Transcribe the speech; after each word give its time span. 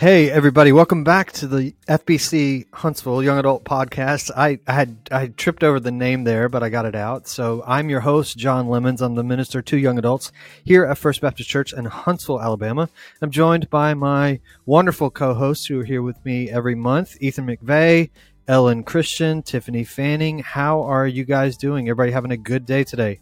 Hey 0.00 0.30
everybody, 0.30 0.72
welcome 0.72 1.04
back 1.04 1.30
to 1.32 1.46
the 1.46 1.74
FBC 1.86 2.72
Huntsville 2.72 3.22
Young 3.22 3.38
Adult 3.38 3.66
Podcast. 3.66 4.30
I, 4.34 4.58
I 4.66 4.72
had 4.72 4.96
I 5.12 5.26
tripped 5.26 5.62
over 5.62 5.78
the 5.78 5.90
name 5.90 6.24
there, 6.24 6.48
but 6.48 6.62
I 6.62 6.70
got 6.70 6.86
it 6.86 6.94
out. 6.94 7.28
So 7.28 7.62
I'm 7.66 7.90
your 7.90 8.00
host, 8.00 8.38
John 8.38 8.68
Lemons. 8.68 9.02
I'm 9.02 9.14
the 9.14 9.22
minister 9.22 9.60
to 9.60 9.76
young 9.76 9.98
adults 9.98 10.32
here 10.64 10.86
at 10.86 10.96
First 10.96 11.20
Baptist 11.20 11.50
Church 11.50 11.74
in 11.74 11.84
Huntsville, 11.84 12.40
Alabama. 12.40 12.88
I'm 13.20 13.30
joined 13.30 13.68
by 13.68 13.92
my 13.92 14.40
wonderful 14.64 15.10
co-hosts 15.10 15.66
who 15.66 15.80
are 15.80 15.84
here 15.84 16.00
with 16.00 16.24
me 16.24 16.48
every 16.48 16.74
month, 16.74 17.18
Ethan 17.20 17.46
McVeigh, 17.46 18.08
Ellen 18.48 18.84
Christian, 18.84 19.42
Tiffany 19.42 19.84
Fanning. 19.84 20.38
How 20.38 20.80
are 20.80 21.06
you 21.06 21.24
guys 21.24 21.58
doing? 21.58 21.90
Everybody 21.90 22.12
having 22.12 22.32
a 22.32 22.38
good 22.38 22.64
day 22.64 22.84
today? 22.84 23.20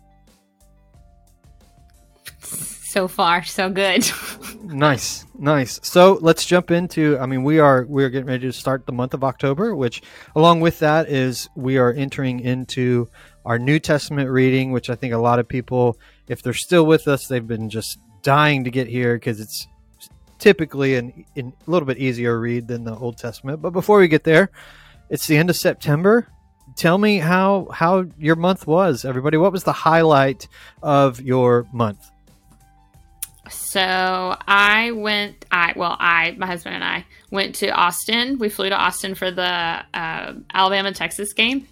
So 2.88 3.08
far 3.08 3.44
so 3.44 3.70
good. 3.70 4.10
Nice 4.64 5.24
nice. 5.38 5.78
So 5.82 6.18
let's 6.20 6.44
jump 6.44 6.70
into 6.70 7.16
i 7.18 7.26
mean 7.26 7.42
we 7.42 7.58
are 7.58 7.86
we 7.88 8.04
are 8.04 8.10
getting 8.10 8.26
ready 8.26 8.46
to 8.46 8.52
start 8.52 8.84
the 8.86 8.92
month 8.92 9.14
of 9.14 9.22
october 9.22 9.74
which 9.74 10.02
along 10.34 10.60
with 10.60 10.80
that 10.80 11.08
is 11.08 11.48
we 11.54 11.78
are 11.78 11.92
entering 11.92 12.40
into 12.40 13.08
our 13.44 13.58
new 13.58 13.78
testament 13.78 14.28
reading 14.28 14.72
which 14.72 14.90
i 14.90 14.94
think 14.94 15.14
a 15.14 15.18
lot 15.18 15.38
of 15.38 15.46
people 15.46 15.96
if 16.28 16.42
they're 16.42 16.52
still 16.52 16.84
with 16.84 17.06
us 17.08 17.28
they've 17.28 17.46
been 17.46 17.70
just 17.70 17.98
dying 18.22 18.64
to 18.64 18.70
get 18.70 18.88
here 18.88 19.14
because 19.14 19.40
it's 19.40 19.68
typically 20.38 20.96
an, 20.96 21.24
an, 21.36 21.52
a 21.66 21.70
little 21.70 21.86
bit 21.86 21.98
easier 21.98 22.38
read 22.38 22.68
than 22.68 22.84
the 22.84 22.94
old 22.94 23.18
testament. 23.18 23.60
But 23.62 23.70
before 23.70 23.98
we 23.98 24.08
get 24.08 24.24
there 24.24 24.50
it's 25.08 25.26
the 25.26 25.36
end 25.36 25.50
of 25.50 25.56
september. 25.56 26.26
Tell 26.76 26.98
me 26.98 27.18
how 27.18 27.68
how 27.72 28.06
your 28.18 28.36
month 28.36 28.66
was 28.66 29.04
everybody. 29.04 29.36
What 29.36 29.52
was 29.52 29.64
the 29.64 29.72
highlight 29.72 30.48
of 30.82 31.20
your 31.20 31.66
month 31.72 32.10
so 33.50 34.36
I 34.46 34.92
went. 34.92 35.44
I 35.50 35.72
well, 35.76 35.96
I 35.98 36.34
my 36.38 36.46
husband 36.46 36.76
and 36.76 36.84
I 36.84 37.04
went 37.30 37.56
to 37.56 37.68
Austin. 37.68 38.38
We 38.38 38.48
flew 38.48 38.68
to 38.68 38.76
Austin 38.76 39.14
for 39.14 39.30
the 39.30 39.42
uh, 39.42 40.34
Alabama 40.52 40.92
Texas 40.92 41.32
game, 41.32 41.66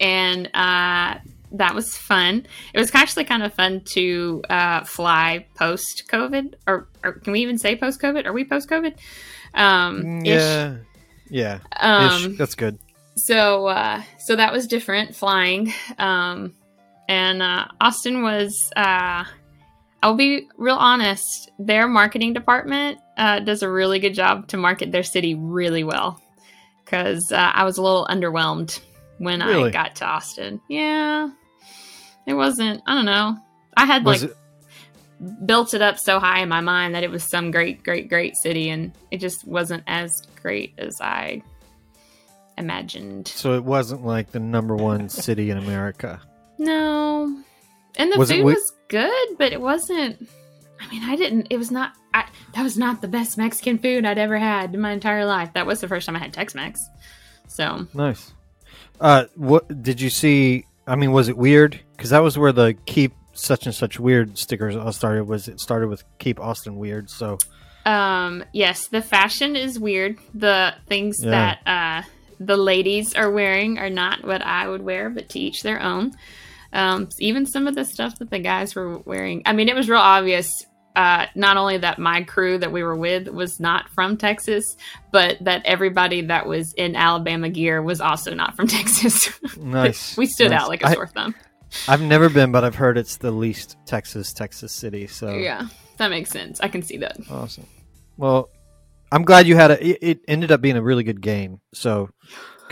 and 0.00 0.46
uh, 0.54 1.18
that 1.52 1.74
was 1.74 1.96
fun. 1.96 2.46
It 2.72 2.78
was 2.78 2.94
actually 2.94 3.24
kind 3.24 3.42
of 3.42 3.54
fun 3.54 3.82
to 3.92 4.42
uh, 4.48 4.84
fly 4.84 5.46
post 5.54 6.04
COVID, 6.10 6.54
or, 6.66 6.88
or, 7.04 7.12
can 7.12 7.32
we 7.32 7.40
even 7.40 7.58
say 7.58 7.76
post 7.76 8.00
COVID? 8.00 8.26
Are 8.26 8.32
we 8.32 8.44
post 8.44 8.68
COVID? 8.68 8.96
Um, 9.54 10.02
mm, 10.02 10.26
yeah, 10.26 10.76
yeah, 11.28 11.58
um, 11.80 12.36
that's 12.36 12.54
good. 12.54 12.78
So, 13.16 13.66
uh, 13.66 14.02
so 14.18 14.36
that 14.36 14.52
was 14.52 14.66
different 14.66 15.14
flying, 15.14 15.72
um, 15.98 16.54
and 17.08 17.42
uh, 17.42 17.66
Austin 17.80 18.22
was 18.22 18.70
uh, 18.74 19.24
I'll 20.02 20.16
be 20.16 20.48
real 20.56 20.76
honest. 20.76 21.50
Their 21.58 21.86
marketing 21.86 22.32
department 22.32 22.98
uh, 23.16 23.40
does 23.40 23.62
a 23.62 23.70
really 23.70 24.00
good 24.00 24.14
job 24.14 24.48
to 24.48 24.56
market 24.56 24.90
their 24.90 25.04
city 25.04 25.34
really 25.34 25.84
well. 25.84 26.20
Because 26.84 27.30
uh, 27.30 27.36
I 27.54 27.64
was 27.64 27.78
a 27.78 27.82
little 27.82 28.06
underwhelmed 28.10 28.78
when 29.18 29.40
really? 29.40 29.68
I 29.68 29.72
got 29.72 29.96
to 29.96 30.04
Austin. 30.04 30.60
Yeah, 30.68 31.30
it 32.26 32.34
wasn't. 32.34 32.82
I 32.86 32.94
don't 32.94 33.06
know. 33.06 33.38
I 33.76 33.86
had 33.86 34.04
was 34.04 34.22
like 34.22 34.32
it- 34.32 35.46
built 35.46 35.72
it 35.72 35.80
up 35.80 35.98
so 35.98 36.18
high 36.18 36.40
in 36.42 36.48
my 36.48 36.60
mind 36.60 36.94
that 36.94 37.04
it 37.04 37.10
was 37.10 37.22
some 37.22 37.50
great, 37.52 37.84
great, 37.84 38.08
great 38.08 38.36
city, 38.36 38.70
and 38.70 38.92
it 39.10 39.18
just 39.18 39.46
wasn't 39.46 39.84
as 39.86 40.26
great 40.42 40.74
as 40.78 41.00
I 41.00 41.42
imagined. 42.58 43.28
So 43.28 43.54
it 43.54 43.64
wasn't 43.64 44.04
like 44.04 44.32
the 44.32 44.40
number 44.40 44.74
one 44.74 45.08
city 45.08 45.50
in 45.50 45.58
America. 45.58 46.20
No, 46.58 47.42
and 47.96 48.12
the 48.12 48.18
was 48.18 48.30
food 48.30 48.40
it, 48.40 48.44
was 48.44 48.72
good, 48.88 49.28
but 49.38 49.52
it 49.52 49.60
wasn't. 49.60 50.28
I 50.80 50.90
mean, 50.90 51.02
I 51.04 51.16
didn't. 51.16 51.48
It 51.50 51.56
was 51.56 51.70
not. 51.70 51.92
I, 52.14 52.26
that 52.54 52.62
was 52.62 52.76
not 52.76 53.00
the 53.00 53.08
best 53.08 53.38
Mexican 53.38 53.78
food 53.78 54.04
I'd 54.04 54.18
ever 54.18 54.38
had 54.38 54.74
in 54.74 54.80
my 54.80 54.92
entire 54.92 55.24
life. 55.24 55.52
That 55.54 55.66
was 55.66 55.80
the 55.80 55.88
first 55.88 56.06
time 56.06 56.16
I 56.16 56.18
had 56.18 56.32
Tex-Mex. 56.32 56.80
So 57.48 57.86
nice. 57.94 58.32
Uh, 59.00 59.26
what 59.34 59.82
did 59.82 60.00
you 60.00 60.10
see? 60.10 60.66
I 60.86 60.96
mean, 60.96 61.12
was 61.12 61.28
it 61.28 61.36
weird? 61.36 61.80
Because 61.96 62.10
that 62.10 62.20
was 62.20 62.36
where 62.36 62.52
the 62.52 62.74
keep 62.86 63.14
such 63.32 63.66
and 63.66 63.74
such 63.74 63.98
weird 63.98 64.36
stickers 64.36 64.76
all 64.76 64.92
started. 64.92 65.24
Was 65.24 65.48
it 65.48 65.60
started 65.60 65.88
with 65.88 66.04
keep 66.18 66.40
Austin 66.40 66.76
weird? 66.76 67.08
So, 67.08 67.38
um, 67.86 68.44
yes, 68.52 68.88
the 68.88 69.02
fashion 69.02 69.56
is 69.56 69.78
weird. 69.78 70.18
The 70.34 70.74
things 70.86 71.18
yeah. 71.22 71.30
that 71.30 71.66
uh 71.66 72.08
the 72.40 72.56
ladies 72.56 73.14
are 73.14 73.30
wearing 73.30 73.78
are 73.78 73.90
not 73.90 74.24
what 74.24 74.42
I 74.42 74.68
would 74.68 74.82
wear, 74.82 75.08
but 75.08 75.28
to 75.30 75.38
each 75.38 75.62
their 75.62 75.80
own. 75.80 76.12
Um, 76.72 77.08
even 77.18 77.46
some 77.46 77.66
of 77.66 77.74
the 77.74 77.84
stuff 77.84 78.18
that 78.18 78.30
the 78.30 78.38
guys 78.38 78.74
were 78.74 78.98
wearing, 78.98 79.42
I 79.46 79.52
mean, 79.52 79.68
it 79.68 79.74
was 79.74 79.88
real 79.88 80.00
obvious. 80.00 80.64
Uh, 80.94 81.26
not 81.34 81.56
only 81.56 81.78
that 81.78 81.98
my 81.98 82.22
crew 82.22 82.58
that 82.58 82.70
we 82.70 82.82
were 82.82 82.96
with 82.96 83.26
was 83.28 83.58
not 83.58 83.88
from 83.90 84.18
Texas, 84.18 84.76
but 85.10 85.38
that 85.40 85.62
everybody 85.64 86.20
that 86.20 86.46
was 86.46 86.74
in 86.74 86.96
Alabama 86.96 87.48
gear 87.48 87.82
was 87.82 88.00
also 88.00 88.34
not 88.34 88.54
from 88.56 88.66
Texas. 88.68 89.30
Nice. 89.56 90.16
we 90.18 90.26
stood 90.26 90.50
nice. 90.50 90.60
out 90.60 90.68
like 90.68 90.82
a 90.82 90.92
sore 90.92 91.06
thumb. 91.06 91.34
I've 91.88 92.02
never 92.02 92.28
been, 92.28 92.52
but 92.52 92.64
I've 92.64 92.74
heard 92.74 92.98
it's 92.98 93.16
the 93.16 93.30
least 93.30 93.76
Texas, 93.86 94.32
Texas 94.32 94.72
city. 94.72 95.06
So 95.06 95.34
yeah, 95.34 95.68
that 95.96 96.08
makes 96.08 96.30
sense. 96.30 96.60
I 96.60 96.68
can 96.68 96.82
see 96.82 96.98
that. 96.98 97.16
Awesome. 97.30 97.66
Well, 98.16 98.50
I'm 99.10 99.24
glad 99.24 99.46
you 99.46 99.56
had 99.56 99.70
a. 99.70 99.86
It, 99.86 99.98
it 100.02 100.20
ended 100.28 100.52
up 100.52 100.60
being 100.60 100.76
a 100.76 100.82
really 100.82 101.04
good 101.04 101.20
game. 101.20 101.60
So 101.72 102.10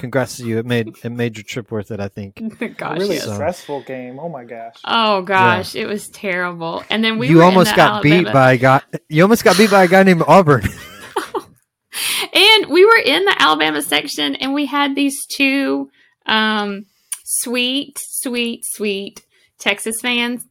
congrats 0.00 0.38
to 0.38 0.44
you. 0.44 0.58
It 0.58 0.66
made 0.66 0.96
it 1.04 1.10
made 1.10 1.36
your 1.36 1.44
trip 1.44 1.70
worth 1.70 1.90
it. 1.90 2.00
I 2.00 2.08
think. 2.08 2.36
gosh, 2.76 2.98
really 2.98 3.16
yes. 3.16 3.32
stressful 3.32 3.82
game. 3.82 4.18
Oh 4.18 4.28
my 4.28 4.44
gosh. 4.44 4.76
Oh 4.84 5.22
gosh, 5.22 5.74
yeah. 5.74 5.82
it 5.82 5.86
was 5.86 6.08
terrible. 6.08 6.82
And 6.90 7.04
then 7.04 7.18
we 7.18 7.28
you 7.28 7.42
almost 7.42 7.76
got 7.76 7.92
Alabama. 7.92 8.24
beat 8.24 8.32
by 8.32 8.52
a 8.54 8.56
guy. 8.56 8.80
You 9.08 9.22
almost 9.22 9.44
got 9.44 9.56
beat 9.56 9.70
by 9.70 9.84
a 9.84 9.88
guy 9.88 10.02
named 10.02 10.24
Auburn. 10.26 10.62
and 12.34 12.66
we 12.66 12.84
were 12.84 13.02
in 13.04 13.24
the 13.24 13.36
Alabama 13.38 13.82
section, 13.82 14.34
and 14.36 14.54
we 14.54 14.66
had 14.66 14.96
these 14.96 15.26
two 15.26 15.90
um, 16.26 16.86
sweet, 17.24 17.98
sweet, 17.98 18.64
sweet 18.64 19.24
Texas 19.58 20.00
fans 20.00 20.44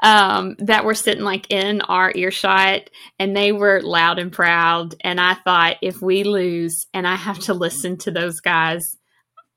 um, 0.00 0.56
that 0.58 0.84
were 0.84 0.94
sitting 0.94 1.24
like 1.24 1.50
in 1.50 1.80
our 1.82 2.12
earshot 2.14 2.90
and 3.18 3.36
they 3.36 3.52
were 3.52 3.80
loud 3.82 4.18
and 4.18 4.32
proud. 4.32 4.94
And 5.00 5.20
I 5.20 5.34
thought, 5.34 5.76
if 5.82 6.00
we 6.00 6.24
lose 6.24 6.86
and 6.92 7.06
I 7.06 7.16
have 7.16 7.38
to 7.40 7.54
listen 7.54 7.96
to 7.98 8.10
those 8.10 8.40
guys, 8.40 8.82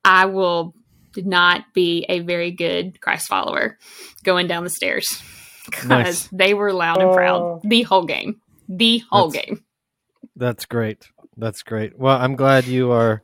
I 0.03 0.25
will 0.25 0.74
not 1.16 1.74
be 1.74 2.06
a 2.08 2.20
very 2.20 2.52
good 2.52 3.02
Christ 3.02 3.28
follower 3.28 3.78
going 4.24 4.47
down 4.47 4.64
the 4.64 4.70
stairs 4.70 5.22
because 5.66 5.86
nice. 5.90 6.28
they 6.31 6.53
were 6.53 6.74
loud 6.74 7.02
and 7.02 7.14
proud 7.14 7.41
oh. 7.41 7.62
the 7.64 7.84
whole 7.84 8.06
game. 8.06 8.41
The 8.68 9.03
whole 9.09 9.30
that's, 9.30 9.46
game. 9.46 9.64
That's 10.36 10.66
great. 10.66 11.08
That's 11.38 11.64
great. 11.64 11.97
Well, 11.97 12.18
I'm 12.18 12.36
glad 12.36 12.66
you 12.66 12.91
are 12.91 13.24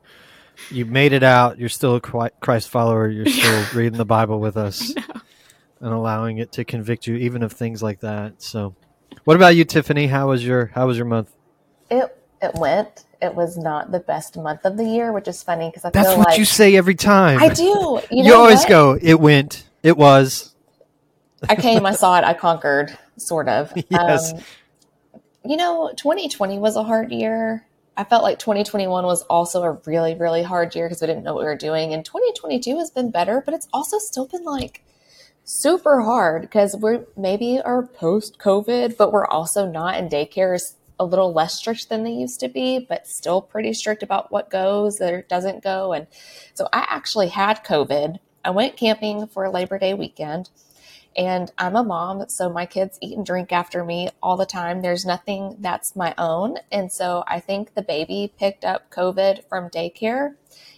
you 0.70 0.86
made 0.86 1.12
it 1.12 1.22
out. 1.22 1.58
You're 1.58 1.68
still 1.68 1.96
a 1.96 2.00
Christ 2.00 2.68
follower. 2.68 3.08
You're 3.08 3.26
still 3.26 3.64
reading 3.74 3.98
the 3.98 4.06
Bible 4.06 4.40
with 4.40 4.56
us 4.56 4.92
and 5.80 5.92
allowing 5.92 6.38
it 6.38 6.52
to 6.52 6.64
convict 6.64 7.06
you 7.06 7.16
even 7.16 7.42
of 7.42 7.52
things 7.52 7.82
like 7.82 8.00
that. 8.00 8.42
So, 8.42 8.74
what 9.24 9.36
about 9.36 9.56
you, 9.56 9.64
Tiffany? 9.64 10.06
How 10.06 10.28
was 10.28 10.44
your 10.44 10.66
How 10.66 10.86
was 10.86 10.96
your 10.96 11.06
month? 11.06 11.32
It 11.90 12.16
it 12.42 12.54
went. 12.54 13.04
It 13.20 13.34
was 13.34 13.56
not 13.56 13.92
the 13.92 14.00
best 14.00 14.36
month 14.36 14.64
of 14.64 14.76
the 14.76 14.84
year, 14.84 15.12
which 15.12 15.26
is 15.26 15.42
funny 15.42 15.68
because 15.68 15.84
I 15.84 15.90
that's 15.90 16.08
feel 16.08 16.18
what 16.18 16.28
like 16.28 16.38
you 16.38 16.44
say 16.44 16.76
every 16.76 16.94
time. 16.94 17.38
I 17.40 17.48
do. 17.48 17.62
You, 17.62 18.00
you 18.10 18.24
know 18.24 18.40
always 18.40 18.60
what? 18.60 18.68
go. 18.68 18.98
It 19.00 19.20
went. 19.20 19.64
It 19.82 19.96
was. 19.96 20.54
I 21.48 21.56
came. 21.56 21.86
I 21.86 21.92
saw 21.92 22.18
it. 22.18 22.24
I 22.24 22.34
conquered. 22.34 22.96
Sort 23.16 23.48
of. 23.48 23.72
yes. 23.90 24.32
Um, 24.32 24.40
you 25.44 25.56
know, 25.56 25.92
2020 25.96 26.58
was 26.58 26.76
a 26.76 26.82
hard 26.82 27.12
year. 27.12 27.64
I 27.96 28.04
felt 28.04 28.22
like 28.22 28.38
2021 28.38 29.04
was 29.04 29.22
also 29.22 29.62
a 29.62 29.72
really, 29.86 30.14
really 30.14 30.42
hard 30.42 30.74
year 30.74 30.86
because 30.86 31.00
we 31.00 31.06
didn't 31.06 31.22
know 31.22 31.34
what 31.34 31.44
we 31.44 31.46
were 31.46 31.56
doing. 31.56 31.94
And 31.94 32.04
2022 32.04 32.76
has 32.78 32.90
been 32.90 33.10
better, 33.10 33.40
but 33.40 33.54
it's 33.54 33.68
also 33.72 33.98
still 33.98 34.26
been 34.26 34.44
like 34.44 34.84
super 35.46 36.00
hard 36.02 36.42
because 36.42 36.76
we're 36.76 37.06
maybe 37.16 37.60
are 37.64 37.86
post 37.86 38.38
COVID, 38.38 38.96
but 38.96 39.12
we're 39.12 39.26
also 39.26 39.64
not. 39.64 39.94
And 39.94 40.10
daycare 40.10 40.56
is 40.56 40.76
a 40.98 41.04
little 41.04 41.32
less 41.32 41.54
strict 41.54 41.88
than 41.88 42.02
they 42.02 42.10
used 42.10 42.40
to 42.40 42.48
be, 42.48 42.80
but 42.80 43.06
still 43.06 43.40
pretty 43.40 43.72
strict 43.72 44.02
about 44.02 44.32
what 44.32 44.50
goes 44.50 45.00
or 45.00 45.22
doesn't 45.22 45.62
go. 45.62 45.92
And 45.92 46.08
so 46.54 46.68
I 46.72 46.84
actually 46.88 47.28
had 47.28 47.64
COVID. 47.64 48.18
I 48.44 48.50
went 48.50 48.76
camping 48.76 49.26
for 49.28 49.48
Labor 49.48 49.78
Day 49.78 49.94
weekend. 49.94 50.50
And 51.16 51.50
I'm 51.56 51.76
a 51.76 51.82
mom, 51.82 52.28
so 52.28 52.50
my 52.50 52.66
kids 52.66 52.98
eat 53.00 53.16
and 53.16 53.24
drink 53.24 53.50
after 53.50 53.82
me 53.82 54.10
all 54.22 54.36
the 54.36 54.44
time. 54.44 54.82
There's 54.82 55.06
nothing 55.06 55.56
that's 55.60 55.96
my 55.96 56.14
own. 56.18 56.56
And 56.70 56.92
so 56.92 57.24
I 57.26 57.40
think 57.40 57.72
the 57.72 57.80
baby 57.80 58.34
picked 58.38 58.66
up 58.66 58.90
COVID 58.90 59.48
from 59.48 59.70
daycare 59.70 60.34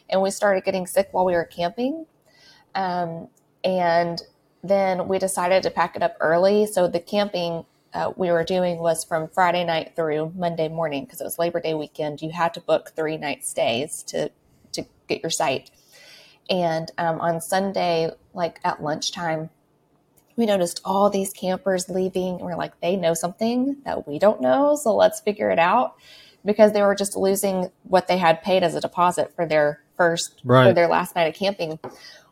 and 0.08 0.22
we 0.22 0.30
started 0.30 0.62
getting 0.64 0.86
sick 0.86 1.08
while 1.10 1.24
we 1.24 1.32
were 1.32 1.44
camping. 1.44 2.06
Um, 2.76 3.28
and 3.64 4.22
then 4.62 5.08
we 5.08 5.18
decided 5.18 5.62
to 5.62 5.70
pack 5.70 5.96
it 5.96 6.02
up 6.02 6.16
early. 6.20 6.66
So 6.66 6.88
the 6.88 7.00
camping 7.00 7.64
uh, 7.94 8.12
we 8.16 8.30
were 8.30 8.44
doing 8.44 8.78
was 8.78 9.04
from 9.04 9.28
Friday 9.28 9.64
night 9.64 9.96
through 9.96 10.32
Monday 10.36 10.68
morning 10.68 11.04
because 11.04 11.20
it 11.20 11.24
was 11.24 11.38
Labor 11.38 11.60
Day 11.60 11.74
weekend. 11.74 12.20
You 12.20 12.30
had 12.30 12.54
to 12.54 12.60
book 12.60 12.92
three 12.94 13.16
night 13.16 13.44
stays 13.44 14.02
to 14.04 14.30
to 14.72 14.84
get 15.06 15.22
your 15.22 15.30
site. 15.30 15.70
And 16.50 16.90
um, 16.98 17.20
on 17.20 17.40
Sunday, 17.40 18.10
like 18.34 18.58
at 18.64 18.82
lunchtime, 18.82 19.50
we 20.36 20.46
noticed 20.46 20.80
all 20.84 21.10
these 21.10 21.32
campers 21.32 21.88
leaving. 21.88 22.38
we're 22.38 22.56
like, 22.56 22.80
they 22.80 22.96
know 22.96 23.12
something 23.12 23.78
that 23.84 24.06
we 24.06 24.18
don't 24.18 24.40
know, 24.40 24.76
so 24.76 24.94
let's 24.94 25.20
figure 25.20 25.50
it 25.50 25.58
out 25.58 25.96
because 26.44 26.72
they 26.72 26.82
were 26.82 26.94
just 26.94 27.16
losing 27.16 27.70
what 27.82 28.06
they 28.06 28.18
had 28.18 28.42
paid 28.42 28.62
as 28.62 28.74
a 28.74 28.80
deposit 28.80 29.34
for 29.34 29.46
their 29.46 29.82
first 29.96 30.40
right. 30.44 30.68
for 30.68 30.74
their 30.74 30.86
last 30.86 31.14
night 31.16 31.24
of 31.24 31.34
camping. 31.34 31.78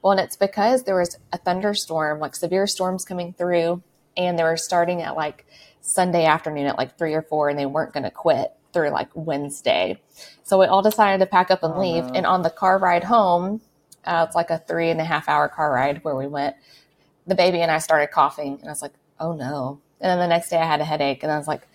Well, 0.07 0.13
and 0.13 0.21
it's 0.21 0.37
because 0.37 0.85
there 0.85 0.95
was 0.95 1.19
a 1.33 1.39
thunderstorm, 1.39 2.21
like 2.21 2.37
severe 2.37 2.69
storms 2.69 3.05
coming 3.05 3.33
through, 3.33 3.83
and 4.17 4.39
they 4.39 4.45
were 4.45 4.57
starting 4.57 5.03
at 5.03 5.17
like 5.17 5.45
Sunday 5.81 6.27
afternoon 6.27 6.69
at 6.69 6.79
like 6.79 6.97
three 6.97 7.13
or 7.13 7.23
four, 7.23 7.49
and 7.49 7.59
they 7.59 7.67
weren't 7.67 7.93
going 7.93 8.05
to 8.05 8.13
quit 8.13 8.53
through 8.73 8.91
like 8.91 9.09
Wednesday. 9.15 10.01
So 10.45 10.61
we 10.61 10.67
all 10.67 10.81
decided 10.81 11.19
to 11.25 11.27
pack 11.27 11.51
up 11.51 11.65
and 11.65 11.75
oh, 11.75 11.81
leave. 11.81 12.05
No. 12.05 12.13
And 12.13 12.25
on 12.25 12.43
the 12.43 12.51
car 12.51 12.79
ride 12.79 13.03
home, 13.03 13.63
uh, 14.05 14.27
it's 14.29 14.37
like 14.37 14.51
a 14.51 14.59
three 14.59 14.91
and 14.91 15.01
a 15.01 15.05
half 15.05 15.29
hour 15.29 15.49
car 15.49 15.73
ride 15.73 16.05
where 16.05 16.15
we 16.15 16.29
went. 16.29 16.55
The 17.27 17.35
baby 17.35 17.61
and 17.61 17.73
I 17.73 17.79
started 17.79 18.13
coughing, 18.13 18.59
and 18.61 18.69
I 18.69 18.71
was 18.71 18.83
like, 18.83 18.95
"Oh 19.19 19.33
no!" 19.33 19.81
And 20.01 20.09
then 20.09 20.21
the 20.21 20.29
next 20.29 20.51
day 20.51 20.59
I 20.59 20.67
had 20.67 20.81
a 20.81 20.85
headache, 20.85 21.25
and 21.25 21.33
I 21.33 21.37
was 21.37 21.49
like, 21.49 21.67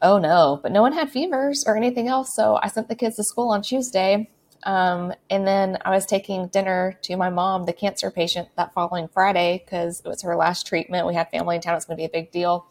"Oh 0.00 0.18
no!" 0.18 0.60
But 0.62 0.70
no 0.70 0.82
one 0.82 0.92
had 0.92 1.10
fevers 1.10 1.64
or 1.66 1.76
anything 1.76 2.06
else, 2.06 2.32
so 2.36 2.60
I 2.62 2.68
sent 2.68 2.86
the 2.86 2.94
kids 2.94 3.16
to 3.16 3.24
school 3.24 3.50
on 3.50 3.60
Tuesday. 3.60 4.30
Um, 4.64 5.12
and 5.28 5.46
then 5.46 5.78
I 5.84 5.90
was 5.90 6.06
taking 6.06 6.48
dinner 6.48 6.98
to 7.02 7.16
my 7.16 7.30
mom, 7.30 7.64
the 7.64 7.72
cancer 7.72 8.10
patient, 8.10 8.48
that 8.56 8.72
following 8.74 9.08
Friday 9.08 9.62
because 9.64 10.00
it 10.04 10.08
was 10.08 10.22
her 10.22 10.36
last 10.36 10.66
treatment. 10.66 11.06
We 11.06 11.14
had 11.14 11.30
family 11.30 11.56
in 11.56 11.62
town; 11.62 11.76
it's 11.76 11.84
going 11.84 11.96
to 11.96 12.00
be 12.00 12.06
a 12.06 12.08
big 12.08 12.30
deal. 12.30 12.66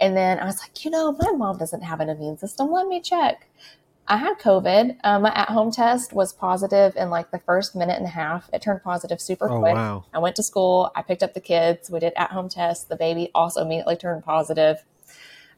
And 0.00 0.16
then 0.16 0.38
I 0.38 0.44
was 0.44 0.58
like, 0.60 0.84
you 0.84 0.90
know, 0.90 1.12
my 1.12 1.32
mom 1.32 1.58
doesn't 1.58 1.82
have 1.82 2.00
an 2.00 2.08
immune 2.08 2.36
system. 2.36 2.70
Let 2.70 2.86
me 2.86 3.00
check. 3.00 3.48
I 4.06 4.18
had 4.18 4.38
COVID. 4.38 4.98
Um, 5.02 5.22
my 5.22 5.32
at 5.34 5.48
home 5.48 5.70
test 5.70 6.12
was 6.12 6.32
positive 6.32 6.94
in 6.96 7.08
like 7.08 7.30
the 7.30 7.38
first 7.38 7.74
minute 7.74 7.96
and 7.96 8.04
a 8.04 8.10
half. 8.10 8.50
It 8.52 8.60
turned 8.60 8.82
positive 8.82 9.20
super 9.20 9.50
oh, 9.50 9.60
quick. 9.60 9.74
Wow. 9.74 10.04
I 10.12 10.18
went 10.18 10.36
to 10.36 10.42
school. 10.42 10.90
I 10.94 11.02
picked 11.02 11.22
up 11.22 11.32
the 11.32 11.40
kids. 11.40 11.90
We 11.90 12.00
did 12.00 12.12
at 12.16 12.30
home 12.30 12.50
tests. 12.50 12.84
The 12.84 12.96
baby 12.96 13.30
also 13.34 13.62
immediately 13.62 13.96
turned 13.96 14.24
positive. 14.24 14.84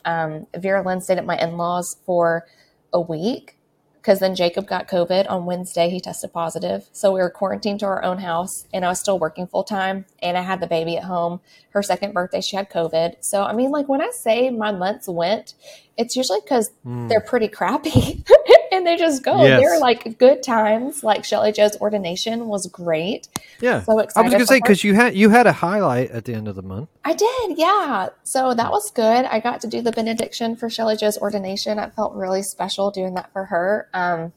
Um, 0.05 0.47
Vera 0.57 0.87
Lynn 0.87 1.01
stayed 1.01 1.19
at 1.19 1.27
my 1.27 1.37
in 1.37 1.57
laws 1.57 1.97
for 2.07 2.47
a 2.93 3.01
week 3.01 3.57
because 4.07 4.21
then 4.21 4.37
Jacob 4.37 4.69
got 4.69 4.87
COVID 4.87 5.29
on 5.29 5.47
Wednesday. 5.47 5.91
He 5.91 5.99
tested 5.99 6.33
positive. 6.33 6.89
So 6.93 7.11
we 7.11 7.19
were 7.19 7.29
quarantined 7.29 7.81
to 7.81 7.87
our 7.87 8.05
own 8.05 8.19
house 8.19 8.65
and 8.73 8.85
I 8.85 8.89
was 8.89 9.01
still 9.01 9.19
working 9.19 9.49
full 9.49 9.65
time 9.65 10.05
and 10.23 10.39
I 10.39 10.43
had 10.43 10.61
the 10.61 10.69
baby 10.69 10.97
at 10.97 11.03
home. 11.03 11.41
Her 11.71 11.83
second 11.83 12.15
birthday, 12.15 12.41
she 12.41 12.55
had 12.55 12.71
COVID. 12.71 13.17
So, 13.23 13.43
I 13.43 13.53
mean, 13.53 13.73
like 13.73 13.89
when 13.89 14.01
I 14.01 14.11
say 14.13 14.49
my 14.51 14.71
months 14.71 15.09
went, 15.09 15.55
it's 15.97 16.15
usually 16.15 16.39
because 16.41 16.71
mm. 16.87 17.09
they're 17.09 17.21
pretty 17.21 17.49
crappy 17.49 18.23
and 18.77 18.87
they 18.87 18.97
just 18.97 19.23
go. 19.23 19.43
Yes. 19.43 19.61
They're 19.61 19.81
like 19.81 20.19
good 20.19 20.43
times. 20.43 21.03
Like 21.03 21.25
Shelly 21.25 21.53
Joe's 21.53 21.77
ordination 21.81 22.47
was 22.47 22.67
great. 22.67 23.29
Yeah. 23.61 23.83
So 23.83 23.99
excited. 23.99 24.21
I 24.21 24.23
was 24.25 24.33
gonna 24.33 24.47
say 24.47 24.59
because 24.59 24.85
you 24.85 24.95
had 24.95 25.15
you 25.15 25.31
had 25.31 25.47
a 25.47 25.53
highlight 25.53 26.11
at 26.11 26.25
the 26.25 26.35
end 26.35 26.49
of 26.49 26.55
the 26.55 26.63
month. 26.63 26.89
I 27.05 27.15
did, 27.15 27.59
yeah. 27.59 28.09
So 28.23 28.55
that 28.55 28.71
was 28.71 28.91
good. 28.91 29.25
I 29.25 29.41
got 29.41 29.61
to 29.63 29.67
do 29.67 29.81
the 29.81 29.93
benediction 29.93 30.57
for 30.57 30.69
Shelly 30.69 30.97
Joe's 30.97 31.19
ordination. 31.19 31.79
I 31.79 31.91
felt 31.91 32.15
really 32.15 32.43
special 32.43 32.91
doing 32.91 33.15
that 33.15 33.33
for 33.33 33.47
her. 33.47 33.89
Um, 33.95 34.33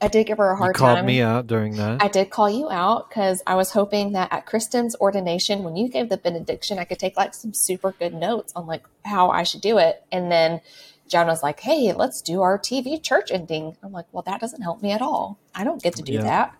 I 0.00 0.08
did 0.08 0.26
give 0.26 0.38
her 0.38 0.50
a 0.50 0.56
hard 0.56 0.76
you 0.76 0.78
called 0.78 0.98
time. 0.98 1.06
me 1.06 1.20
out 1.20 1.46
during 1.46 1.76
that. 1.76 2.02
I 2.02 2.08
did 2.08 2.30
call 2.30 2.48
you 2.48 2.70
out 2.70 3.08
because 3.08 3.42
I 3.46 3.56
was 3.56 3.72
hoping 3.72 4.12
that 4.12 4.32
at 4.32 4.46
Kristen's 4.46 4.94
ordination, 5.00 5.64
when 5.64 5.74
you 5.74 5.88
gave 5.88 6.08
the 6.08 6.16
benediction, 6.16 6.78
I 6.78 6.84
could 6.84 7.00
take 7.00 7.16
like 7.16 7.34
some 7.34 7.52
super 7.52 7.92
good 7.92 8.14
notes 8.14 8.52
on 8.54 8.66
like 8.66 8.84
how 9.04 9.30
I 9.30 9.42
should 9.42 9.60
do 9.60 9.78
it. 9.78 10.04
And 10.12 10.30
then 10.30 10.60
John 11.08 11.26
was 11.26 11.42
like, 11.42 11.60
"Hey, 11.60 11.92
let's 11.92 12.22
do 12.22 12.42
our 12.42 12.58
TV 12.58 13.02
church 13.02 13.30
ending." 13.30 13.76
I'm 13.82 13.92
like, 13.92 14.06
"Well, 14.12 14.22
that 14.26 14.40
doesn't 14.40 14.62
help 14.62 14.82
me 14.82 14.92
at 14.92 15.02
all. 15.02 15.38
I 15.54 15.64
don't 15.64 15.82
get 15.82 15.96
to 15.96 16.02
do 16.02 16.14
yeah. 16.14 16.22
that." 16.22 16.54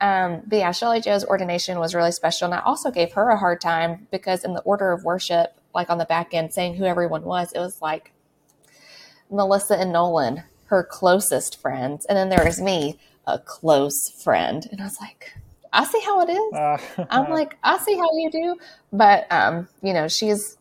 Um, 0.00 0.42
but 0.46 0.58
yeah, 0.58 0.72
Joe's 0.72 1.24
ordination 1.24 1.78
was 1.78 1.94
really 1.94 2.12
special, 2.12 2.46
and 2.46 2.54
I 2.54 2.60
also 2.60 2.90
gave 2.90 3.12
her 3.12 3.30
a 3.30 3.38
hard 3.38 3.60
time 3.60 4.06
because 4.10 4.44
in 4.44 4.52
the 4.52 4.60
order 4.62 4.92
of 4.92 5.04
worship, 5.04 5.58
like 5.74 5.88
on 5.90 5.98
the 5.98 6.04
back 6.04 6.34
end, 6.34 6.52
saying 6.52 6.74
who 6.74 6.84
everyone 6.84 7.22
was, 7.22 7.52
it 7.52 7.60
was 7.60 7.80
like 7.80 8.12
Melissa 9.30 9.78
and 9.78 9.92
Nolan, 9.92 10.42
her 10.66 10.82
closest 10.82 11.60
friends, 11.60 12.04
and 12.06 12.16
then 12.16 12.28
there 12.28 12.44
was 12.44 12.60
me, 12.60 12.98
a 13.26 13.38
close 13.38 14.10
friend, 14.22 14.68
and 14.70 14.80
I 14.80 14.84
was 14.84 15.00
like, 15.00 15.32
I 15.72 15.84
see 15.84 16.00
how 16.00 16.20
it 16.20 16.30
is. 16.30 16.54
Uh, 16.54 17.06
I'm 17.10 17.30
like, 17.30 17.56
I 17.62 17.78
see 17.78 17.96
how 17.96 18.08
you 18.16 18.30
do, 18.30 18.56
but 18.92 19.26
um, 19.30 19.68
you 19.82 19.92
know, 19.92 20.08
she's 20.08 20.56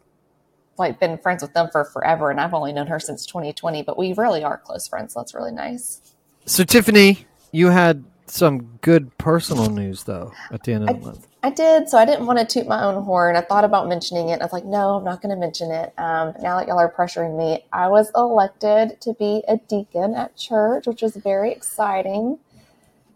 like 0.77 0.99
been 0.99 1.17
friends 1.17 1.41
with 1.41 1.53
them 1.53 1.69
for 1.71 1.85
forever, 1.85 2.31
and 2.31 2.39
I've 2.39 2.53
only 2.53 2.73
known 2.73 2.87
her 2.87 2.99
since 2.99 3.25
2020. 3.25 3.83
But 3.83 3.97
we 3.97 4.13
really 4.13 4.43
are 4.43 4.57
close 4.57 4.87
friends. 4.87 5.13
So 5.13 5.19
that's 5.19 5.33
really 5.33 5.51
nice. 5.51 6.01
So 6.45 6.63
Tiffany, 6.63 7.25
you 7.51 7.67
had 7.67 8.03
some 8.25 8.79
good 8.81 9.15
personal 9.17 9.69
news 9.69 10.05
though 10.05 10.31
at 10.51 10.63
the 10.63 10.73
end 10.73 10.83
of 10.83 10.89
I, 10.89 10.93
the 10.93 10.99
month. 10.99 11.27
I 11.43 11.49
did. 11.49 11.89
So 11.89 11.97
I 11.97 12.05
didn't 12.05 12.25
want 12.25 12.39
to 12.39 12.45
toot 12.45 12.67
my 12.67 12.83
own 12.83 13.03
horn. 13.03 13.35
I 13.35 13.41
thought 13.41 13.65
about 13.65 13.87
mentioning 13.87 14.29
it. 14.29 14.41
I 14.41 14.45
was 14.45 14.53
like, 14.53 14.65
no, 14.65 14.95
I'm 14.95 15.03
not 15.03 15.21
going 15.21 15.29
to 15.29 15.39
mention 15.39 15.71
it. 15.71 15.93
Um, 15.97 16.33
now 16.41 16.57
that 16.57 16.67
y'all 16.67 16.79
are 16.79 16.91
pressuring 16.91 17.37
me, 17.37 17.65
I 17.73 17.89
was 17.89 18.11
elected 18.15 19.01
to 19.01 19.13
be 19.13 19.43
a 19.47 19.57
deacon 19.57 20.15
at 20.15 20.35
church, 20.37 20.87
which 20.87 21.01
was 21.01 21.15
very 21.17 21.51
exciting. 21.51 22.39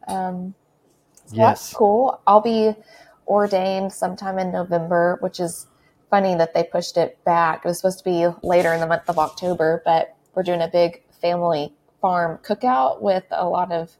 Um, 0.08 0.54
so 1.26 1.36
yes. 1.36 1.62
that's 1.62 1.74
cool. 1.74 2.22
I'll 2.28 2.42
be 2.42 2.76
ordained 3.28 3.94
sometime 3.94 4.40
in 4.40 4.52
November, 4.52 5.18
which 5.22 5.40
is 5.40 5.68
funny 6.10 6.36
that 6.36 6.54
they 6.54 6.64
pushed 6.64 6.98
it 6.98 7.24
back. 7.24 7.66
It 7.66 7.68
was 7.68 7.78
supposed 7.78 8.00
to 8.00 8.04
be 8.04 8.28
later 8.44 8.74
in 8.74 8.80
the 8.80 8.88
month 8.88 9.04
of 9.08 9.18
October, 9.18 9.82
but 9.86 10.16
we're 10.34 10.44
doing 10.44 10.62
a 10.62 10.68
big 10.68 11.04
family 11.22 11.74
farm 12.02 12.40
cookout 12.44 13.02
with 13.02 13.26
a 13.32 13.48
lot 13.48 13.72
of 13.72 13.92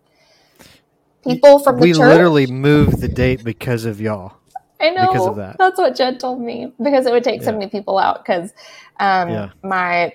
people 1.24 1.60
from 1.60 1.78
the 1.78 1.82
we 1.82 1.92
church. 1.92 2.00
We 2.00 2.06
literally 2.06 2.48
moved 2.48 3.02
the 3.02 3.08
date 3.08 3.44
because 3.44 3.86
of 3.86 4.00
y'all. 4.00 4.34
I 4.80 4.92
know. 4.92 5.08
Because 5.08 5.28
of 5.28 5.36
that. 5.38 5.58
That's 5.58 5.78
what 5.78 5.96
Jed 5.96 6.20
told 6.20 6.40
me 6.40 6.72
because 6.82 7.06
it 7.06 7.12
would 7.12 7.24
take 7.24 7.42
yeah. 7.42 7.48
so 7.48 7.52
many 7.52 7.68
people 7.68 7.98
out. 7.98 8.24
Because 8.24 8.54
um, 9.00 9.30
yeah. 9.30 9.50
my, 9.64 10.14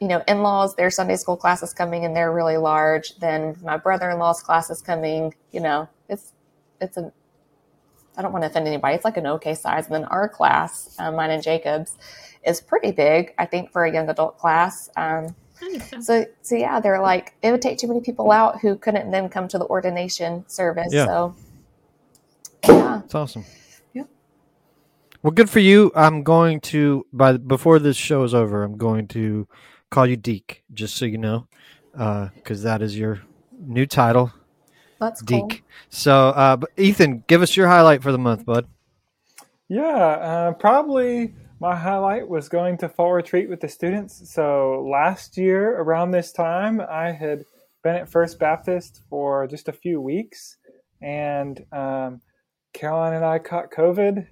you 0.00 0.08
know, 0.08 0.22
in-laws, 0.28 0.76
their 0.76 0.90
Sunday 0.90 1.16
school 1.16 1.36
class 1.36 1.62
is 1.62 1.72
coming 1.72 2.04
and 2.04 2.14
they're 2.14 2.32
really 2.32 2.58
large. 2.58 3.16
Then 3.16 3.56
my 3.62 3.76
brother-in-law's 3.76 4.42
class 4.42 4.70
is 4.70 4.82
coming. 4.82 5.34
You 5.52 5.60
know, 5.60 5.88
it's 6.08 6.32
it's 6.80 6.96
a 6.96 7.12
I 8.18 8.22
don't 8.22 8.32
want 8.32 8.42
to 8.42 8.50
offend 8.50 8.66
anybody. 8.66 8.96
It's 8.96 9.04
like 9.04 9.16
an 9.16 9.28
okay 9.28 9.54
size. 9.54 9.86
And 9.86 9.94
then 9.94 10.04
our 10.06 10.28
class, 10.28 10.96
um, 10.98 11.14
mine 11.14 11.30
and 11.30 11.42
Jacob's, 11.42 11.96
is 12.44 12.60
pretty 12.60 12.90
big, 12.90 13.32
I 13.38 13.46
think, 13.46 13.70
for 13.70 13.84
a 13.84 13.92
young 13.92 14.08
adult 14.08 14.38
class. 14.38 14.90
Um, 14.96 15.36
so. 15.88 16.00
so, 16.00 16.24
so 16.42 16.56
yeah, 16.56 16.80
they're 16.80 17.00
like, 17.00 17.34
it 17.42 17.52
would 17.52 17.62
take 17.62 17.78
too 17.78 17.86
many 17.86 18.00
people 18.00 18.30
out 18.32 18.60
who 18.60 18.76
couldn't 18.76 19.10
then 19.12 19.28
come 19.28 19.46
to 19.48 19.58
the 19.58 19.66
ordination 19.66 20.44
service. 20.48 20.92
Yeah. 20.92 21.06
So, 21.06 21.36
yeah. 22.68 23.02
It's 23.04 23.14
awesome. 23.14 23.44
Yeah. 23.92 24.04
Well, 25.22 25.30
good 25.30 25.48
for 25.48 25.60
you. 25.60 25.92
I'm 25.94 26.24
going 26.24 26.60
to, 26.72 27.06
by 27.12 27.36
before 27.36 27.78
this 27.78 27.96
show 27.96 28.24
is 28.24 28.34
over, 28.34 28.64
I'm 28.64 28.76
going 28.76 29.06
to 29.08 29.46
call 29.90 30.06
you 30.06 30.16
Deke, 30.16 30.64
just 30.74 30.96
so 30.96 31.04
you 31.04 31.18
know, 31.18 31.46
because 31.92 32.64
uh, 32.64 32.68
that 32.68 32.82
is 32.82 32.98
your 32.98 33.20
new 33.60 33.86
title 33.86 34.32
that's 34.98 35.22
cool. 35.22 35.48
Deke. 35.48 35.62
So, 35.90 36.28
uh, 36.28 36.56
Ethan, 36.76 37.24
give 37.26 37.42
us 37.42 37.56
your 37.56 37.68
highlight 37.68 38.02
for 38.02 38.12
the 38.12 38.18
month, 38.18 38.44
bud. 38.44 38.66
Yeah, 39.68 39.82
uh, 39.82 40.52
probably 40.52 41.34
my 41.60 41.76
highlight 41.76 42.28
was 42.28 42.48
going 42.48 42.78
to 42.78 42.88
fall 42.88 43.12
retreat 43.12 43.48
with 43.48 43.60
the 43.60 43.68
students. 43.68 44.30
So 44.32 44.86
last 44.90 45.36
year 45.36 45.80
around 45.80 46.10
this 46.10 46.32
time, 46.32 46.80
I 46.80 47.12
had 47.12 47.44
been 47.82 47.96
at 47.96 48.08
First 48.08 48.38
Baptist 48.38 49.02
for 49.10 49.46
just 49.46 49.68
a 49.68 49.72
few 49.72 50.00
weeks, 50.00 50.56
and 51.02 51.64
um, 51.72 52.20
Caroline 52.72 53.14
and 53.14 53.24
I 53.24 53.38
caught 53.40 53.72
COVID, 53.72 54.26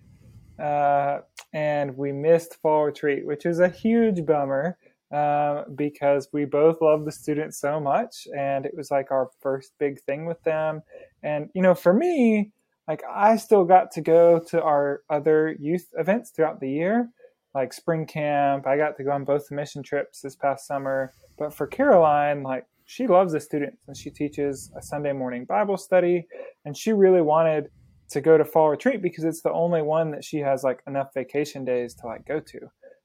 uh, 0.63 1.19
and 1.53 1.97
we 1.97 2.13
missed 2.13 2.57
fall 2.63 2.85
retreat, 2.85 3.27
which 3.27 3.45
is 3.45 3.61
a 3.61 3.69
huge 3.69 4.25
bummer 4.25 4.79
uh, 5.13 5.65
because 5.75 6.29
we 6.33 6.45
both 6.45 6.81
love 6.81 7.05
the 7.05 7.13
students 7.13 7.61
so 7.61 7.79
much 7.79 8.27
and 8.37 8.67
it 8.67 8.73
was 8.77 8.91
like 8.91 9.11
our 9.11 9.31
first 9.41 9.73
big 9.79 10.01
thing 10.03 10.27
with 10.27 10.43
them. 10.43 10.83
And 11.23 11.49
you 11.55 11.63
know 11.63 11.75
for 11.75 11.93
me 11.93 12.53
like 12.89 13.03
i 13.13 13.37
still 13.37 13.65
got 13.65 13.91
to 13.91 14.01
go 14.01 14.39
to 14.39 14.63
our 14.63 15.03
other 15.11 15.57
youth 15.59 15.89
events 15.99 16.31
throughout 16.31 16.61
the 16.61 16.71
year 16.71 17.11
like 17.57 17.73
spring 17.73 18.07
camp. 18.07 18.67
I 18.67 18.77
got 18.77 18.99
to 18.99 19.05
go 19.05 19.13
on 19.13 19.25
both 19.25 19.51
mission 19.51 19.83
trips 19.83 20.21
this 20.21 20.37
past 20.37 20.67
summer. 20.67 21.15
But 21.39 21.55
for 21.55 21.67
caroline 21.67 22.43
like 22.43 22.67
she 22.85 23.07
loves 23.07 23.33
the 23.33 23.41
students 23.41 23.79
and 23.89 23.97
she 23.97 24.11
teaches 24.11 24.71
a 24.77 24.83
sunday 24.83 25.13
morning 25.13 25.45
bible 25.45 25.77
study 25.77 26.25
and 26.65 26.77
she 26.77 26.93
really 26.93 27.21
wanted 27.21 27.69
to 28.09 28.21
go 28.21 28.39
to 28.39 28.45
fall 28.45 28.71
retreat 28.71 29.03
because 29.03 29.25
it's 29.25 29.43
the 29.43 29.53
only 29.53 29.83
one 29.83 30.13
that 30.13 30.25
she 30.25 30.39
has 30.39 30.63
like 30.63 30.81
enough 30.87 31.13
vacation 31.13 31.65
days 31.65 31.95
to 31.95 32.07
like 32.07 32.25
go 32.27 32.39
to. 32.41 32.61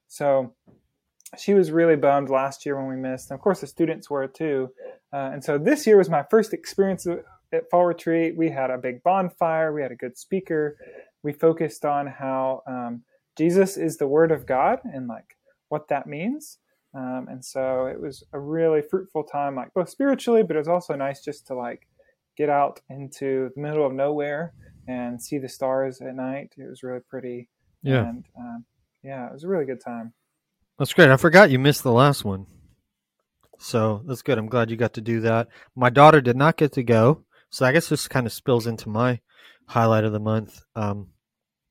So 0.08 0.54
she 1.38 1.54
was 1.54 1.72
really 1.72 1.96
bummed 1.96 2.30
last 2.30 2.66
year 2.66 2.76
when 2.78 2.88
we 2.88 2.96
missed. 2.96 3.32
And 3.32 3.38
of 3.38 3.42
course, 3.42 3.62
the 3.62 3.68
students 3.68 4.10
were 4.10 4.28
too. 4.28 4.70
Uh, 5.14 5.32
and 5.34 5.44
so 5.44 5.58
this 5.58 5.88
year 5.88 5.98
was 5.98 6.10
my 6.10 6.24
first 6.30 6.54
experience 6.54 7.08
at 7.08 7.70
Fall 7.70 7.86
Retreat. 7.86 8.36
We 8.38 8.50
had 8.50 8.70
a 8.70 8.78
big 8.78 9.04
bonfire, 9.04 9.74
we 9.74 9.82
had 9.82 9.92
a 9.92 9.96
good 9.96 10.18
speaker. 10.18 10.78
We 11.24 11.34
focused 11.34 11.86
on 11.86 12.08
how 12.08 12.64
um, 12.68 13.04
Jesus 13.38 13.78
is 13.78 13.98
the 13.98 14.08
Word 14.08 14.32
of 14.32 14.46
God 14.46 14.80
and 14.84 15.08
like 15.08 15.38
what 15.70 15.88
that 15.90 16.08
means. 16.08 16.58
Um, 16.94 17.28
and 17.30 17.44
so 17.44 17.86
it 17.86 18.00
was 18.02 18.24
a 18.34 18.40
really 18.40 18.82
fruitful 18.82 19.24
time, 19.24 19.56
like 19.56 19.74
both 19.74 19.90
spiritually, 19.90 20.44
but 20.44 20.56
it 20.56 20.60
was 20.60 20.68
also 20.68 20.94
nice 20.96 21.24
just 21.24 21.48
to 21.48 21.56
like 21.56 21.88
get 22.38 22.50
out 22.50 22.82
into 22.90 23.52
the 23.56 23.62
middle 23.62 23.86
of 23.86 23.94
nowhere 23.94 24.54
and 24.88 25.22
see 25.22 25.38
the 25.38 25.48
stars 25.48 26.02
at 26.02 26.16
night. 26.16 26.54
It 26.58 26.70
was 26.70 26.84
really 26.84 27.00
pretty. 27.10 27.48
Yeah. 27.84 28.10
And 28.10 28.26
um, 28.38 28.66
yeah, 29.04 29.28
it 29.28 29.34
was 29.34 29.44
a 29.44 29.48
really 29.48 29.66
good 29.66 29.82
time. 29.82 30.14
That's 30.82 30.94
great. 30.96 31.12
I 31.12 31.18
forgot 31.18 31.52
you 31.52 31.60
missed 31.60 31.84
the 31.84 31.92
last 31.92 32.26
one. 32.26 32.48
So 33.60 34.02
that's 34.08 34.24
good. 34.24 34.40
I'm 34.40 34.48
glad 34.48 34.72
you 34.72 34.78
got 34.78 34.94
to 34.94 35.02
do 35.02 35.20
that. 35.20 35.48
My 35.76 35.92
daughter 35.92 36.22
did 36.22 36.36
not 36.36 36.58
get 36.58 36.72
to 36.72 36.82
go. 36.82 37.24
So 37.52 37.68
I 37.68 37.72
guess 37.72 37.88
this 37.88 38.08
kind 38.08 38.26
of 38.26 38.34
spills 38.34 38.66
into 38.66 38.90
my 38.90 39.20
highlight 39.68 40.06
of 40.06 40.12
the 40.12 40.20
month. 40.20 40.64
Um, 40.76 41.10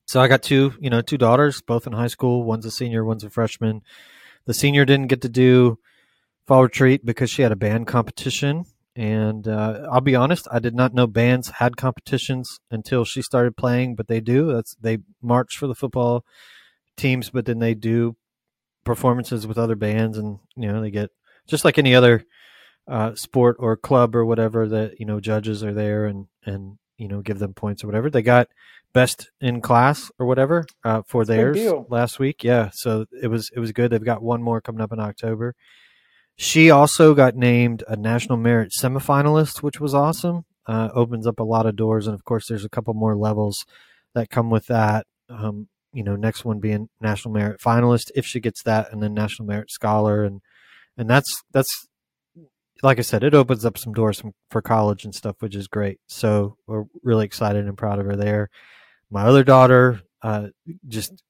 so 0.05 0.21
I 0.21 0.29
got 0.29 0.43
two, 0.43 0.75
you 0.79 0.89
know, 0.89 1.01
two 1.01 1.17
daughters, 1.17 1.61
both 1.61 1.87
in 1.87 1.91
high 1.91 2.07
school. 2.07 2.45
One's 2.45 2.65
a 2.65 2.71
senior, 2.71 3.03
one's 3.03 3.25
a 3.25 3.29
freshman. 3.29 3.81
The 4.45 4.53
senior 4.53 4.85
didn't 4.85 5.07
get 5.07 5.19
to 5.23 5.29
do 5.29 5.77
fall 6.47 6.63
retreat 6.63 7.05
because 7.05 7.29
she 7.29 7.41
had 7.41 7.51
a 7.51 7.57
band 7.57 7.87
competition. 7.87 8.63
And 8.95 9.45
uh, 9.45 9.89
I'll 9.91 9.99
be 9.99 10.15
honest, 10.15 10.47
I 10.53 10.59
did 10.59 10.73
not 10.73 10.93
know 10.93 11.05
bands 11.05 11.49
had 11.49 11.75
competitions 11.75 12.61
until 12.71 13.03
she 13.03 13.21
started 13.21 13.57
playing, 13.57 13.95
but 13.95 14.07
they 14.07 14.21
do. 14.21 14.53
That's 14.53 14.73
they 14.75 14.99
march 15.21 15.57
for 15.57 15.67
the 15.67 15.75
football 15.75 16.23
teams, 16.95 17.29
but 17.29 17.45
then 17.45 17.59
they 17.59 17.73
do 17.73 18.15
performances 18.83 19.47
with 19.47 19.57
other 19.57 19.75
bands, 19.75 20.17
and 20.17 20.39
you 20.55 20.71
know 20.71 20.81
they 20.81 20.91
get 20.91 21.09
just 21.47 21.65
like 21.65 21.77
any 21.77 21.95
other 21.95 22.25
uh, 22.87 23.15
sport 23.15 23.57
or 23.59 23.75
club 23.77 24.15
or 24.15 24.25
whatever 24.25 24.67
that 24.67 24.99
you 24.99 25.05
know 25.05 25.19
judges 25.19 25.63
are 25.63 25.73
there 25.73 26.05
and 26.05 26.27
and 26.45 26.77
you 26.97 27.07
know 27.07 27.21
give 27.21 27.39
them 27.39 27.53
points 27.53 27.83
or 27.83 27.87
whatever. 27.87 28.09
They 28.09 28.21
got 28.21 28.47
best 28.93 29.29
in 29.39 29.61
class 29.61 30.11
or 30.19 30.25
whatever 30.25 30.65
uh, 30.83 31.01
for 31.05 31.23
That's 31.23 31.37
a 31.37 31.51
big 31.53 31.63
theirs 31.63 31.85
last 31.89 32.19
week. 32.19 32.43
Yeah, 32.43 32.69
so 32.73 33.05
it 33.21 33.27
was 33.27 33.49
it 33.55 33.59
was 33.59 33.71
good. 33.71 33.91
They've 33.91 34.03
got 34.03 34.21
one 34.21 34.41
more 34.41 34.61
coming 34.61 34.81
up 34.81 34.91
in 34.91 34.99
October. 34.99 35.55
She 36.35 36.71
also 36.71 37.13
got 37.13 37.35
named 37.35 37.83
a 37.87 37.95
national 37.95 38.37
merit 38.37 38.71
semifinalist, 38.71 39.61
which 39.61 39.79
was 39.79 39.93
awesome. 39.93 40.45
Uh, 40.65 40.89
opens 40.93 41.27
up 41.27 41.39
a 41.39 41.43
lot 41.43 41.65
of 41.65 41.75
doors, 41.75 42.07
and 42.07 42.13
of 42.13 42.23
course, 42.23 42.47
there's 42.47 42.65
a 42.65 42.69
couple 42.69 42.93
more 42.93 43.15
levels 43.15 43.65
that 44.13 44.29
come 44.29 44.49
with 44.49 44.67
that. 44.67 45.05
Um, 45.29 45.67
you 45.93 46.03
know, 46.03 46.15
next 46.15 46.45
one 46.45 46.59
being 46.59 46.89
national 46.99 47.33
merit 47.33 47.59
finalist 47.59 48.11
if 48.15 48.25
she 48.25 48.39
gets 48.39 48.63
that, 48.63 48.91
and 48.91 49.01
then 49.01 49.13
national 49.13 49.47
merit 49.47 49.71
scholar, 49.71 50.23
and 50.23 50.41
and 50.97 51.09
that's 51.09 51.43
that's 51.51 51.87
like 52.83 52.97
I 52.97 53.03
said, 53.03 53.23
it 53.23 53.33
opens 53.33 53.65
up 53.65 53.77
some 53.77 53.93
doors 53.93 54.23
for 54.49 54.61
college 54.61 55.05
and 55.05 55.13
stuff, 55.13 55.35
which 55.39 55.55
is 55.55 55.67
great. 55.67 55.99
So 56.07 56.57
we're 56.67 56.85
really 57.03 57.25
excited 57.25 57.65
and 57.65 57.77
proud 57.77 57.99
of 57.99 58.05
her 58.05 58.15
there. 58.15 58.49
My 59.09 59.23
other 59.23 59.43
daughter, 59.43 60.01
uh, 60.23 60.47
just 60.87 61.21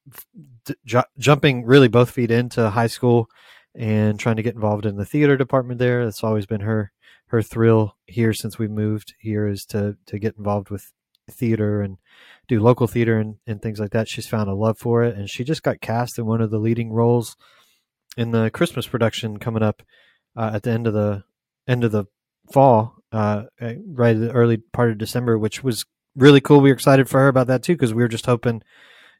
ju- 0.85 1.03
jumping 1.17 1.65
really 1.65 1.87
both 1.87 2.11
feet 2.11 2.31
into 2.31 2.69
high 2.69 2.87
school 2.87 3.27
and 3.75 4.19
trying 4.19 4.35
to 4.35 4.43
get 4.43 4.55
involved 4.55 4.85
in 4.85 4.97
the 4.97 5.05
theater 5.05 5.37
department 5.37 5.79
there. 5.79 6.05
That's 6.05 6.23
always 6.23 6.45
been 6.45 6.61
her 6.61 6.91
her 7.27 7.41
thrill 7.41 7.95
here 8.07 8.33
since 8.33 8.59
we 8.59 8.67
moved 8.67 9.13
here 9.19 9.47
is 9.47 9.65
to 9.65 9.97
to 10.05 10.19
get 10.19 10.35
involved 10.37 10.69
with 10.69 10.91
theater 11.31 11.81
and 11.81 11.97
do 12.47 12.59
local 12.59 12.87
theater 12.87 13.19
and, 13.19 13.35
and 13.47 13.61
things 13.61 13.79
like 13.79 13.91
that. 13.91 14.07
She's 14.07 14.27
found 14.27 14.49
a 14.49 14.53
love 14.53 14.77
for 14.77 15.03
it, 15.03 15.15
and 15.15 15.29
she 15.29 15.43
just 15.43 15.63
got 15.63 15.81
cast 15.81 16.19
in 16.19 16.25
one 16.25 16.41
of 16.41 16.51
the 16.51 16.59
leading 16.59 16.91
roles 16.91 17.35
in 18.17 18.31
the 18.31 18.49
Christmas 18.51 18.87
production 18.87 19.39
coming 19.39 19.63
up 19.63 19.83
uh, 20.35 20.51
at 20.53 20.63
the 20.63 20.71
end 20.71 20.87
of 20.87 20.93
the 20.93 21.23
end 21.67 21.83
of 21.83 21.91
the 21.91 22.05
fall, 22.51 22.95
uh, 23.11 23.43
right 23.59 24.15
at 24.15 24.21
the 24.21 24.31
early 24.31 24.57
part 24.57 24.91
of 24.91 24.97
December, 24.97 25.37
which 25.37 25.63
was 25.63 25.85
really 26.15 26.41
cool. 26.41 26.61
We 26.61 26.69
were 26.69 26.75
excited 26.75 27.09
for 27.09 27.19
her 27.19 27.27
about 27.27 27.47
that 27.47 27.63
too 27.63 27.73
because 27.73 27.93
we 27.93 28.03
were 28.03 28.07
just 28.09 28.25
hoping, 28.25 28.63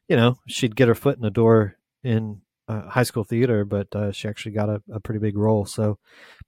you 0.08 0.16
know, 0.16 0.36
she'd 0.46 0.76
get 0.76 0.88
her 0.88 0.94
foot 0.94 1.16
in 1.16 1.22
the 1.22 1.30
door 1.30 1.76
in 2.04 2.42
uh, 2.68 2.88
high 2.88 3.02
school 3.02 3.24
theater, 3.24 3.64
but 3.64 3.94
uh, 3.94 4.12
she 4.12 4.28
actually 4.28 4.52
got 4.52 4.68
a, 4.68 4.82
a 4.92 5.00
pretty 5.00 5.20
big 5.20 5.36
role. 5.36 5.64
So, 5.64 5.98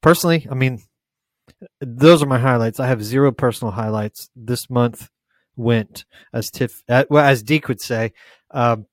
personally, 0.00 0.46
I 0.50 0.54
mean, 0.54 0.82
those 1.80 2.22
are 2.22 2.26
my 2.26 2.38
highlights. 2.38 2.80
I 2.80 2.86
have 2.86 3.02
zero 3.02 3.32
personal 3.32 3.72
highlights. 3.72 4.30
This 4.34 4.70
month 4.70 5.08
went 5.56 6.04
as 6.32 6.50
Tiff, 6.50 6.82
uh, 6.88 7.04
well, 7.10 7.24
as 7.24 7.42
Deke 7.42 7.68
would 7.68 7.80
say. 7.80 8.12
Um, 8.50 8.86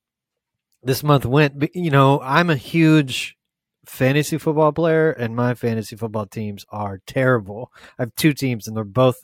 this 0.82 1.02
month 1.02 1.24
went. 1.24 1.58
but, 1.58 1.74
You 1.74 1.90
know, 1.90 2.20
I'm 2.20 2.50
a 2.50 2.56
huge 2.56 3.36
fantasy 3.86 4.38
football 4.38 4.72
player, 4.72 5.10
and 5.10 5.36
my 5.36 5.54
fantasy 5.54 5.96
football 5.96 6.26
teams 6.26 6.64
are 6.70 7.00
terrible. 7.06 7.72
I 7.98 8.02
have 8.02 8.14
two 8.16 8.32
teams, 8.32 8.66
and 8.66 8.76
they're 8.76 8.84
both 8.84 9.16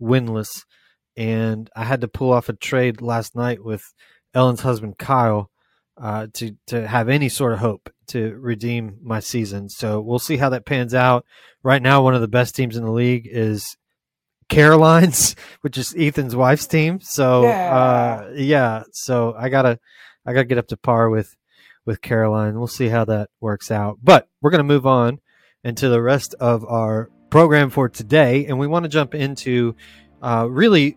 winless. 0.00 0.64
And 1.16 1.68
I 1.76 1.84
had 1.84 2.00
to 2.00 2.08
pull 2.08 2.32
off 2.32 2.48
a 2.48 2.54
trade 2.54 3.02
last 3.02 3.36
night 3.36 3.62
with 3.62 3.92
Ellen's 4.34 4.62
husband 4.62 4.96
Kyle 4.98 5.50
uh, 6.00 6.28
to 6.34 6.56
to 6.68 6.88
have 6.88 7.08
any 7.08 7.28
sort 7.28 7.52
of 7.52 7.58
hope 7.58 7.90
to 8.08 8.34
redeem 8.38 8.96
my 9.02 9.20
season. 9.20 9.68
So 9.68 10.00
we'll 10.00 10.18
see 10.18 10.38
how 10.38 10.48
that 10.50 10.66
pans 10.66 10.94
out. 10.94 11.26
Right 11.62 11.82
now, 11.82 12.02
one 12.02 12.14
of 12.14 12.20
the 12.22 12.28
best 12.28 12.56
teams 12.56 12.76
in 12.76 12.84
the 12.84 12.90
league 12.90 13.28
is 13.30 13.76
Caroline's, 14.52 15.34
which 15.62 15.78
is 15.78 15.94
Ethan's 15.98 16.36
wife's 16.36 16.66
team. 16.66 17.00
So 17.00 17.42
Yeah. 17.44 17.74
uh, 17.74 18.30
yeah, 18.34 18.82
so 18.92 19.34
I 19.38 19.48
gotta 19.48 19.78
I 20.26 20.32
gotta 20.32 20.44
get 20.44 20.58
up 20.58 20.68
to 20.68 20.76
par 20.76 21.10
with 21.10 21.34
with 21.84 22.00
Caroline. 22.00 22.58
We'll 22.58 22.66
see 22.68 22.88
how 22.88 23.04
that 23.06 23.30
works 23.40 23.70
out. 23.70 23.98
But 24.02 24.28
we're 24.40 24.50
gonna 24.50 24.62
move 24.64 24.86
on 24.86 25.18
into 25.64 25.88
the 25.88 26.02
rest 26.02 26.34
of 26.40 26.64
our 26.66 27.08
program 27.30 27.70
for 27.70 27.88
today, 27.88 28.46
and 28.46 28.58
we 28.58 28.66
want 28.66 28.84
to 28.84 28.88
jump 28.88 29.14
into 29.14 29.74
uh, 30.22 30.46
really 30.48 30.96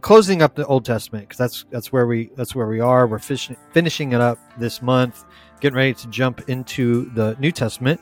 closing 0.00 0.42
up 0.42 0.54
the 0.54 0.66
Old 0.66 0.84
Testament 0.84 1.28
because 1.28 1.38
that's 1.38 1.64
that's 1.70 1.92
where 1.92 2.06
we 2.06 2.30
that's 2.36 2.54
where 2.54 2.66
we 2.68 2.80
are. 2.80 3.06
We're 3.06 3.18
fish, 3.18 3.50
finishing 3.72 4.12
it 4.12 4.20
up 4.20 4.38
this 4.58 4.82
month, 4.82 5.24
getting 5.60 5.76
ready 5.76 5.94
to 5.94 6.08
jump 6.08 6.48
into 6.48 7.10
the 7.14 7.36
New 7.40 7.50
Testament. 7.52 8.00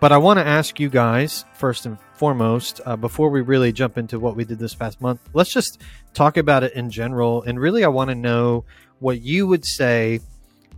But 0.00 0.12
I 0.12 0.16
want 0.16 0.38
to 0.38 0.46
ask 0.46 0.80
you 0.80 0.88
guys 0.88 1.44
first 1.52 1.84
and 1.84 1.98
foremost, 2.14 2.80
uh, 2.86 2.96
before 2.96 3.28
we 3.28 3.42
really 3.42 3.70
jump 3.70 3.98
into 3.98 4.18
what 4.18 4.34
we 4.34 4.46
did 4.46 4.58
this 4.58 4.74
past 4.74 4.98
month, 5.02 5.20
let's 5.34 5.52
just 5.52 5.82
talk 6.14 6.38
about 6.38 6.64
it 6.64 6.72
in 6.72 6.88
general. 6.88 7.42
And 7.42 7.60
really, 7.60 7.84
I 7.84 7.88
want 7.88 8.08
to 8.08 8.14
know 8.14 8.64
what 9.00 9.20
you 9.20 9.46
would 9.46 9.66
say 9.66 10.20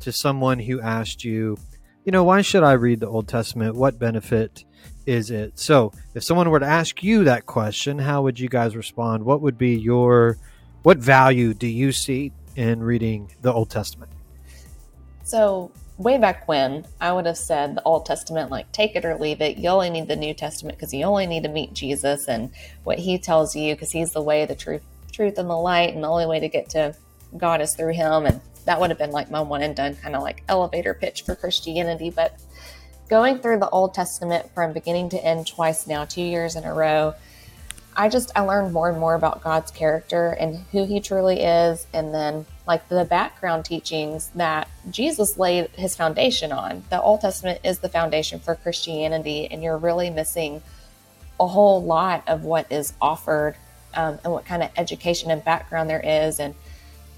to 0.00 0.10
someone 0.10 0.58
who 0.58 0.80
asked 0.80 1.24
you, 1.24 1.56
you 2.04 2.10
know, 2.10 2.24
why 2.24 2.42
should 2.42 2.64
I 2.64 2.72
read 2.72 2.98
the 2.98 3.08
Old 3.08 3.28
Testament? 3.28 3.76
What 3.76 3.96
benefit 3.96 4.64
is 5.06 5.30
it? 5.30 5.56
So, 5.56 5.92
if 6.14 6.24
someone 6.24 6.50
were 6.50 6.58
to 6.58 6.66
ask 6.66 7.00
you 7.04 7.22
that 7.24 7.46
question, 7.46 8.00
how 8.00 8.22
would 8.22 8.40
you 8.40 8.48
guys 8.48 8.74
respond? 8.74 9.24
What 9.24 9.40
would 9.40 9.56
be 9.56 9.76
your, 9.76 10.36
what 10.82 10.98
value 10.98 11.54
do 11.54 11.68
you 11.68 11.92
see 11.92 12.32
in 12.56 12.82
reading 12.82 13.32
the 13.40 13.52
Old 13.52 13.70
Testament? 13.70 14.10
So, 15.22 15.70
way 16.02 16.18
back 16.18 16.48
when, 16.48 16.86
I 17.00 17.12
would 17.12 17.26
have 17.26 17.36
said 17.36 17.74
the 17.74 17.82
Old 17.84 18.06
Testament, 18.06 18.50
like, 18.50 18.70
take 18.72 18.96
it 18.96 19.04
or 19.04 19.16
leave 19.16 19.40
it. 19.40 19.56
You 19.58 19.68
only 19.70 19.90
need 19.90 20.08
the 20.08 20.16
New 20.16 20.34
Testament 20.34 20.76
because 20.76 20.92
you 20.92 21.04
only 21.04 21.26
need 21.26 21.44
to 21.44 21.48
meet 21.48 21.72
Jesus 21.72 22.28
and 22.28 22.50
what 22.84 22.98
he 22.98 23.18
tells 23.18 23.54
you 23.54 23.74
because 23.74 23.92
he's 23.92 24.12
the 24.12 24.22
way, 24.22 24.44
the 24.44 24.54
truth, 24.54 24.82
truth, 25.12 25.38
and 25.38 25.48
the 25.48 25.56
light. 25.56 25.94
And 25.94 26.02
the 26.02 26.08
only 26.08 26.26
way 26.26 26.40
to 26.40 26.48
get 26.48 26.70
to 26.70 26.94
God 27.36 27.60
is 27.60 27.74
through 27.74 27.92
him. 27.92 28.26
And 28.26 28.40
that 28.64 28.80
would 28.80 28.90
have 28.90 28.98
been 28.98 29.10
like 29.10 29.30
my 29.30 29.40
one 29.40 29.62
and 29.62 29.74
done 29.74 29.96
kind 29.96 30.14
of 30.14 30.22
like 30.22 30.42
elevator 30.48 30.94
pitch 30.94 31.22
for 31.22 31.34
Christianity. 31.34 32.10
But 32.10 32.38
going 33.08 33.38
through 33.38 33.58
the 33.58 33.70
Old 33.70 33.94
Testament 33.94 34.50
from 34.54 34.72
beginning 34.72 35.10
to 35.10 35.24
end 35.24 35.46
twice 35.46 35.86
now, 35.86 36.04
two 36.04 36.22
years 36.22 36.56
in 36.56 36.64
a 36.64 36.72
row, 36.74 37.14
I 37.96 38.08
just 38.08 38.30
I 38.34 38.40
learned 38.40 38.72
more 38.72 38.88
and 38.88 38.98
more 38.98 39.14
about 39.14 39.42
God's 39.42 39.70
character 39.70 40.30
and 40.30 40.64
who 40.72 40.86
he 40.86 41.00
truly 41.00 41.40
is 41.42 41.86
and 41.92 42.14
then 42.14 42.46
like 42.66 42.88
the 42.88 43.04
background 43.04 43.64
teachings 43.64 44.30
that 44.34 44.68
Jesus 44.90 45.36
laid 45.36 45.68
his 45.70 45.96
foundation 45.96 46.52
on. 46.52 46.84
The 46.90 47.00
Old 47.00 47.20
Testament 47.20 47.60
is 47.64 47.80
the 47.80 47.88
foundation 47.88 48.38
for 48.38 48.54
Christianity 48.54 49.48
and 49.50 49.62
you're 49.62 49.78
really 49.78 50.10
missing 50.10 50.62
a 51.40 51.46
whole 51.46 51.82
lot 51.82 52.22
of 52.28 52.44
what 52.44 52.70
is 52.70 52.92
offered 53.00 53.56
um, 53.94 54.18
and 54.24 54.32
what 54.32 54.44
kind 54.44 54.62
of 54.62 54.70
education 54.76 55.30
and 55.30 55.44
background 55.44 55.90
there 55.90 56.02
is 56.04 56.38
and 56.38 56.54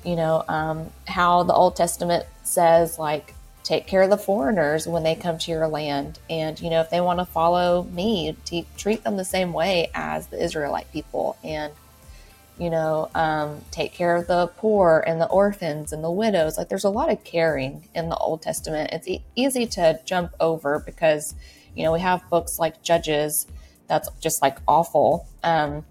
you 0.04 0.16
know 0.16 0.42
um, 0.48 0.90
how 1.06 1.42
the 1.42 1.52
Old 1.52 1.76
Testament 1.76 2.24
says 2.42 2.98
like 2.98 3.34
take 3.64 3.86
care 3.86 4.02
of 4.02 4.10
the 4.10 4.18
foreigners 4.18 4.86
when 4.86 5.02
they 5.02 5.14
come 5.14 5.38
to 5.38 5.50
your 5.50 5.66
land 5.66 6.18
and 6.28 6.60
you 6.60 6.70
know 6.70 6.80
if 6.80 6.90
they 6.90 7.00
want 7.00 7.18
to 7.18 7.24
follow 7.24 7.82
me 7.84 8.36
t- 8.44 8.66
treat 8.76 9.02
them 9.04 9.16
the 9.16 9.24
same 9.24 9.52
way 9.52 9.90
as 9.94 10.26
the 10.28 10.42
israelite 10.42 10.90
people 10.92 11.36
and 11.42 11.72
you 12.58 12.70
know 12.70 13.10
um, 13.14 13.60
take 13.70 13.92
care 13.92 14.14
of 14.16 14.26
the 14.28 14.46
poor 14.58 15.02
and 15.06 15.20
the 15.20 15.26
orphans 15.26 15.92
and 15.92 16.04
the 16.04 16.10
widows 16.10 16.56
like 16.56 16.68
there's 16.68 16.84
a 16.84 16.90
lot 16.90 17.10
of 17.10 17.22
caring 17.24 17.88
in 17.94 18.08
the 18.08 18.16
old 18.16 18.40
testament 18.42 18.90
it's 18.92 19.08
e- 19.08 19.24
easy 19.34 19.66
to 19.66 19.98
jump 20.04 20.32
over 20.40 20.78
because 20.86 21.34
you 21.74 21.82
know 21.82 21.92
we 21.92 22.00
have 22.00 22.22
books 22.30 22.58
like 22.58 22.80
judges 22.82 23.46
that's 23.88 24.08
just 24.20 24.40
like 24.40 24.58
awful 24.68 25.26
um, 25.42 25.84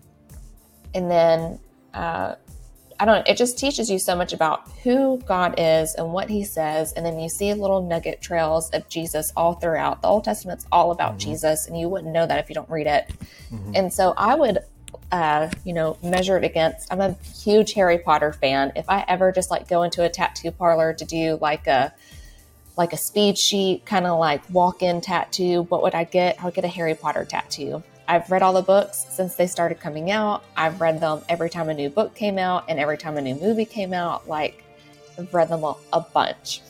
and 0.93 1.09
then 1.11 1.59
uh, 1.93 2.35
I 2.99 3.05
don't 3.05 3.27
it 3.27 3.35
just 3.37 3.57
teaches 3.57 3.89
you 3.89 3.99
so 3.99 4.15
much 4.15 4.31
about 4.33 4.69
who 4.83 5.17
God 5.25 5.55
is 5.57 5.93
and 5.95 6.13
what 6.13 6.29
he 6.29 6.43
says 6.45 6.93
and 6.93 7.05
then 7.05 7.19
you 7.19 7.27
see 7.27 7.53
little 7.53 7.81
nugget 7.81 8.21
trails 8.21 8.69
of 8.69 8.87
Jesus 8.87 9.31
all 9.35 9.53
throughout. 9.55 10.01
The 10.01 10.07
Old 10.07 10.23
Testament's 10.23 10.65
all 10.71 10.91
about 10.91 11.15
Mhm. 11.15 11.19
Jesus 11.19 11.67
and 11.67 11.77
you 11.77 11.89
wouldn't 11.89 12.13
know 12.13 12.25
that 12.25 12.39
if 12.39 12.49
you 12.49 12.55
don't 12.55 12.69
read 12.69 12.87
it. 12.87 13.11
Mhm. 13.51 13.71
And 13.75 13.93
so 13.93 14.13
I 14.15 14.35
would 14.35 14.59
uh, 15.13 15.47
you 15.63 15.73
know, 15.73 15.95
measure 16.01 16.37
it 16.37 16.43
against 16.43 16.91
I'm 16.91 16.99
a 16.99 17.13
huge 17.35 17.73
Harry 17.73 17.99
Potter 17.99 18.33
fan. 18.33 18.71
If 18.75 18.89
I 18.89 19.05
ever 19.07 19.31
just 19.31 19.51
like 19.51 19.67
go 19.67 19.83
into 19.83 20.03
a 20.03 20.09
tattoo 20.09 20.49
parlor 20.49 20.91
to 20.91 21.05
do 21.05 21.37
like 21.39 21.67
a 21.67 21.93
like 22.75 22.93
a 22.93 22.97
speed 22.97 23.37
sheet, 23.37 23.85
kind 23.85 24.07
of 24.07 24.17
like 24.17 24.41
walk-in 24.49 25.01
tattoo, 25.01 25.67
what 25.69 25.83
would 25.83 25.93
I 25.93 26.05
get? 26.05 26.41
I 26.41 26.45
would 26.45 26.55
get 26.55 26.65
a 26.65 26.67
Harry 26.67 26.95
Potter 26.95 27.25
tattoo. 27.25 27.83
I've 28.07 28.31
read 28.31 28.41
all 28.41 28.53
the 28.53 28.63
books 28.63 29.05
since 29.11 29.35
they 29.35 29.45
started 29.45 29.79
coming 29.79 30.09
out. 30.09 30.43
I've 30.57 30.81
read 30.81 30.99
them 30.99 31.21
every 31.29 31.51
time 31.51 31.69
a 31.69 31.75
new 31.75 31.89
book 31.89 32.15
came 32.15 32.39
out 32.39 32.65
and 32.67 32.79
every 32.79 32.97
time 32.97 33.15
a 33.15 33.21
new 33.21 33.35
movie 33.35 33.65
came 33.65 33.93
out. 33.93 34.27
Like, 34.27 34.63
I've 35.19 35.31
read 35.31 35.49
them 35.49 35.63
a, 35.63 35.75
a 35.93 36.01
bunch. 36.01 36.61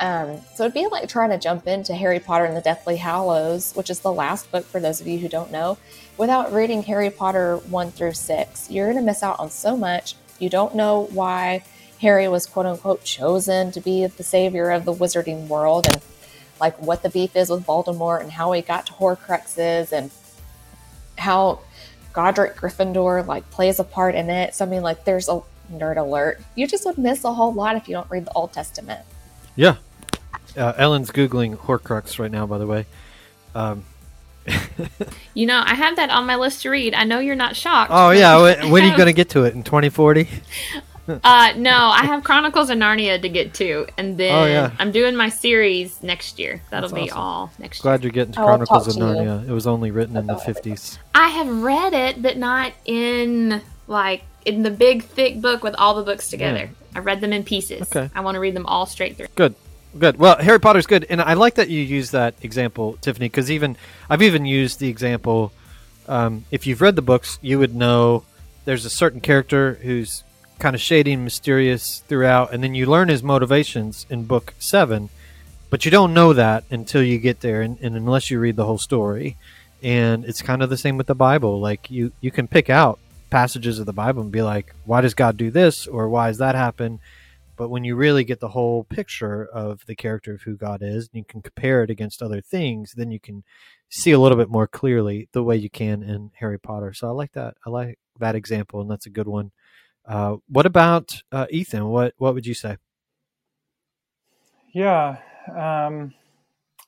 Um, 0.00 0.40
so 0.56 0.64
it'd 0.64 0.74
be 0.74 0.88
like 0.88 1.08
trying 1.08 1.30
to 1.30 1.38
jump 1.38 1.68
into 1.68 1.94
Harry 1.94 2.18
Potter 2.18 2.44
and 2.44 2.56
the 2.56 2.60
Deathly 2.60 2.96
Hallows, 2.96 3.72
which 3.74 3.90
is 3.90 4.00
the 4.00 4.12
last 4.12 4.50
book 4.50 4.64
for 4.64 4.80
those 4.80 5.00
of 5.00 5.06
you 5.06 5.18
who 5.20 5.28
don't 5.28 5.52
know, 5.52 5.78
without 6.16 6.52
reading 6.52 6.82
Harry 6.82 7.10
Potter 7.10 7.56
1 7.56 7.90
through 7.92 8.12
6. 8.12 8.70
You're 8.70 8.86
going 8.86 8.98
to 8.98 9.02
miss 9.02 9.22
out 9.22 9.38
on 9.38 9.50
so 9.50 9.76
much. 9.76 10.14
You 10.38 10.48
don't 10.48 10.74
know 10.74 11.08
why 11.12 11.64
Harry 12.00 12.28
was 12.28 12.46
quote 12.46 12.66
unquote 12.66 13.04
chosen 13.04 13.72
to 13.72 13.80
be 13.80 14.06
the 14.06 14.22
savior 14.22 14.70
of 14.70 14.84
the 14.84 14.92
wizarding 14.92 15.48
world 15.48 15.86
and 15.86 16.02
like 16.60 16.80
what 16.80 17.02
the 17.02 17.10
beef 17.10 17.34
is 17.36 17.50
with 17.50 17.66
Voldemort 17.66 18.20
and 18.20 18.32
how 18.32 18.52
he 18.52 18.62
got 18.62 18.86
to 18.86 18.92
Horcruxes 18.92 19.92
and 19.92 20.10
how 21.18 21.60
Godric 22.12 22.56
Gryffindor 22.56 23.26
like 23.26 23.48
plays 23.50 23.78
a 23.78 23.84
part 23.84 24.14
in 24.14 24.30
it. 24.30 24.54
So 24.54 24.64
I 24.64 24.68
mean 24.68 24.82
like 24.82 25.04
there's 25.04 25.28
a 25.28 25.40
nerd 25.72 25.96
alert. 25.96 26.40
You 26.54 26.66
just 26.66 26.84
would 26.84 26.98
miss 26.98 27.24
a 27.24 27.32
whole 27.32 27.52
lot 27.52 27.76
if 27.76 27.88
you 27.88 27.94
don't 27.94 28.10
read 28.10 28.26
the 28.26 28.32
Old 28.32 28.52
Testament. 28.52 29.00
Yeah. 29.56 29.76
Uh, 30.56 30.72
Ellen's 30.76 31.10
Googling 31.10 31.56
Horcrux 31.56 32.18
right 32.18 32.30
now, 32.30 32.46
by 32.46 32.58
the 32.58 32.66
way. 32.66 32.86
Um, 33.54 33.84
you 35.34 35.46
know, 35.46 35.62
I 35.64 35.74
have 35.74 35.96
that 35.96 36.10
on 36.10 36.26
my 36.26 36.36
list 36.36 36.62
to 36.62 36.70
read. 36.70 36.94
I 36.94 37.04
know 37.04 37.18
you're 37.18 37.34
not 37.34 37.56
shocked. 37.56 37.90
Oh, 37.92 38.10
yeah. 38.10 38.36
when 38.70 38.84
are 38.84 38.86
you 38.86 38.96
going 38.96 39.06
to 39.06 39.12
get 39.12 39.30
to 39.30 39.44
it? 39.44 39.54
In 39.54 39.62
2040? 39.62 40.28
uh, 41.08 41.52
no, 41.56 41.70
I 41.70 42.04
have 42.04 42.24
Chronicles 42.24 42.70
of 42.70 42.78
Narnia 42.78 43.20
to 43.20 43.28
get 43.28 43.54
to, 43.54 43.86
and 43.98 44.16
then 44.16 44.34
oh, 44.34 44.46
yeah. 44.46 44.70
I'm 44.78 44.92
doing 44.92 45.16
my 45.16 45.28
series 45.28 46.02
next 46.02 46.38
year. 46.38 46.62
That'll 46.70 46.88
That's 46.88 47.04
be 47.04 47.10
awesome. 47.10 47.22
all 47.22 47.52
next 47.58 47.80
Glad 47.80 47.90
year. 47.90 47.98
Glad 47.98 48.04
you're 48.04 48.12
getting 48.12 48.34
to 48.34 48.40
Chronicles 48.40 48.88
of 48.88 48.94
Narnia. 48.94 49.42
You. 49.42 49.50
It 49.50 49.54
was 49.54 49.66
only 49.66 49.90
written 49.90 50.16
in 50.16 50.26
the 50.26 50.34
50s. 50.34 50.98
I 51.14 51.28
have 51.28 51.62
read 51.62 51.92
it, 51.92 52.22
but 52.22 52.36
not 52.36 52.72
in 52.84 53.62
like 53.86 54.22
in 54.44 54.62
the 54.62 54.70
big 54.70 55.04
thick 55.04 55.40
book 55.40 55.62
with 55.62 55.74
all 55.76 55.94
the 55.94 56.02
books 56.02 56.28
together. 56.28 56.70
Yeah. 56.70 56.98
I 56.98 56.98
read 57.00 57.20
them 57.20 57.32
in 57.32 57.44
pieces. 57.44 57.82
Okay. 57.82 58.10
I 58.14 58.20
want 58.20 58.36
to 58.36 58.40
read 58.40 58.54
them 58.54 58.66
all 58.66 58.86
straight 58.86 59.16
through. 59.16 59.26
Good. 59.34 59.54
Good. 59.96 60.18
Well, 60.18 60.36
Harry 60.38 60.58
Potter's 60.58 60.86
good, 60.86 61.06
and 61.08 61.22
I 61.22 61.34
like 61.34 61.54
that 61.54 61.68
you 61.68 61.80
use 61.80 62.10
that 62.10 62.34
example, 62.42 62.98
Tiffany, 63.00 63.26
because 63.26 63.50
even 63.50 63.76
I've 64.10 64.22
even 64.22 64.44
used 64.44 64.80
the 64.80 64.88
example. 64.88 65.52
Um, 66.08 66.44
if 66.50 66.66
you've 66.66 66.80
read 66.80 66.96
the 66.96 67.02
books, 67.02 67.38
you 67.40 67.58
would 67.60 67.74
know 67.74 68.24
there's 68.64 68.84
a 68.84 68.90
certain 68.90 69.20
character 69.20 69.74
who's 69.82 70.24
kind 70.58 70.74
of 70.74 70.82
shady 70.82 71.12
and 71.12 71.22
mysterious 71.22 72.02
throughout, 72.08 72.52
and 72.52 72.62
then 72.62 72.74
you 72.74 72.86
learn 72.86 73.08
his 73.08 73.22
motivations 73.22 74.04
in 74.10 74.24
book 74.24 74.54
seven, 74.58 75.10
but 75.70 75.84
you 75.84 75.90
don't 75.90 76.12
know 76.12 76.32
that 76.32 76.64
until 76.70 77.02
you 77.02 77.18
get 77.18 77.40
there, 77.40 77.62
and, 77.62 77.78
and 77.80 77.94
unless 77.96 78.30
you 78.30 78.40
read 78.40 78.56
the 78.56 78.66
whole 78.66 78.78
story. 78.78 79.36
And 79.82 80.24
it's 80.24 80.42
kind 80.42 80.62
of 80.62 80.70
the 80.70 80.76
same 80.76 80.96
with 80.96 81.06
the 81.06 81.14
Bible. 81.14 81.60
Like 81.60 81.90
you, 81.90 82.10
you 82.20 82.30
can 82.30 82.48
pick 82.48 82.68
out 82.68 82.98
passages 83.30 83.78
of 83.78 83.86
the 83.86 83.92
Bible 83.92 84.22
and 84.22 84.32
be 84.32 84.42
like, 84.42 84.74
why 84.84 85.02
does 85.02 85.14
God 85.14 85.36
do 85.36 85.50
this 85.50 85.86
or 85.86 86.08
why 86.08 86.28
does 86.28 86.38
that 86.38 86.54
happen? 86.54 87.00
But 87.56 87.68
when 87.68 87.84
you 87.84 87.96
really 87.96 88.24
get 88.24 88.40
the 88.40 88.48
whole 88.48 88.84
picture 88.84 89.44
of 89.44 89.86
the 89.86 89.94
character 89.94 90.34
of 90.34 90.42
who 90.42 90.56
God 90.56 90.82
is, 90.82 91.08
and 91.08 91.18
you 91.18 91.24
can 91.24 91.42
compare 91.42 91.82
it 91.82 91.90
against 91.90 92.22
other 92.22 92.40
things, 92.40 92.92
then 92.96 93.10
you 93.10 93.20
can 93.20 93.44
see 93.88 94.10
a 94.10 94.18
little 94.18 94.38
bit 94.38 94.50
more 94.50 94.66
clearly 94.66 95.28
the 95.32 95.42
way 95.42 95.56
you 95.56 95.70
can 95.70 96.02
in 96.02 96.30
Harry 96.38 96.58
Potter. 96.58 96.92
So 96.92 97.08
I 97.08 97.10
like 97.12 97.32
that. 97.32 97.54
I 97.64 97.70
like 97.70 97.98
that 98.18 98.34
example, 98.34 98.80
and 98.80 98.90
that's 98.90 99.06
a 99.06 99.10
good 99.10 99.28
one. 99.28 99.52
Uh, 100.06 100.36
what 100.48 100.66
about 100.66 101.22
uh, 101.32 101.46
Ethan? 101.50 101.86
What 101.86 102.14
what 102.18 102.34
would 102.34 102.46
you 102.46 102.54
say? 102.54 102.76
Yeah, 104.72 105.18
um, 105.56 106.14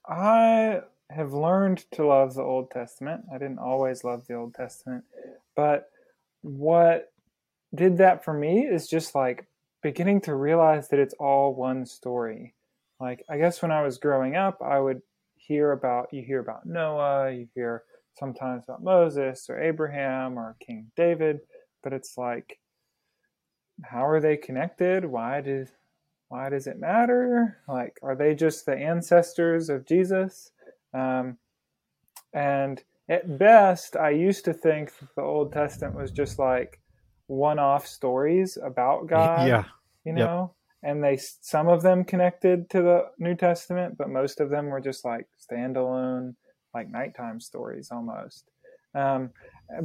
I 0.08 0.80
have 1.10 1.32
learned 1.32 1.84
to 1.92 2.06
love 2.06 2.34
the 2.34 2.42
Old 2.42 2.70
Testament. 2.70 3.22
I 3.32 3.38
didn't 3.38 3.60
always 3.60 4.02
love 4.02 4.26
the 4.26 4.34
Old 4.34 4.54
Testament, 4.54 5.04
but 5.54 5.88
what 6.42 7.12
did 7.74 7.98
that 7.98 8.24
for 8.24 8.34
me 8.34 8.66
is 8.66 8.88
just 8.88 9.14
like 9.14 9.46
beginning 9.82 10.20
to 10.22 10.34
realize 10.34 10.88
that 10.88 10.98
it's 10.98 11.14
all 11.14 11.54
one 11.54 11.86
story. 11.86 12.54
Like, 13.00 13.24
I 13.28 13.38
guess 13.38 13.62
when 13.62 13.70
I 13.70 13.82
was 13.82 13.98
growing 13.98 14.36
up, 14.36 14.60
I 14.62 14.80
would 14.80 15.02
hear 15.36 15.72
about, 15.72 16.08
you 16.12 16.22
hear 16.22 16.40
about 16.40 16.66
Noah, 16.66 17.30
you 17.30 17.48
hear 17.54 17.84
sometimes 18.18 18.64
about 18.64 18.82
Moses 18.82 19.46
or 19.48 19.60
Abraham 19.60 20.38
or 20.38 20.56
King 20.60 20.90
David, 20.96 21.40
but 21.82 21.92
it's 21.92 22.16
like, 22.16 22.58
how 23.84 24.06
are 24.06 24.20
they 24.20 24.36
connected? 24.36 25.04
Why 25.04 25.42
does, 25.42 25.68
why 26.28 26.48
does 26.48 26.66
it 26.66 26.80
matter? 26.80 27.58
Like, 27.68 27.98
are 28.02 28.16
they 28.16 28.34
just 28.34 28.64
the 28.64 28.76
ancestors 28.76 29.68
of 29.68 29.86
Jesus? 29.86 30.50
Um, 30.94 31.36
and 32.32 32.82
at 33.08 33.38
best, 33.38 33.96
I 33.96 34.10
used 34.10 34.44
to 34.46 34.54
think 34.54 34.92
the 35.14 35.22
Old 35.22 35.52
Testament 35.52 35.94
was 35.94 36.10
just 36.10 36.38
like 36.38 36.80
one-off 37.26 37.86
stories 37.86 38.58
about 38.62 39.06
God. 39.08 39.48
Yeah, 39.48 39.64
you 40.04 40.12
know, 40.12 40.54
yep. 40.82 40.90
and 40.90 41.04
they 41.04 41.16
some 41.16 41.68
of 41.68 41.82
them 41.82 42.04
connected 42.04 42.70
to 42.70 42.82
the 42.82 43.04
New 43.18 43.34
Testament, 43.34 43.96
but 43.98 44.08
most 44.08 44.40
of 44.40 44.50
them 44.50 44.66
were 44.66 44.80
just 44.80 45.04
like 45.04 45.26
standalone, 45.50 46.34
like 46.74 46.90
nighttime 46.90 47.40
stories 47.40 47.90
almost. 47.90 48.50
Um, 48.94 49.30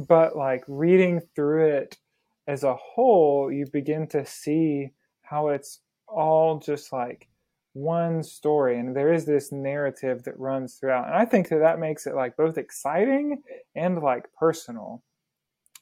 but 0.08 0.36
like 0.36 0.64
reading 0.68 1.20
through 1.34 1.66
it 1.76 1.98
as 2.46 2.64
a 2.64 2.74
whole, 2.74 3.52
you 3.52 3.66
begin 3.72 4.06
to 4.08 4.24
see 4.24 4.90
how 5.22 5.48
it's 5.48 5.80
all 6.08 6.58
just 6.58 6.92
like 6.92 7.28
one 7.74 8.22
story 8.22 8.78
and 8.78 8.94
there 8.94 9.12
is 9.12 9.24
this 9.24 9.50
narrative 9.50 10.22
that 10.24 10.38
runs 10.38 10.74
throughout 10.74 11.06
and 11.06 11.14
i 11.14 11.24
think 11.24 11.48
that 11.48 11.60
that 11.60 11.78
makes 11.78 12.06
it 12.06 12.14
like 12.14 12.36
both 12.36 12.58
exciting 12.58 13.42
and 13.74 14.02
like 14.02 14.26
personal 14.38 15.02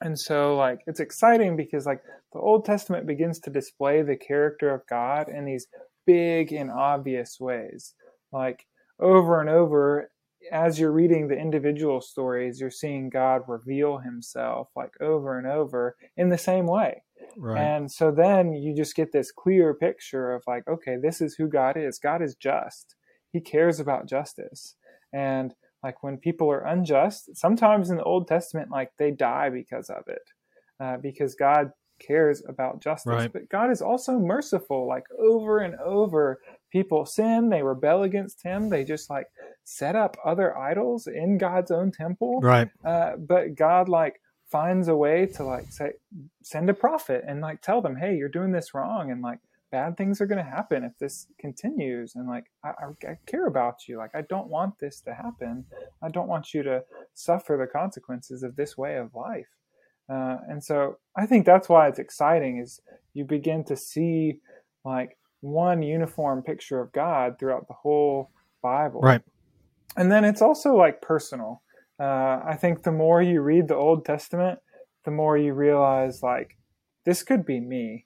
and 0.01 0.19
so 0.19 0.55
like 0.55 0.79
it's 0.87 0.99
exciting 0.99 1.55
because 1.55 1.85
like 1.85 2.01
the 2.33 2.39
old 2.39 2.65
testament 2.65 3.05
begins 3.07 3.39
to 3.39 3.49
display 3.49 4.01
the 4.01 4.15
character 4.15 4.73
of 4.73 4.81
god 4.89 5.27
in 5.29 5.45
these 5.45 5.67
big 6.05 6.51
and 6.51 6.71
obvious 6.71 7.37
ways 7.39 7.93
like 8.31 8.65
over 8.99 9.39
and 9.39 9.49
over 9.49 10.11
as 10.51 10.79
you're 10.79 10.91
reading 10.91 11.27
the 11.27 11.37
individual 11.37 12.01
stories 12.01 12.59
you're 12.59 12.71
seeing 12.71 13.09
god 13.09 13.41
reveal 13.47 13.99
himself 13.99 14.67
like 14.75 14.91
over 14.99 15.37
and 15.37 15.47
over 15.47 15.95
in 16.17 16.29
the 16.29 16.37
same 16.37 16.65
way 16.65 17.01
Right. 17.37 17.61
And 17.61 17.91
so 17.91 18.11
then 18.11 18.53
you 18.53 18.75
just 18.75 18.95
get 18.95 19.11
this 19.11 19.31
clear 19.31 19.73
picture 19.73 20.33
of 20.33 20.43
like, 20.47 20.67
okay, 20.67 20.97
this 21.01 21.21
is 21.21 21.35
who 21.35 21.47
God 21.47 21.77
is. 21.77 21.99
God 21.99 22.21
is 22.21 22.35
just. 22.35 22.95
He 23.31 23.39
cares 23.39 23.79
about 23.79 24.09
justice. 24.09 24.75
And 25.13 25.53
like 25.83 26.03
when 26.03 26.17
people 26.17 26.51
are 26.51 26.65
unjust, 26.65 27.35
sometimes 27.35 27.89
in 27.89 27.97
the 27.97 28.03
Old 28.03 28.27
Testament, 28.27 28.69
like 28.69 28.91
they 28.97 29.11
die 29.11 29.49
because 29.49 29.89
of 29.89 30.03
it, 30.07 30.21
uh, 30.79 30.97
because 30.97 31.35
God 31.35 31.71
cares 31.99 32.43
about 32.47 32.81
justice. 32.81 33.11
Right. 33.11 33.33
But 33.33 33.49
God 33.49 33.71
is 33.71 33.81
also 33.81 34.19
merciful. 34.19 34.87
Like 34.87 35.05
over 35.19 35.59
and 35.59 35.75
over, 35.75 36.39
people 36.71 37.05
sin, 37.05 37.49
they 37.49 37.63
rebel 37.63 38.03
against 38.03 38.43
Him, 38.43 38.69
they 38.69 38.83
just 38.83 39.09
like 39.09 39.27
set 39.63 39.95
up 39.95 40.17
other 40.25 40.57
idols 40.57 41.07
in 41.07 41.37
God's 41.37 41.71
own 41.71 41.91
temple. 41.91 42.39
Right. 42.41 42.69
Uh, 42.85 43.13
but 43.17 43.55
God 43.55 43.89
like 43.89 44.21
finds 44.51 44.89
a 44.89 44.95
way 44.95 45.25
to 45.25 45.45
like 45.45 45.71
say 45.71 45.93
send 46.43 46.69
a 46.69 46.73
prophet 46.73 47.23
and 47.25 47.39
like 47.39 47.61
tell 47.61 47.81
them 47.81 47.95
hey 47.95 48.17
you're 48.17 48.27
doing 48.27 48.51
this 48.51 48.73
wrong 48.73 49.09
and 49.09 49.21
like 49.21 49.39
bad 49.71 49.97
things 49.97 50.19
are 50.19 50.25
going 50.25 50.43
to 50.43 50.49
happen 50.49 50.83
if 50.83 50.97
this 50.99 51.27
continues 51.39 52.15
and 52.15 52.27
like 52.27 52.45
I, 52.63 52.69
I, 53.07 53.17
care 53.25 53.47
about 53.47 53.87
you. 53.87 53.97
Like 53.97 54.11
i 54.15 54.21
don't 54.21 54.47
want 54.47 54.77
this 54.79 55.01
to 55.01 55.13
happen. 55.13 55.65
I 56.01 56.09
don't 56.09 56.27
want 56.27 56.53
you 56.53 56.63
to 56.63 56.83
suffer 57.13 57.57
the 57.57 57.67
consequences 57.67 58.43
of 58.43 58.55
this 58.55 58.77
way 58.77 58.97
of 58.97 59.13
life. 59.15 59.47
Uh, 60.09 60.37
and 60.49 60.63
so 60.63 60.97
i 61.17 61.25
think 61.25 61.45
that's 61.45 61.69
why 61.69 61.87
it's 61.87 61.99
exciting 61.99 62.57
is 62.57 62.81
you 63.13 63.23
begin 63.23 63.63
to 63.63 63.77
see 63.77 64.39
like 64.83 65.17
one 65.41 65.81
uniform 65.81 66.41
picture 66.41 66.79
of 66.81 66.91
god 66.91 67.37
throughout 67.39 67.67
the 67.67 67.73
whole 67.73 68.31
bible. 68.61 69.01
Right. 69.01 69.21
And 69.97 70.11
then 70.11 70.23
it's 70.23 70.41
also 70.41 70.75
like 70.75 71.01
personal. 71.01 71.61
Uh, 71.99 72.41
I 72.45 72.57
think 72.59 72.83
the 72.83 72.91
more 72.91 73.21
you 73.21 73.41
read 73.41 73.67
the 73.67 73.75
Old 73.75 74.05
Testament, 74.05 74.59
the 75.05 75.11
more 75.11 75.37
you 75.37 75.53
realize 75.53 76.23
like 76.23 76.57
this 77.05 77.23
could 77.23 77.45
be 77.45 77.59
me. 77.59 78.05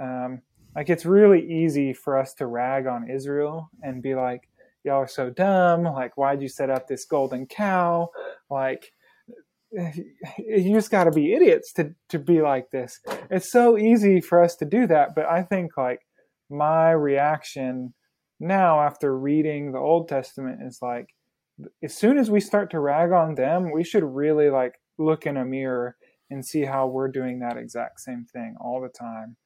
Um, 0.00 0.42
like 0.76 0.90
it's 0.90 1.06
really 1.06 1.40
easy 1.40 1.94
for 1.94 2.18
us 2.18 2.34
to 2.34 2.46
rag 2.46 2.86
on 2.86 3.10
Israel 3.10 3.70
and 3.82 4.02
be 4.02 4.14
like, 4.14 4.50
y'all 4.84 4.96
are 4.96 5.08
so 5.08 5.30
dumb. 5.30 5.84
Like, 5.84 6.18
why'd 6.18 6.42
you 6.42 6.48
set 6.48 6.68
up 6.68 6.86
this 6.86 7.06
golden 7.06 7.46
cow? 7.46 8.10
Like, 8.50 8.92
you 9.72 10.74
just 10.74 10.90
got 10.90 11.04
to 11.04 11.10
be 11.10 11.32
idiots 11.32 11.72
to, 11.74 11.94
to 12.10 12.18
be 12.18 12.42
like 12.42 12.70
this. 12.70 13.00
It's 13.30 13.50
so 13.50 13.78
easy 13.78 14.20
for 14.20 14.42
us 14.42 14.54
to 14.56 14.66
do 14.66 14.86
that. 14.86 15.14
But 15.14 15.24
I 15.24 15.42
think 15.42 15.78
like 15.78 16.00
my 16.50 16.90
reaction 16.90 17.94
now 18.38 18.80
after 18.80 19.18
reading 19.18 19.72
the 19.72 19.78
Old 19.78 20.08
Testament 20.08 20.60
is 20.62 20.80
like, 20.82 21.08
as 21.82 21.94
soon 21.94 22.18
as 22.18 22.30
we 22.30 22.40
start 22.40 22.70
to 22.72 22.80
rag 22.80 23.12
on 23.12 23.34
them, 23.34 23.72
we 23.72 23.82
should 23.82 24.04
really 24.04 24.50
like 24.50 24.74
look 24.98 25.24
in 25.24 25.38
a 25.38 25.44
mirror 25.44 25.96
and 26.28 26.44
see 26.44 26.66
how 26.66 26.86
we're 26.86 27.08
doing 27.08 27.38
that 27.38 27.56
exact 27.56 28.00
same 28.00 28.26
thing 28.30 28.56
all 28.60 28.82
the 28.82 28.90
time. 28.90 29.36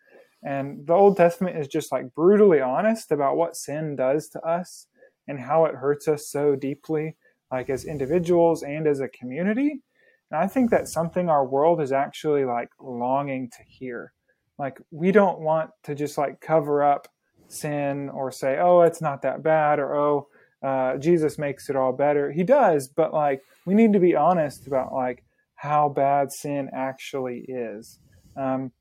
And 0.42 0.86
the 0.86 0.94
Old 0.94 1.16
Testament 1.16 1.58
is 1.58 1.68
just 1.68 1.92
like 1.92 2.14
brutally 2.14 2.60
honest 2.60 3.12
about 3.12 3.36
what 3.36 3.56
sin 3.56 3.96
does 3.96 4.28
to 4.30 4.40
us 4.40 4.86
and 5.28 5.38
how 5.38 5.66
it 5.66 5.74
hurts 5.74 6.08
us 6.08 6.28
so 6.28 6.56
deeply, 6.56 7.16
like 7.52 7.68
as 7.68 7.84
individuals 7.84 8.62
and 8.62 8.86
as 8.86 9.00
a 9.00 9.08
community. 9.08 9.82
And 10.30 10.40
I 10.40 10.46
think 10.46 10.70
that's 10.70 10.92
something 10.92 11.28
our 11.28 11.46
world 11.46 11.80
is 11.80 11.92
actually 11.92 12.44
like 12.44 12.70
longing 12.80 13.50
to 13.50 13.62
hear. 13.66 14.12
Like 14.58 14.80
we 14.90 15.12
don't 15.12 15.40
want 15.40 15.70
to 15.84 15.94
just 15.94 16.16
like 16.16 16.40
cover 16.40 16.82
up 16.82 17.08
sin 17.48 18.08
or 18.10 18.30
say, 18.30 18.58
oh, 18.58 18.82
it's 18.82 19.02
not 19.02 19.22
that 19.22 19.42
bad 19.42 19.78
or 19.78 19.94
oh, 19.94 20.28
uh, 20.62 20.96
Jesus 20.98 21.38
makes 21.38 21.68
it 21.70 21.76
all 21.76 21.92
better. 21.92 22.30
He 22.30 22.44
does, 22.44 22.88
but 22.88 23.12
like 23.12 23.42
we 23.66 23.74
need 23.74 23.92
to 23.92 24.00
be 24.00 24.14
honest 24.14 24.66
about 24.66 24.92
like 24.92 25.24
how 25.54 25.88
bad 25.88 26.32
sin 26.32 26.70
actually 26.72 27.44
is. 27.48 27.98
Um, 28.36 28.72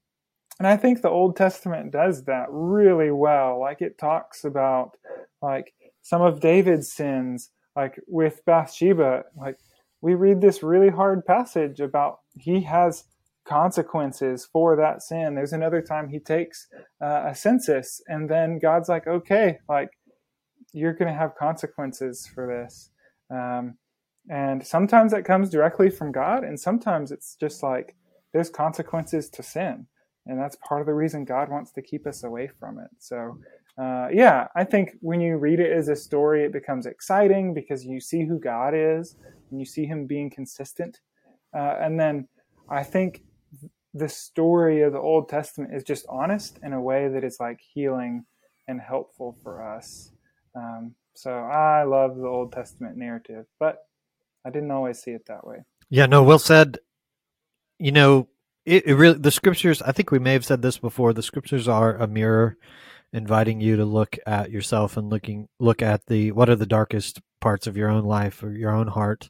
and 0.59 0.67
I 0.67 0.75
think 0.75 1.01
the 1.01 1.09
Old 1.09 1.37
Testament 1.37 1.91
does 1.91 2.25
that 2.25 2.47
really 2.49 3.11
well. 3.11 3.59
Like 3.59 3.81
it 3.81 3.97
talks 3.97 4.43
about 4.43 4.97
like 5.41 5.73
some 6.01 6.21
of 6.21 6.41
David's 6.41 6.91
sins, 6.91 7.49
like 7.75 7.99
with 8.07 8.43
Bathsheba. 8.45 9.23
Like 9.37 9.57
we 10.01 10.15
read 10.15 10.41
this 10.41 10.61
really 10.61 10.89
hard 10.89 11.25
passage 11.25 11.79
about 11.79 12.19
he 12.37 12.61
has 12.61 13.05
consequences 13.45 14.47
for 14.51 14.75
that 14.75 15.01
sin. 15.01 15.33
There's 15.33 15.53
another 15.53 15.81
time 15.81 16.09
he 16.09 16.19
takes 16.19 16.67
uh, 17.01 17.23
a 17.27 17.35
census, 17.35 18.01
and 18.07 18.29
then 18.29 18.59
God's 18.59 18.89
like, 18.89 19.07
okay, 19.07 19.59
like 19.69 19.89
you're 20.73 20.93
going 20.93 21.11
to 21.11 21.17
have 21.17 21.35
consequences 21.35 22.29
for 22.33 22.45
this. 22.47 22.91
Um, 23.31 23.77
and 24.29 24.65
sometimes 24.65 25.11
that 25.13 25.25
comes 25.25 25.49
directly 25.49 25.89
from 25.89 26.11
God, 26.11 26.43
and 26.43 26.59
sometimes 26.59 27.11
it's 27.11 27.35
just 27.39 27.63
like 27.63 27.95
there's 28.33 28.49
consequences 28.49 29.29
to 29.31 29.41
sin. 29.41 29.87
And 30.29 30.39
that's 30.39 30.55
part 30.57 30.81
of 30.81 30.87
the 30.87 30.93
reason 30.93 31.25
God 31.25 31.49
wants 31.49 31.71
to 31.71 31.81
keep 31.81 32.05
us 32.05 32.23
away 32.23 32.49
from 32.59 32.79
it. 32.79 32.89
So, 32.99 33.37
uh, 33.81 34.07
yeah, 34.13 34.47
I 34.55 34.63
think 34.63 34.91
when 35.01 35.19
you 35.19 35.37
read 35.37 35.59
it 35.59 35.71
as 35.71 35.87
a 35.87 35.95
story, 35.95 36.43
it 36.43 36.53
becomes 36.53 36.85
exciting 36.85 37.53
because 37.53 37.83
you 37.83 37.99
see 37.99 38.25
who 38.25 38.39
God 38.39 38.73
is 38.75 39.15
and 39.49 39.59
you 39.59 39.65
see 39.65 39.85
Him 39.85 40.05
being 40.05 40.29
consistent. 40.29 40.99
Uh, 41.55 41.77
and 41.81 41.99
then 41.99 42.27
I 42.69 42.83
think 42.83 43.23
the 43.93 44.09
story 44.09 44.83
of 44.83 44.93
the 44.93 44.99
Old 44.99 45.29
Testament 45.29 45.73
is 45.73 45.83
just 45.83 46.05
honest 46.07 46.59
in 46.61 46.73
a 46.73 46.81
way 46.81 47.07
that 47.07 47.23
is 47.23 47.37
like 47.39 47.59
healing 47.73 48.25
and 48.67 48.79
helpful 48.79 49.35
for 49.41 49.63
us. 49.63 50.11
Um, 50.55 50.93
so 51.15 51.31
I 51.31 51.83
love 51.83 52.17
the 52.17 52.27
Old 52.27 52.51
Testament 52.51 52.97
narrative, 52.97 53.45
but 53.59 53.79
I 54.45 54.51
didn't 54.51 54.71
always 54.71 54.99
see 54.99 55.11
it 55.11 55.25
that 55.27 55.45
way. 55.45 55.57
Yeah, 55.89 56.05
no, 56.05 56.21
Will 56.21 56.39
said, 56.39 56.77
you 57.79 57.91
know, 57.91 58.27
it, 58.65 58.85
it 58.85 58.93
really, 58.95 59.17
the 59.17 59.31
scriptures, 59.31 59.81
I 59.81 59.91
think 59.91 60.11
we 60.11 60.19
may 60.19 60.33
have 60.33 60.45
said 60.45 60.61
this 60.61 60.77
before, 60.77 61.13
the 61.13 61.23
scriptures 61.23 61.67
are 61.67 61.95
a 61.95 62.07
mirror 62.07 62.57
inviting 63.11 63.59
you 63.59 63.77
to 63.77 63.85
look 63.85 64.17
at 64.27 64.51
yourself 64.51 64.97
and 64.97 65.09
looking, 65.09 65.47
look 65.59 65.81
at 65.81 66.05
the, 66.07 66.31
what 66.31 66.49
are 66.49 66.55
the 66.55 66.65
darkest 66.65 67.19
parts 67.41 67.67
of 67.67 67.77
your 67.77 67.89
own 67.89 68.03
life 68.03 68.43
or 68.43 68.51
your 68.51 68.71
own 68.71 68.87
heart. 68.87 69.29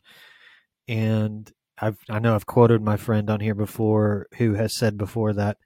And 0.87 1.49
I've, 1.81 1.97
I 2.09 2.19
know 2.19 2.35
I've 2.35 2.45
quoted 2.45 2.81
my 2.81 2.97
friend 2.97 3.29
on 3.29 3.39
here 3.39 3.55
before 3.55 4.27
who 4.37 4.55
has 4.55 4.75
said 4.75 4.97
before 4.97 5.33
that, 5.33 5.57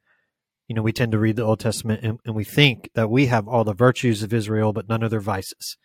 you 0.68 0.76
know, 0.76 0.82
we 0.82 0.94
tend 0.94 1.12
to 1.12 1.20
read 1.20 1.36
the 1.36 1.44
Old 1.44 1.60
Testament 1.60 2.02
and, 2.04 2.20
and 2.26 2.36
we 2.36 2.44
think 2.44 2.90
that 2.96 3.10
we 3.10 3.28
have 3.28 3.48
all 3.48 3.64
the 3.64 3.74
virtues 3.74 4.24
of 4.24 4.34
Israel, 4.34 4.74
but 4.74 4.88
none 4.88 5.04
of 5.04 5.12
their 5.12 5.20
vices. 5.20 5.78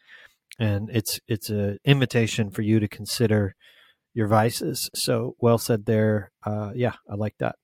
And 0.58 0.88
it's 0.92 1.20
it's 1.28 1.50
an 1.50 1.78
invitation 1.84 2.50
for 2.50 2.62
you 2.62 2.80
to 2.80 2.88
consider 2.88 3.54
your 4.14 4.28
vices. 4.28 4.90
So 4.94 5.36
well 5.40 5.58
said 5.58 5.86
there. 5.86 6.30
Uh, 6.44 6.72
yeah, 6.74 6.94
I 7.10 7.14
like 7.14 7.34
that. 7.38 7.56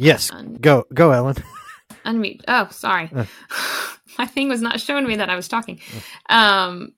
Yes, 0.00 0.30
Un- 0.32 0.54
go 0.60 0.86
go, 0.92 1.10
Ellen. 1.10 1.36
Unmute. 2.04 2.42
Oh, 2.48 2.68
sorry. 2.70 3.10
Uh. 3.14 3.26
My 4.18 4.26
thing 4.26 4.48
was 4.48 4.60
not 4.60 4.80
showing 4.80 5.06
me 5.06 5.16
that 5.16 5.30
I 5.30 5.36
was 5.36 5.48
talking. 5.48 5.80
Uh. 6.28 6.34
Um, 6.34 6.92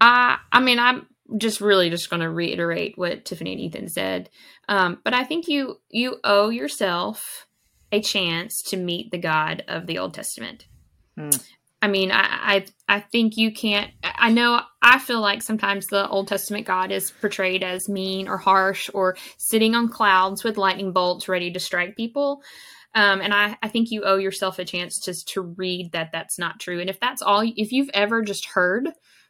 I 0.00 0.38
I 0.52 0.60
mean 0.60 0.78
I'm 0.78 1.06
just 1.38 1.60
really 1.60 1.90
just 1.90 2.10
going 2.10 2.20
to 2.20 2.30
reiterate 2.30 2.96
what 2.96 3.24
Tiffany 3.24 3.52
and 3.52 3.60
Ethan 3.60 3.88
said. 3.88 4.30
Um, 4.68 5.00
but 5.02 5.14
I 5.14 5.24
think 5.24 5.48
you 5.48 5.80
you 5.88 6.18
owe 6.24 6.50
yourself 6.50 7.46
a 7.90 8.00
chance 8.00 8.62
to 8.68 8.76
meet 8.76 9.10
the 9.10 9.18
God 9.18 9.64
of 9.68 9.86
the 9.86 9.98
Old 9.98 10.14
Testament. 10.14 10.66
Hmm. 11.16 11.30
I 11.86 11.88
mean, 11.88 12.10
I, 12.10 12.64
I 12.88 12.96
I 12.96 13.00
think 13.00 13.36
you 13.36 13.52
can't. 13.52 13.92
I 14.02 14.32
know 14.32 14.60
I 14.82 14.98
feel 14.98 15.20
like 15.20 15.40
sometimes 15.40 15.86
the 15.86 16.08
Old 16.08 16.26
Testament 16.26 16.66
God 16.66 16.90
is 16.90 17.12
portrayed 17.12 17.62
as 17.62 17.88
mean 17.88 18.26
or 18.26 18.38
harsh 18.38 18.90
or 18.92 19.16
sitting 19.38 19.76
on 19.76 19.88
clouds 19.88 20.42
with 20.42 20.58
lightning 20.58 20.90
bolts 20.90 21.28
ready 21.28 21.52
to 21.52 21.60
strike 21.60 21.96
people. 21.96 22.42
Um, 22.96 23.20
and 23.20 23.32
I, 23.32 23.56
I 23.62 23.68
think 23.68 23.92
you 23.92 24.02
owe 24.02 24.16
yourself 24.16 24.58
a 24.58 24.64
chance 24.64 25.00
just 25.04 25.28
to 25.28 25.42
read 25.42 25.92
that 25.92 26.10
that's 26.10 26.40
not 26.40 26.58
true. 26.58 26.80
And 26.80 26.90
if 26.90 26.98
that's 26.98 27.22
all, 27.22 27.42
if 27.56 27.70
you've 27.70 27.90
ever 27.94 28.20
just 28.20 28.46
heard 28.46 28.88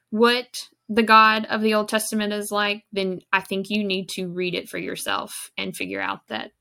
what 0.08 0.66
the 0.88 1.02
God 1.02 1.44
of 1.50 1.60
the 1.60 1.74
Old 1.74 1.90
Testament 1.90 2.32
is 2.32 2.50
like, 2.50 2.84
then 2.90 3.20
I 3.34 3.42
think 3.42 3.68
you 3.68 3.84
need 3.84 4.08
to 4.10 4.28
read 4.28 4.54
it 4.54 4.70
for 4.70 4.78
yourself 4.78 5.50
and 5.58 5.76
figure 5.76 6.00
out 6.00 6.26
that 6.28 6.52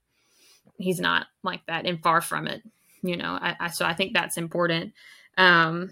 he's 0.78 1.00
not 1.00 1.28
like 1.42 1.66
that 1.68 1.86
and 1.86 2.04
far 2.04 2.20
from 2.20 2.48
it. 2.48 2.64
You 3.02 3.16
know, 3.16 3.40
I, 3.42 3.56
I 3.62 3.70
so 3.70 3.86
I 3.86 3.94
think 3.94 4.14
that's 4.14 4.36
important. 4.36 4.92
Um, 5.38 5.92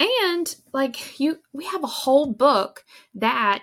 and 0.00 0.54
like 0.72 1.20
you, 1.20 1.38
we 1.52 1.64
have 1.66 1.84
a 1.84 1.88
whole 1.88 2.32
book 2.32 2.84
that 3.14 3.62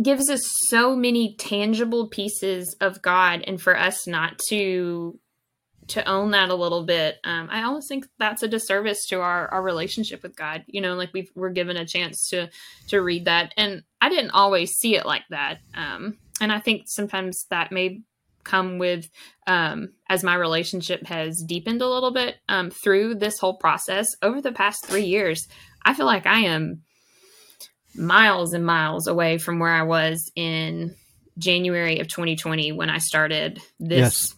gives 0.00 0.30
us 0.30 0.42
so 0.68 0.94
many 0.94 1.34
tangible 1.36 2.08
pieces 2.08 2.76
of 2.80 3.02
God, 3.02 3.42
and 3.46 3.60
for 3.60 3.76
us 3.76 4.06
not 4.06 4.38
to 4.50 5.18
to 5.88 6.06
own 6.06 6.32
that 6.32 6.50
a 6.50 6.54
little 6.54 6.84
bit. 6.84 7.16
Um, 7.24 7.48
I 7.50 7.62
almost 7.62 7.88
think 7.88 8.06
that's 8.18 8.42
a 8.42 8.48
disservice 8.48 9.06
to 9.08 9.20
our, 9.20 9.48
our 9.48 9.62
relationship 9.62 10.22
with 10.22 10.36
God. 10.36 10.64
You 10.66 10.80
know, 10.80 10.94
like 10.94 11.12
we 11.12 11.30
we're 11.34 11.50
given 11.50 11.76
a 11.76 11.86
chance 11.86 12.28
to 12.28 12.50
to 12.88 13.00
read 13.00 13.24
that, 13.24 13.54
and 13.56 13.82
I 14.00 14.08
didn't 14.08 14.32
always 14.32 14.72
see 14.72 14.96
it 14.96 15.06
like 15.06 15.24
that. 15.30 15.58
Um, 15.74 16.18
and 16.40 16.52
I 16.52 16.60
think 16.60 16.82
sometimes 16.86 17.46
that 17.50 17.72
may 17.72 18.02
come 18.48 18.78
with 18.78 19.08
um, 19.46 19.90
as 20.08 20.24
my 20.24 20.34
relationship 20.34 21.06
has 21.06 21.42
deepened 21.46 21.82
a 21.82 21.88
little 21.88 22.10
bit 22.10 22.36
um, 22.48 22.70
through 22.70 23.16
this 23.16 23.38
whole 23.38 23.56
process 23.56 24.06
over 24.22 24.40
the 24.40 24.52
past 24.52 24.86
three 24.86 25.04
years. 25.04 25.46
I 25.84 25.94
feel 25.94 26.06
like 26.06 26.26
I 26.26 26.40
am 26.40 26.82
miles 27.94 28.52
and 28.52 28.64
miles 28.64 29.06
away 29.06 29.38
from 29.38 29.58
where 29.58 29.72
I 29.72 29.82
was 29.82 30.30
in 30.34 30.94
January 31.38 32.00
of 32.00 32.08
2020 32.08 32.72
when 32.72 32.90
I 32.90 32.98
started 32.98 33.60
this 33.78 33.98
yes 33.98 34.34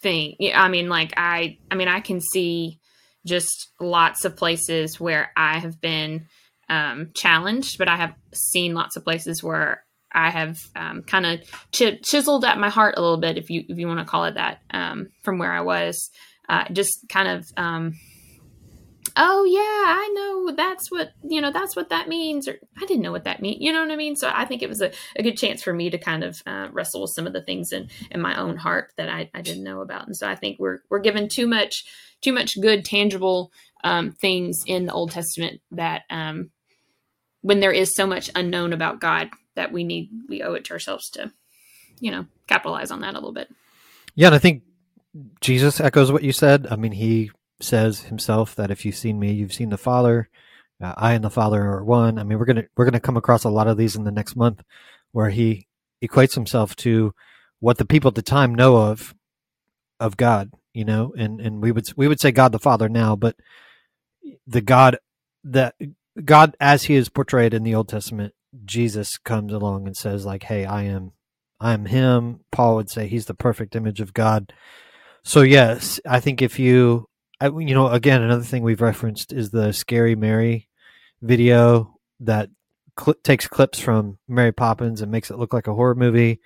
thing. 0.00 0.36
I 0.54 0.68
mean, 0.68 0.88
like 0.88 1.14
I, 1.16 1.58
I 1.70 1.74
mean, 1.74 1.88
I 1.88 2.00
can 2.00 2.20
see 2.20 2.80
just 3.24 3.68
lots 3.80 4.24
of 4.24 4.36
places 4.36 5.00
where 5.00 5.32
I 5.36 5.58
have 5.58 5.80
been 5.80 6.26
um, 6.68 7.10
challenged, 7.14 7.78
but 7.78 7.88
I 7.88 7.96
have 7.96 8.14
seen 8.32 8.74
lots 8.74 8.96
of 8.96 9.04
places 9.04 9.42
where 9.42 9.84
I 10.16 10.30
have 10.30 10.58
um, 10.74 11.02
kind 11.02 11.26
of 11.26 11.40
ch- 11.72 12.02
chiseled 12.02 12.44
at 12.44 12.58
my 12.58 12.70
heart 12.70 12.94
a 12.96 13.02
little 13.02 13.18
bit, 13.18 13.36
if 13.36 13.50
you 13.50 13.64
if 13.68 13.78
you 13.78 13.86
want 13.86 14.00
to 14.00 14.06
call 14.06 14.24
it 14.24 14.34
that, 14.34 14.62
um, 14.70 15.08
from 15.22 15.38
where 15.38 15.52
I 15.52 15.60
was. 15.60 16.10
Uh, 16.48 16.64
just 16.72 17.08
kind 17.08 17.28
of 17.28 17.44
um, 17.56 17.92
oh 19.16 19.44
yeah, 19.44 19.60
I 19.60 20.12
know 20.14 20.54
that's 20.54 20.90
what 20.90 21.10
you 21.22 21.40
know 21.40 21.50
that's 21.50 21.76
what 21.76 21.90
that 21.90 22.08
means, 22.08 22.48
or 22.48 22.56
I 22.80 22.86
didn't 22.86 23.02
know 23.02 23.12
what 23.12 23.24
that 23.24 23.42
means. 23.42 23.58
You 23.60 23.72
know 23.72 23.82
what 23.82 23.90
I 23.90 23.96
mean? 23.96 24.16
So 24.16 24.30
I 24.32 24.44
think 24.44 24.62
it 24.62 24.68
was 24.68 24.80
a, 24.80 24.92
a 25.16 25.22
good 25.22 25.36
chance 25.36 25.62
for 25.62 25.72
me 25.72 25.90
to 25.90 25.98
kind 25.98 26.24
of 26.24 26.42
uh, 26.46 26.68
wrestle 26.72 27.02
with 27.02 27.12
some 27.14 27.26
of 27.26 27.32
the 27.32 27.42
things 27.42 27.72
in 27.72 27.88
in 28.10 28.20
my 28.20 28.38
own 28.38 28.56
heart 28.56 28.92
that 28.96 29.08
I, 29.08 29.30
I 29.34 29.42
didn't 29.42 29.64
know 29.64 29.80
about. 29.80 30.06
And 30.06 30.16
so 30.16 30.28
I 30.28 30.34
think 30.34 30.58
we're 30.58 30.78
we're 30.88 31.00
given 31.00 31.28
too 31.28 31.46
much 31.46 31.84
too 32.22 32.32
much 32.32 32.60
good 32.60 32.84
tangible 32.84 33.52
um, 33.84 34.12
things 34.12 34.62
in 34.66 34.86
the 34.86 34.92
Old 34.92 35.10
Testament 35.10 35.60
that 35.72 36.02
um, 36.10 36.50
when 37.40 37.60
there 37.60 37.72
is 37.72 37.94
so 37.94 38.06
much 38.06 38.30
unknown 38.34 38.72
about 38.72 39.00
God 39.00 39.28
that 39.56 39.72
we 39.72 39.84
need 39.84 40.10
we 40.28 40.42
owe 40.42 40.54
it 40.54 40.64
to 40.66 40.72
ourselves 40.72 41.10
to 41.10 41.32
you 41.98 42.10
know 42.10 42.26
capitalize 42.46 42.90
on 42.90 43.00
that 43.00 43.14
a 43.14 43.18
little 43.18 43.32
bit. 43.32 43.48
Yeah, 44.14 44.28
and 44.28 44.34
I 44.34 44.38
think 44.38 44.62
Jesus 45.40 45.80
echoes 45.80 46.12
what 46.12 46.22
you 46.22 46.32
said. 46.32 46.66
I 46.70 46.76
mean, 46.76 46.92
he 46.92 47.30
says 47.60 48.02
himself 48.04 48.54
that 48.54 48.70
if 48.70 48.84
you've 48.84 48.96
seen 48.96 49.18
me, 49.18 49.32
you've 49.32 49.52
seen 49.52 49.70
the 49.70 49.78
Father. 49.78 50.28
Uh, 50.82 50.94
I 50.96 51.14
and 51.14 51.24
the 51.24 51.30
Father 51.30 51.62
are 51.62 51.84
one. 51.84 52.18
I 52.18 52.22
mean, 52.22 52.38
we're 52.38 52.44
gonna 52.44 52.64
we're 52.76 52.84
gonna 52.84 53.00
come 53.00 53.16
across 53.16 53.44
a 53.44 53.50
lot 53.50 53.66
of 53.66 53.76
these 53.76 53.96
in 53.96 54.04
the 54.04 54.12
next 54.12 54.36
month, 54.36 54.62
where 55.12 55.30
he 55.30 55.66
equates 56.02 56.34
himself 56.34 56.76
to 56.76 57.14
what 57.60 57.78
the 57.78 57.86
people 57.86 58.08
at 58.08 58.14
the 58.14 58.22
time 58.22 58.54
know 58.54 58.76
of 58.76 59.14
of 59.98 60.16
God. 60.16 60.52
You 60.74 60.84
know, 60.84 61.14
and 61.16 61.40
and 61.40 61.62
we 61.62 61.72
would 61.72 61.88
we 61.96 62.08
would 62.08 62.20
say 62.20 62.30
God 62.30 62.52
the 62.52 62.58
Father 62.58 62.88
now, 62.88 63.16
but 63.16 63.36
the 64.46 64.60
God 64.60 64.98
that 65.44 65.74
God 66.24 66.56
as 66.60 66.84
He 66.84 66.94
is 66.94 67.08
portrayed 67.08 67.54
in 67.54 67.62
the 67.62 67.74
Old 67.74 67.88
Testament, 67.88 68.34
Jesus 68.64 69.18
comes 69.18 69.52
along 69.52 69.86
and 69.86 69.96
says 69.96 70.24
like, 70.24 70.44
"Hey, 70.44 70.64
I 70.64 70.84
am, 70.84 71.12
I 71.60 71.72
am 71.72 71.86
Him." 71.86 72.40
Paul 72.52 72.76
would 72.76 72.90
say 72.90 73.06
He's 73.06 73.26
the 73.26 73.34
perfect 73.34 73.76
image 73.76 74.00
of 74.00 74.14
God. 74.14 74.52
So 75.24 75.42
yes, 75.42 76.00
I 76.06 76.20
think 76.20 76.42
if 76.42 76.58
you 76.58 77.08
I, 77.40 77.48
you 77.48 77.74
know, 77.74 77.88
again, 77.88 78.22
another 78.22 78.42
thing 78.42 78.62
we've 78.62 78.80
referenced 78.80 79.32
is 79.32 79.50
the 79.50 79.72
Scary 79.72 80.14
Mary 80.14 80.68
video 81.20 81.98
that 82.20 82.48
cl- 82.98 83.16
takes 83.22 83.46
clips 83.46 83.78
from 83.78 84.18
Mary 84.26 84.52
Poppins 84.52 85.02
and 85.02 85.12
makes 85.12 85.30
it 85.30 85.38
look 85.38 85.52
like 85.52 85.66
a 85.66 85.74
horror 85.74 85.94
movie. 85.94 86.40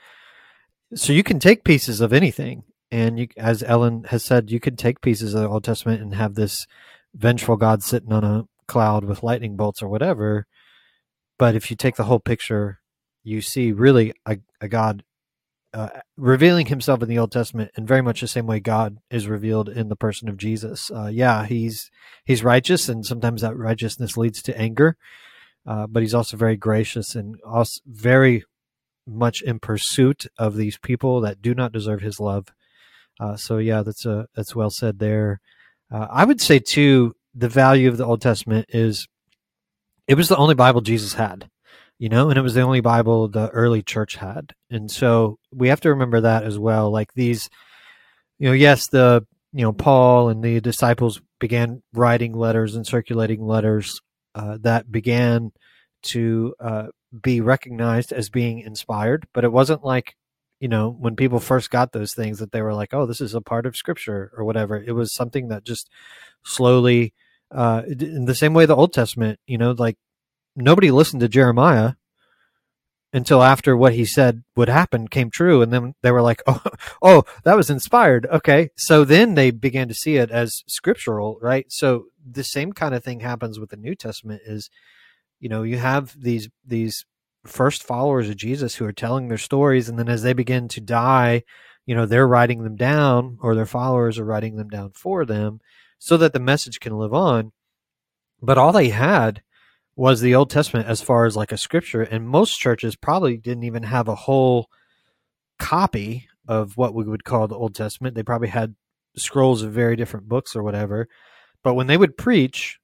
So 0.95 1.13
you 1.13 1.23
can 1.23 1.39
take 1.39 1.63
pieces 1.63 2.01
of 2.01 2.13
anything, 2.13 2.65
and 2.91 3.21
you, 3.21 3.29
as 3.37 3.63
Ellen 3.63 4.05
has 4.09 4.25
said, 4.25 4.51
you 4.51 4.59
could 4.59 4.77
take 4.77 5.01
pieces 5.01 5.35
of 5.35 5.43
the 5.43 5.49
Old 5.49 5.63
Testament 5.63 6.03
and 6.03 6.15
have 6.15 6.35
this 6.35 6.67
vengeful 7.15 7.57
God 7.57 7.85
sitting 7.85 8.13
on 8.13 8.25
a 8.25 8.45
cloud 8.67 9.05
with 9.05 9.23
lightning 9.23 9.57
bolts 9.57 9.83
or 9.83 9.89
whatever. 9.89 10.47
But 11.41 11.55
if 11.55 11.71
you 11.71 11.77
take 11.77 11.97
the 11.97 12.05
whole 12.05 12.21
picture, 12.21 12.81
you 13.25 13.41
see 13.41 13.73
really 13.73 14.13
a, 14.27 14.41
a 14.61 14.69
God 14.69 15.05
uh, 15.73 15.89
revealing 16.19 16.67
himself 16.67 17.03
in 17.03 17.09
the 17.09 17.19
Old 17.19 17.33
Testament 17.33 17.71
in 17.79 17.87
very 17.87 18.03
much 18.03 18.21
the 18.21 18.29
same 18.29 18.47
way 18.47 18.61
God 18.61 18.99
is 19.11 19.27
revealed 19.27 19.71
in 19.71 19.89
the 19.89 19.97
person 19.97 20.29
of 20.29 20.37
Jesus. 20.37 20.91
Uh, 20.91 21.07
yeah, 21.07 21.47
he's 21.47 21.91
he's 22.27 22.45
righteous, 22.45 22.91
and 22.91 23.07
sometimes 23.07 23.41
that 23.41 23.57
righteousness 23.57 24.19
leads 24.19 24.43
to 24.43 24.61
anger, 24.61 24.99
uh, 25.67 25.87
but 25.87 26.03
he's 26.03 26.13
also 26.13 26.37
very 26.37 26.57
gracious 26.57 27.15
and 27.15 27.41
also 27.41 27.81
very 27.87 28.45
much 29.07 29.41
in 29.41 29.61
pursuit 29.61 30.27
of 30.39 30.57
these 30.57 30.77
people 30.77 31.23
that 31.23 31.41
do 31.41 31.55
not 31.55 31.73
deserve 31.73 32.03
his 32.03 32.21
love. 32.21 32.49
Uh, 33.19 33.35
so 33.35 33.57
yeah, 33.57 33.83
that's 33.83 34.05
a 34.05 34.27
that's 34.35 34.55
well 34.55 34.69
said 34.69 34.99
there. 34.99 35.41
Uh, 35.91 36.07
I 36.11 36.27
would 36.27 36.43
say 36.43 36.59
too, 36.59 37.15
the 37.35 37.49
value 37.49 37.89
of 37.89 37.97
the 37.97 38.05
Old 38.05 38.21
Testament 38.21 38.67
is 38.69 39.09
it 40.11 40.17
was 40.17 40.29
the 40.29 40.37
only 40.37 40.55
Bible 40.55 40.83
Jesus 40.83 41.15
had 41.15 41.49
you 42.01 42.09
know, 42.09 42.31
and 42.31 42.39
it 42.39 42.43
was 42.43 42.55
the 42.55 42.63
only 42.63 42.81
Bible 42.81 43.29
the 43.29 43.51
early 43.51 43.83
church 43.83 44.17
had. 44.17 44.55
And 44.71 44.91
so 44.91 45.39
we 45.53 45.69
have 45.69 45.83
to 45.83 45.91
remember 45.91 46.23
that 46.23 46.45
as 46.45 46.59
well. 46.59 46.91
Like 46.91 47.13
these, 47.13 47.51
you 48.39 48.49
know, 48.49 48.55
yes, 48.55 48.87
the, 48.87 49.27
you 49.53 49.63
know, 49.63 49.75
Paul 49.75 50.31
and 50.31 50.43
the 50.43 50.63
disciples 50.63 51.21
began 51.39 51.83
writing 51.93 52.33
letters 52.33 52.75
and 52.75 52.87
circulating 52.87 53.47
letters 53.47 54.01
uh, 54.35 54.57
that 54.63 54.91
began 54.91 55.53
to 56.05 56.55
uh, 56.59 56.87
be 57.23 57.43
recognized 57.43 58.13
as 58.13 58.31
being 58.31 58.61
inspired, 58.61 59.27
but 59.35 59.45
it 59.45 59.53
wasn't 59.53 59.85
like, 59.85 60.17
you 60.59 60.69
know, 60.69 60.89
when 60.89 61.17
people 61.17 61.39
first 61.39 61.71
got 61.71 61.93
those 61.93 62.15
things 62.15 62.39
that 62.39 62.51
they 62.51 62.63
were 62.63 62.75
like, 62.75 62.95
oh, 62.95 63.05
this 63.05 63.21
is 63.21 63.35
a 63.35 63.43
part 63.43 63.67
of 63.67 63.77
scripture 63.77 64.33
or 64.35 64.45
whatever. 64.45 64.83
It 64.83 64.93
was 64.93 65.13
something 65.13 65.49
that 65.49 65.65
just 65.65 65.91
slowly, 66.45 67.13
uh, 67.51 67.83
in 67.87 68.25
the 68.25 68.35
same 68.35 68.55
way 68.55 68.67
the 68.67 68.77
Old 68.77 68.93
Testament, 68.93 69.39
you 69.47 69.59
know, 69.59 69.73
like 69.73 69.97
nobody 70.57 70.91
listened 70.91 71.21
to 71.21 71.29
Jeremiah 71.29 71.95
until 73.13 73.43
after 73.43 73.77
what 73.77 73.95
he 73.95 74.05
said 74.05 74.45
would 74.55 74.69
happen 74.69 75.09
came 75.09 75.31
true 75.31 75.63
and 75.63 75.73
then 75.73 75.95
they 76.01 76.13
were 76.13 76.23
like 76.23 76.41
oh 76.47 76.63
oh 77.03 77.25
that 77.45 77.57
was 77.57 77.71
inspired. 77.71 78.27
Okay. 78.27 78.71
So 78.77 79.05
then 79.05 79.35
they 79.35 79.51
began 79.51 79.89
to 79.89 79.95
see 79.95 80.17
it 80.17 80.31
as 80.31 80.63
scriptural 80.67 81.39
right? 81.41 81.67
So 81.69 82.07
the 82.29 82.45
same 82.45 82.73
kind 82.73 82.95
of 82.95 83.03
thing 83.03 83.21
happens 83.21 83.59
with 83.59 83.71
the 83.71 83.77
new 83.77 83.95
testament 83.95 84.43
is 84.45 84.71
you 85.39 85.49
know 85.49 85.63
you 85.63 85.79
have 85.79 86.15
these 86.21 86.49
these 86.65 87.05
first 87.47 87.83
followers 87.83 88.29
of 88.29 88.37
jesus 88.37 88.77
who 88.77 88.85
are 88.85 88.93
telling 88.93 89.29
their 89.29 89.39
stories 89.39 89.89
and 89.89 89.99
then 89.99 90.09
as 90.09 90.23
they 90.23 90.35
begin 90.35 90.69
to 90.69 90.81
die 90.81 91.43
you 91.87 91.95
know 91.95 92.07
they're 92.07 92.29
writing 92.29 92.63
them 92.63 92.77
down 92.77 93.39
or 93.41 93.55
their 93.55 93.67
followers 93.67 94.19
are 94.19 94.25
writing 94.25 94.57
them 94.57 94.69
down 94.69 94.91
for 94.91 95.25
them 95.25 95.61
so 96.01 96.17
that 96.17 96.33
the 96.33 96.41
message 96.41 96.81
can 96.81 96.99
live 96.99 97.15
on 97.15 97.53
but 98.43 98.59
all 98.59 98.73
they 98.73 98.89
had 98.89 99.43
was 99.97 100.21
the 100.21 100.35
Old 100.35 100.51
Testament 100.51 100.89
as 100.89 101.03
far 101.03 101.27
as 101.27 101.37
like 101.37 101.53
a 101.53 101.59
scripture, 101.59 102.03
and 102.03 102.29
most 102.29 102.59
churches 102.59 102.97
probably 102.97 103.37
didn't 103.37 103.65
even 103.65 103.83
have 103.83 104.09
a 104.09 104.15
whole 104.15 104.69
copy 105.59 106.29
of 106.49 106.77
what 106.77 106.95
we 106.95 107.05
would 107.05 107.25
call 107.25 107.47
the 107.47 107.57
Old 107.57 107.75
Testament. 107.75 108.15
They 108.15 108.23
probably 108.23 108.49
had 108.49 108.77
scrolls 109.17 109.63
of 109.63 109.73
very 109.73 109.97
different 109.97 110.29
books 110.29 110.57
or 110.57 110.63
whatever. 110.63 111.09
But 111.63 111.75
when 111.75 111.87
they 111.87 111.99
would 111.99 112.17
preach, 112.17 112.79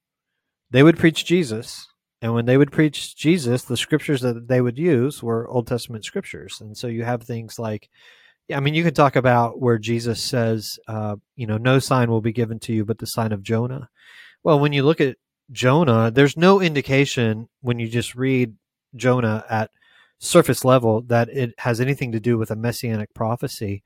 they 0.69 0.83
would 0.83 0.97
preach 0.97 1.25
Jesus. 1.25 1.87
And 2.21 2.33
when 2.33 2.45
they 2.45 2.57
would 2.57 2.71
preach 2.71 3.15
Jesus, 3.15 3.63
the 3.63 3.77
scriptures 3.77 4.21
that 4.21 4.47
they 4.47 4.61
would 4.61 4.77
use 4.77 5.23
were 5.23 5.47
Old 5.47 5.67
Testament 5.67 6.05
scriptures. 6.05 6.59
And 6.61 6.77
so 6.77 6.87
you 6.87 7.03
have 7.03 7.23
things 7.23 7.57
like, 7.57 7.89
I 8.53 8.59
mean, 8.59 8.73
you 8.73 8.83
could 8.83 8.95
talk 8.95 9.15
about 9.15 9.59
where 9.59 9.77
Jesus 9.77 10.21
says, 10.21 10.79
uh, 10.87 11.17
you 11.35 11.47
know, 11.47 11.57
no 11.57 11.79
sign 11.79 12.09
will 12.09 12.21
be 12.21 12.31
given 12.31 12.59
to 12.61 12.73
you 12.73 12.85
but 12.85 12.99
the 12.99 13.07
sign 13.07 13.31
of 13.31 13.43
Jonah. 13.43 13.89
Well, 14.43 14.59
when 14.59 14.73
you 14.73 14.83
look 14.83 15.01
at 15.01 15.17
Jonah, 15.51 16.11
there's 16.11 16.37
no 16.37 16.61
indication 16.61 17.49
when 17.61 17.79
you 17.79 17.87
just 17.89 18.15
read 18.15 18.55
Jonah 18.95 19.43
at 19.49 19.71
surface 20.19 20.63
level 20.65 21.01
that 21.03 21.29
it 21.29 21.53
has 21.59 21.79
anything 21.81 22.11
to 22.13 22.19
do 22.19 22.37
with 22.37 22.49
a 22.49 22.55
messianic 22.55 23.13
prophecy. 23.13 23.83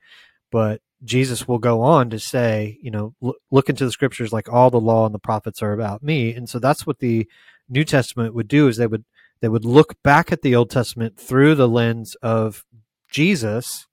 But 0.50 0.80
Jesus 1.04 1.48
will 1.48 1.58
go 1.58 1.80
on 1.80 2.10
to 2.10 2.18
say, 2.18 2.78
you 2.80 2.90
know, 2.90 3.14
look, 3.20 3.36
look 3.50 3.68
into 3.68 3.84
the 3.84 3.90
scriptures 3.90 4.32
like 4.32 4.48
all 4.48 4.70
the 4.70 4.80
law 4.80 5.06
and 5.06 5.14
the 5.14 5.18
prophets 5.18 5.62
are 5.62 5.72
about 5.72 6.02
me. 6.02 6.32
And 6.34 6.48
so 6.48 6.58
that's 6.58 6.86
what 6.86 7.00
the 7.00 7.26
New 7.68 7.84
Testament 7.84 8.34
would 8.34 8.48
do 8.48 8.68
is 8.68 8.76
they 8.76 8.86
would 8.86 9.04
they 9.40 9.48
would 9.48 9.64
look 9.64 10.00
back 10.04 10.30
at 10.30 10.42
the 10.42 10.54
Old 10.54 10.70
Testament 10.70 11.18
through 11.18 11.56
the 11.56 11.68
lens 11.68 12.14
of 12.22 12.64
Jesus 13.10 13.88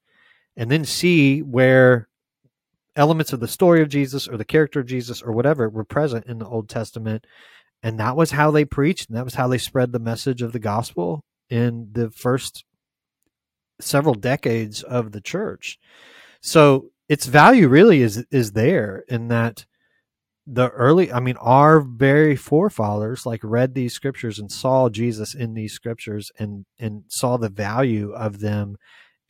and 0.60 0.70
then 0.70 0.84
see 0.84 1.40
where 1.40 2.10
elements 2.98 3.32
of 3.32 3.40
the 3.40 3.48
story 3.48 3.82
of 3.82 3.88
Jesus 3.88 4.28
or 4.28 4.36
the 4.36 4.44
character 4.44 4.82
of 4.82 4.88
Jesus 4.88 5.22
or 5.22 5.32
whatever 5.32 5.70
were 5.70 5.86
present 5.86 6.26
in 6.26 6.38
the 6.38 6.46
Old 6.46 6.68
Testament. 6.68 7.26
And 7.82 7.98
that 8.00 8.18
was 8.18 8.32
how 8.32 8.52
they 8.52 8.66
preached 8.66 9.08
and 9.08 9.18
that 9.18 9.24
was 9.24 9.36
how 9.36 9.48
they 9.48 9.58
spread 9.58 9.94
the 9.94 10.00
message 10.00 10.42
of 10.42 10.52
the 10.52 10.60
gospel 10.60 11.24
in 11.50 11.88
the 11.94 12.12
first 12.12 12.66
several 13.80 14.14
decades 14.14 14.84
of 14.84 15.14
the 15.14 15.22
church. 15.22 15.80
So 16.42 16.92
its 17.08 17.26
value 17.26 17.70
really 17.70 18.02
is 18.02 18.26
is 18.30 18.52
there 18.52 19.06
in 19.08 19.30
that 19.30 19.66
the 20.46 20.70
early 20.70 21.12
i 21.12 21.20
mean 21.20 21.38
our 21.38 21.80
very 21.80 22.36
forefathers 22.36 23.26
like 23.26 23.42
read 23.44 23.74
these 23.76 23.94
scriptures 23.94 24.40
and 24.40 24.52
saw 24.52 24.90
jesus 24.90 25.36
in 25.36 25.54
these 25.54 25.74
scriptures 25.74 26.32
and 26.40 26.66
and 26.80 27.04
saw 27.08 27.38
the 27.38 27.50
value 27.50 28.12
of 28.14 28.40
them 28.40 28.76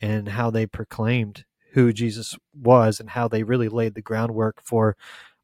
and 0.00 0.28
how 0.28 0.50
they 0.50 0.66
proclaimed 0.66 1.44
who 1.72 1.92
jesus 1.92 2.36
was 2.54 3.00
and 3.00 3.10
how 3.10 3.28
they 3.28 3.42
really 3.42 3.68
laid 3.68 3.94
the 3.94 4.02
groundwork 4.02 4.60
for 4.62 4.96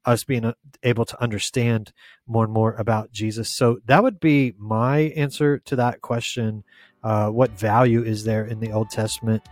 us 0.06 0.24
being 0.24 0.44
uh, 0.44 0.54
able 0.82 1.04
to 1.04 1.20
understand 1.20 1.92
more 2.26 2.44
and 2.44 2.52
more 2.52 2.74
about 2.74 3.10
Jesus. 3.10 3.54
So 3.54 3.80
that 3.86 4.02
would 4.02 4.20
be 4.20 4.54
my 4.56 4.98
answer 5.16 5.58
to 5.58 5.76
that 5.76 6.00
question. 6.00 6.64
Uh, 7.02 7.28
what 7.28 7.50
value 7.50 8.02
is 8.02 8.24
there 8.24 8.46
in 8.46 8.60
the 8.60 8.72
Old 8.72 8.88
Testament? 8.90 9.42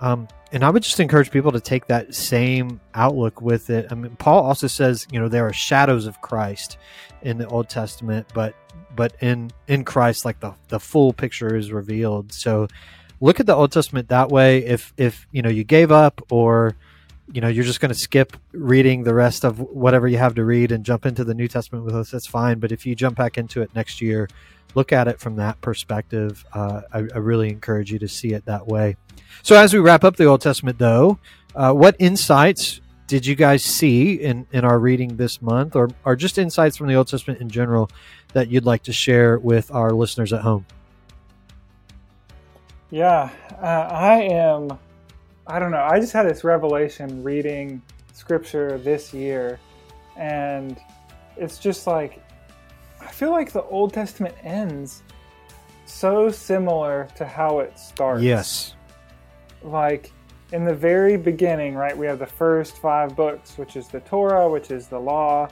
Um, 0.00 0.28
and 0.52 0.64
I 0.64 0.70
would 0.70 0.82
just 0.82 0.98
encourage 0.98 1.30
people 1.30 1.52
to 1.52 1.60
take 1.60 1.86
that 1.86 2.14
same 2.14 2.80
outlook 2.94 3.40
with 3.40 3.70
it. 3.70 3.86
I 3.90 3.94
mean, 3.94 4.16
Paul 4.16 4.44
also 4.44 4.66
says, 4.66 5.06
you 5.12 5.20
know, 5.20 5.28
there 5.28 5.46
are 5.46 5.52
shadows 5.52 6.06
of 6.06 6.20
Christ 6.20 6.78
in 7.22 7.38
the 7.38 7.46
Old 7.46 7.68
Testament, 7.68 8.26
but 8.34 8.54
but 8.96 9.14
in 9.20 9.50
in 9.68 9.84
Christ, 9.84 10.24
like 10.24 10.40
the 10.40 10.54
the 10.68 10.80
full 10.80 11.12
picture 11.12 11.54
is 11.54 11.70
revealed. 11.70 12.32
So 12.32 12.66
look 13.20 13.40
at 13.40 13.46
the 13.46 13.54
Old 13.54 13.72
Testament 13.72 14.08
that 14.08 14.30
way. 14.30 14.64
If 14.64 14.92
if 14.96 15.26
you 15.30 15.42
know 15.42 15.48
you 15.48 15.64
gave 15.64 15.92
up 15.92 16.20
or 16.30 16.74
you 17.32 17.40
know 17.40 17.48
you're 17.48 17.64
just 17.64 17.80
going 17.80 17.92
to 17.92 17.98
skip 17.98 18.36
reading 18.52 19.04
the 19.04 19.14
rest 19.14 19.44
of 19.44 19.60
whatever 19.60 20.08
you 20.08 20.18
have 20.18 20.34
to 20.34 20.44
read 20.44 20.72
and 20.72 20.84
jump 20.84 21.06
into 21.06 21.24
the 21.24 21.34
New 21.34 21.48
Testament 21.48 21.84
with 21.84 21.94
us, 21.94 22.10
that's 22.10 22.26
fine. 22.26 22.58
But 22.58 22.72
if 22.72 22.86
you 22.86 22.94
jump 22.94 23.16
back 23.16 23.38
into 23.38 23.62
it 23.62 23.74
next 23.74 24.00
year, 24.00 24.28
look 24.74 24.92
at 24.92 25.08
it 25.08 25.20
from 25.20 25.36
that 25.36 25.60
perspective. 25.60 26.44
Uh, 26.52 26.82
I, 26.92 26.98
I, 26.98 27.18
really 27.18 27.48
encourage 27.48 27.92
you 27.92 27.98
to 28.00 28.08
see 28.08 28.32
it 28.32 28.44
that 28.46 28.66
way. 28.66 28.96
So 29.42 29.56
as 29.56 29.72
we 29.72 29.80
wrap 29.80 30.04
up 30.04 30.16
the 30.16 30.24
Old 30.24 30.40
Testament, 30.40 30.78
though, 30.78 31.18
uh, 31.54 31.72
what 31.72 31.96
insights 31.98 32.80
did 33.06 33.26
you 33.26 33.34
guys 33.34 33.64
see 33.64 34.14
in, 34.14 34.46
in 34.52 34.64
our 34.64 34.78
reading 34.78 35.16
this 35.16 35.42
month, 35.42 35.74
or, 35.74 35.90
or 36.04 36.14
just 36.14 36.38
insights 36.38 36.76
from 36.76 36.86
the 36.86 36.94
Old 36.94 37.08
Testament 37.08 37.40
in 37.40 37.48
general 37.48 37.90
that 38.34 38.48
you'd 38.48 38.64
like 38.64 38.84
to 38.84 38.92
share 38.92 39.38
with 39.38 39.70
our 39.72 39.90
listeners 39.90 40.32
at 40.32 40.42
home? 40.42 40.64
Yeah, 42.90 43.30
uh, 43.60 43.88
I 43.90 44.22
am 44.22 44.78
I 45.46 45.58
don't 45.58 45.72
know. 45.72 45.82
I 45.82 45.98
just 45.98 46.12
had 46.12 46.28
this 46.28 46.44
revelation 46.44 47.24
reading 47.24 47.82
scripture 48.12 48.78
this 48.78 49.12
year, 49.12 49.58
and 50.16 50.80
it's 51.36 51.58
just 51.58 51.86
like 51.86 52.22
I 53.00 53.08
feel 53.08 53.30
like 53.30 53.52
the 53.52 53.64
Old 53.64 53.92
Testament 53.92 54.34
ends 54.44 55.02
so 55.86 56.30
similar 56.30 57.08
to 57.16 57.26
how 57.26 57.60
it 57.60 57.78
starts. 57.78 58.22
Yes. 58.22 58.74
Like 59.62 60.12
in 60.52 60.64
the 60.64 60.74
very 60.74 61.16
beginning, 61.16 61.74
right, 61.74 61.96
we 61.96 62.06
have 62.06 62.18
the 62.18 62.26
first 62.26 62.76
five 62.78 63.16
books, 63.16 63.58
which 63.58 63.76
is 63.76 63.88
the 63.88 64.00
Torah, 64.00 64.48
which 64.48 64.70
is 64.70 64.86
the 64.86 64.98
law 64.98 65.48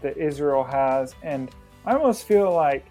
that 0.00 0.16
Israel 0.16 0.64
has. 0.64 1.14
And 1.22 1.50
I 1.84 1.94
almost 1.94 2.24
feel 2.26 2.52
like 2.52 2.86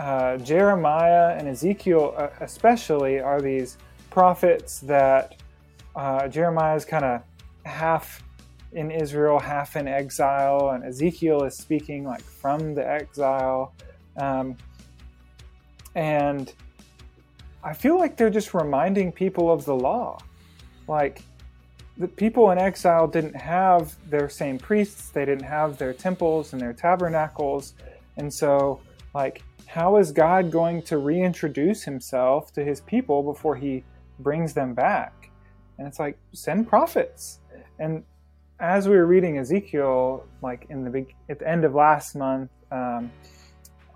uh, 0.00 0.38
Jeremiah 0.38 1.36
and 1.38 1.46
Ezekiel, 1.46 2.14
uh, 2.16 2.28
especially, 2.40 3.20
are 3.20 3.42
these 3.42 3.76
prophets 4.08 4.80
that 4.80 5.36
uh, 5.94 6.26
Jeremiah 6.26 6.74
is 6.74 6.86
kind 6.86 7.04
of 7.04 7.22
half 7.66 8.22
in 8.72 8.90
Israel, 8.90 9.38
half 9.38 9.76
in 9.76 9.86
exile, 9.86 10.70
and 10.70 10.84
Ezekiel 10.84 11.42
is 11.42 11.54
speaking 11.54 12.04
like 12.04 12.22
from 12.22 12.74
the 12.74 12.88
exile. 12.88 13.74
Um, 14.16 14.56
and 15.94 16.50
I 17.62 17.74
feel 17.74 17.98
like 17.98 18.16
they're 18.16 18.30
just 18.30 18.54
reminding 18.54 19.12
people 19.12 19.52
of 19.52 19.66
the 19.66 19.74
law. 19.74 20.18
Like 20.88 21.20
the 21.98 22.08
people 22.08 22.52
in 22.52 22.58
exile 22.58 23.06
didn't 23.06 23.36
have 23.36 23.94
their 24.08 24.30
same 24.30 24.56
priests, 24.56 25.10
they 25.10 25.26
didn't 25.26 25.44
have 25.44 25.76
their 25.76 25.92
temples 25.92 26.54
and 26.54 26.62
their 26.62 26.72
tabernacles. 26.72 27.74
And 28.16 28.32
so, 28.32 28.80
like, 29.12 29.42
how 29.70 29.96
is 29.96 30.12
God 30.12 30.50
going 30.50 30.82
to 30.82 30.98
reintroduce 30.98 31.84
himself 31.84 32.52
to 32.54 32.64
his 32.64 32.80
people 32.80 33.22
before 33.22 33.56
he 33.56 33.84
brings 34.18 34.54
them 34.54 34.74
back? 34.74 35.20
and 35.80 35.88
it's 35.88 35.98
like 35.98 36.16
send 36.32 36.68
prophets 36.68 37.40
and 37.78 38.04
as 38.60 38.86
we 38.86 38.94
were 38.94 39.06
reading 39.06 39.38
ezekiel 39.38 40.24
like 40.42 40.66
in 40.68 40.84
the 40.84 40.90
big 40.90 41.14
at 41.30 41.38
the 41.38 41.48
end 41.48 41.64
of 41.64 41.74
last 41.74 42.14
month 42.14 42.50
um, 42.70 43.10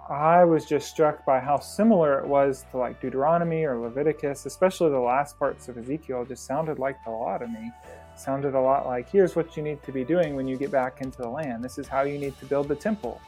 I 0.09 0.45
was 0.45 0.67
just 0.67 0.89
struck 0.89 1.25
by 1.25 1.41
how 1.41 1.59
similar 1.59 2.19
it 2.19 2.27
was 2.27 2.65
to 2.73 2.77
like 2.77 3.01
Deuteronomy 3.01 3.65
or 3.65 3.79
Leviticus, 3.79 4.45
especially 4.45 4.91
the 4.91 4.99
last 4.99 5.39
parts 5.39 5.69
of 5.69 5.79
Ezekiel 5.79 6.27
just 6.27 6.45
sounded 6.45 6.79
like 6.79 7.03
the 7.05 7.11
law 7.11 7.39
to 7.39 7.47
me. 7.47 7.73
Sounded 8.15 8.55
a 8.55 8.61
lot 8.61 8.85
like 8.85 9.09
here's 9.09 9.35
what 9.35 9.57
you 9.57 9.63
need 9.63 9.83
to 9.85 9.93
be 9.93 10.05
doing 10.05 10.37
when 10.37 10.47
you 10.47 10.59
get 10.59 10.71
back 10.71 11.01
into 11.01 11.23
the 11.23 11.29
land. 11.29 11.65
This 11.65 11.79
is 11.79 11.89
how 11.89 12.03
you 12.03 12.19
need 12.19 12.39
to 12.41 12.45
build 12.45 12.69
the 12.69 12.77
temple. 12.77 13.19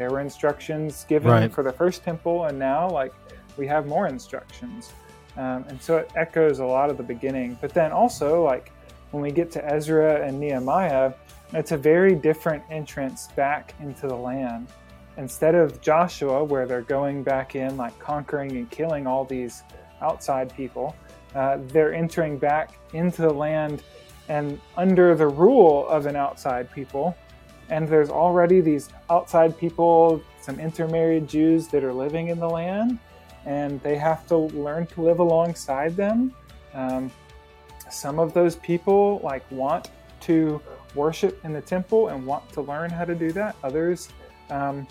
There 0.00 0.08
were 0.08 0.20
instructions 0.20 1.04
given 1.10 1.30
Right. 1.30 1.52
for 1.52 1.62
the 1.62 1.72
first 1.72 2.02
temple, 2.02 2.46
and 2.46 2.58
now 2.58 2.88
like 2.88 3.12
we 3.58 3.66
have 3.66 3.86
more 3.86 4.06
instructions. 4.06 4.94
Um, 5.36 5.66
and 5.68 5.80
so 5.82 5.98
it 5.98 6.10
echoes 6.16 6.60
a 6.60 6.64
lot 6.64 6.88
of 6.88 6.96
the 6.96 7.02
beginning. 7.02 7.58
But 7.60 7.74
then 7.74 7.92
also 7.92 8.42
like 8.42 8.72
when 9.10 9.22
we 9.22 9.30
get 9.30 9.50
to 9.52 9.64
Ezra 9.70 10.26
and 10.26 10.40
Nehemiah, 10.40 11.12
it's 11.52 11.72
a 11.72 11.76
very 11.76 12.14
different 12.14 12.62
entrance 12.70 13.28
back 13.36 13.74
into 13.78 14.06
the 14.06 14.16
land 14.16 14.68
instead 15.18 15.54
of 15.54 15.82
Joshua, 15.82 16.42
where 16.44 16.64
they're 16.64 16.80
going 16.80 17.22
back 17.22 17.54
in, 17.54 17.76
like 17.76 17.98
conquering 17.98 18.52
and 18.52 18.70
killing 18.70 19.06
all 19.06 19.26
these 19.26 19.64
outside 20.00 20.54
people, 20.56 20.96
uh, 21.34 21.58
they're 21.66 21.92
entering 21.92 22.38
back 22.38 22.78
into 22.94 23.20
the 23.20 23.32
land 23.32 23.82
and 24.30 24.58
under 24.78 25.14
the 25.14 25.28
rule 25.28 25.86
of 25.88 26.06
an 26.06 26.16
outside 26.16 26.70
people. 26.72 27.14
And 27.70 27.88
there's 27.88 28.10
already 28.10 28.60
these 28.60 28.90
outside 29.08 29.56
people, 29.56 30.22
some 30.40 30.58
intermarried 30.58 31.28
Jews 31.28 31.68
that 31.68 31.84
are 31.84 31.92
living 31.92 32.28
in 32.28 32.38
the 32.38 32.48
land, 32.48 32.98
and 33.46 33.80
they 33.82 33.96
have 33.96 34.26
to 34.26 34.36
learn 34.36 34.86
to 34.88 35.02
live 35.02 35.20
alongside 35.20 35.96
them. 35.96 36.34
Um, 36.74 37.10
some 37.90 38.18
of 38.18 38.34
those 38.34 38.56
people 38.56 39.20
like 39.22 39.48
want 39.50 39.90
to 40.20 40.60
worship 40.94 41.44
in 41.44 41.52
the 41.52 41.60
temple 41.60 42.08
and 42.08 42.26
want 42.26 42.52
to 42.52 42.60
learn 42.60 42.90
how 42.90 43.04
to 43.04 43.14
do 43.14 43.32
that. 43.32 43.56
Others 43.62 44.08
um, 44.50 44.86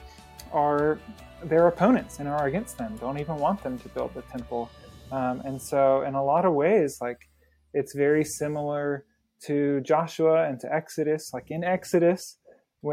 are 0.51 0.99
their 1.43 1.67
opponents 1.67 2.19
and 2.19 2.27
are 2.27 2.47
against 2.47 2.77
them, 2.77 2.97
don't 2.97 3.19
even 3.19 3.37
want 3.37 3.61
them 3.63 3.77
to 3.79 3.89
build 3.89 4.13
the 4.13 4.21
temple. 4.23 4.69
Um, 5.11 5.41
and 5.45 5.61
so, 5.61 6.01
in 6.03 6.15
a 6.15 6.23
lot 6.23 6.45
of 6.45 6.53
ways, 6.53 6.99
like 7.01 7.29
it's 7.73 7.93
very 7.95 8.23
similar 8.23 9.05
to 9.41 9.79
Joshua 9.81 10.47
and 10.47 10.59
to 10.59 10.73
Exodus. 10.73 11.33
Like 11.33 11.49
in 11.49 11.63
Exodus, 11.63 12.37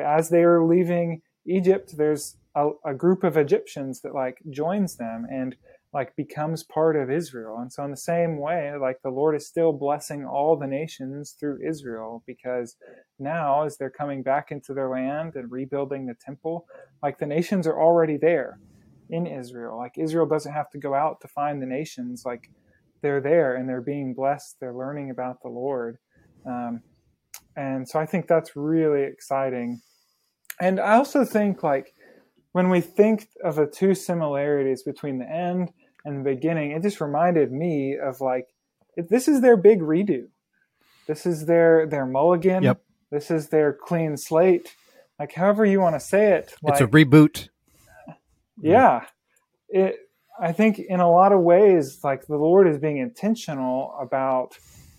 as 0.05 0.29
they 0.29 0.43
are 0.43 0.65
leaving 0.65 1.23
Egypt, 1.47 1.97
there's 1.97 2.37
a, 2.55 2.71
a 2.85 2.95
group 2.95 3.25
of 3.25 3.37
Egyptians 3.37 4.01
that 4.03 4.15
like 4.15 4.39
joins 4.51 4.97
them 4.97 5.27
and 5.31 5.57
like 5.93 6.17
becomes 6.17 6.63
part 6.63 6.97
of 6.97 7.11
Israel. 7.11 7.59
And 7.59 7.73
so, 7.73 7.85
in 7.85 7.91
the 7.91 7.97
same 7.97 8.39
way, 8.39 8.73
like 8.81 9.01
the 9.03 9.11
Lord 9.11 9.37
is 9.37 9.47
still 9.47 9.73
blessing 9.73 10.27
all 10.27 10.57
the 10.57 10.67
nations 10.67 11.37
through 11.39 11.67
Israel 11.67 12.23
because 12.27 12.77
now, 13.19 13.65
as 13.65 13.77
they're 13.77 13.91
coming 13.91 14.23
back 14.23 14.51
into 14.51 14.75
their 14.75 14.91
land 14.91 15.37
and 15.37 15.51
rebuilding 15.51 16.07
the 16.07 16.15
temple, 16.15 16.67
like 17.03 17.19
the 17.19 17.27
nations 17.27 17.67
are 17.67 17.81
already 17.81 18.17
there 18.17 18.61
in 19.09 19.27
Israel. 19.27 19.77
Like 19.79 19.97
Israel 19.97 20.27
doesn't 20.27 20.53
have 20.53 20.71
to 20.71 20.79
go 20.79 20.95
out 20.95 21.21
to 21.23 21.29
find 21.29 21.63
the 21.63 21.67
nations. 21.67 22.25
Like 22.27 22.51
they're 23.03 23.21
there 23.21 23.55
and 23.55 23.69
they're 23.69 23.81
being 23.81 24.15
blessed. 24.15 24.57
They're 24.61 24.75
learning 24.75 25.11
about 25.11 25.43
the 25.43 25.49
Lord. 25.49 25.99
Um, 26.45 26.83
and 27.57 27.89
so 27.89 27.99
I 27.99 28.07
think 28.07 28.27
that's 28.27 28.55
really 28.55 29.03
exciting. 29.05 29.81
And 30.61 30.79
I 30.81 30.97
also 30.97 31.25
think 31.25 31.63
like 31.63 31.95
when 32.53 32.71
we 32.71 32.81
think 32.81 33.29
of 33.45 33.57
the 33.57 33.67
two 33.67 33.95
similarities 33.95 34.83
between 34.83 35.19
the 35.19 35.29
end 35.29 35.71
and 36.05 36.21
the 36.25 36.35
beginning, 36.35 36.73
it 36.73 36.83
just 36.83 37.01
reminded 37.01 37.53
me 37.53 37.97
of 37.97 38.21
like 38.21 38.47
it, 38.97 39.09
this 39.09 39.29
is 39.29 39.41
their 39.41 39.57
big 39.57 39.81
redo. 39.81 40.27
This 41.07 41.27
is 41.27 41.47
their 41.47 41.87
their 41.87 42.07
mulligan. 42.07 42.63
Yep. 42.63 42.83
This 43.11 43.31
is 43.31 43.49
their 43.49 43.73
clean 43.73 44.17
slate. 44.17 44.75
Like 45.19 45.33
however 45.33 45.65
you 45.65 45.81
want 45.81 45.97
to 45.97 46.01
say 46.01 46.33
it. 46.33 46.55
It's 46.65 46.81
a 46.81 46.87
reboot. 46.87 47.49
yeah 48.61 49.05
it 49.69 49.97
i 50.41 50.53
think 50.53 50.79
in 50.79 51.01
a 51.01 51.11
lot 51.11 51.33
of 51.33 51.41
ways 51.41 52.01
like 52.03 52.27
the 52.27 52.37
lord 52.37 52.67
is 52.69 52.79
being 52.79 52.99
intentional 52.99 53.97
about 54.01 54.57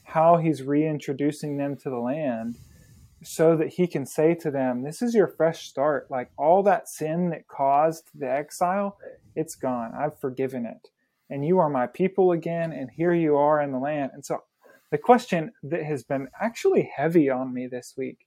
how 0.08 0.38
he's 0.38 0.64
reintroducing 0.64 1.58
them 1.58 1.76
to 1.76 1.90
the 1.90 1.98
land 2.00 2.58
so 3.24 3.58
that 3.58 3.74
he 3.74 3.88
can 3.88 4.06
say 4.06 4.34
to 4.34 4.50
them 4.50 4.84
this 4.84 5.02
is 5.02 5.14
your 5.14 5.28
fresh 5.28 5.68
start. 5.68 6.10
Like 6.10 6.32
all 6.38 6.64
that 6.64 6.88
sin 6.88 7.30
that 7.32 7.48
caused 7.48 8.10
the 8.16 8.30
exile 8.30 8.98
it's 9.36 9.56
gone. 9.56 9.92
I've 9.96 10.20
forgiven 10.20 10.66
it. 10.66 10.90
And 11.30 11.46
you 11.46 11.60
are 11.60 11.70
my 11.70 11.88
people 11.88 12.32
again 12.32 12.72
and 12.72 12.90
here 12.90 13.14
you 13.14 13.36
are 13.36 13.62
in 13.62 13.72
the 13.72 13.80
land. 13.80 14.12
And 14.14 14.26
so 14.26 14.44
the 14.92 14.98
question 14.98 15.52
that 15.64 15.84
has 15.84 16.04
been 16.04 16.30
actually 16.40 16.90
heavy 16.96 17.30
on 17.30 17.54
me 17.54 17.68
this 17.68 17.94
week 17.98 18.26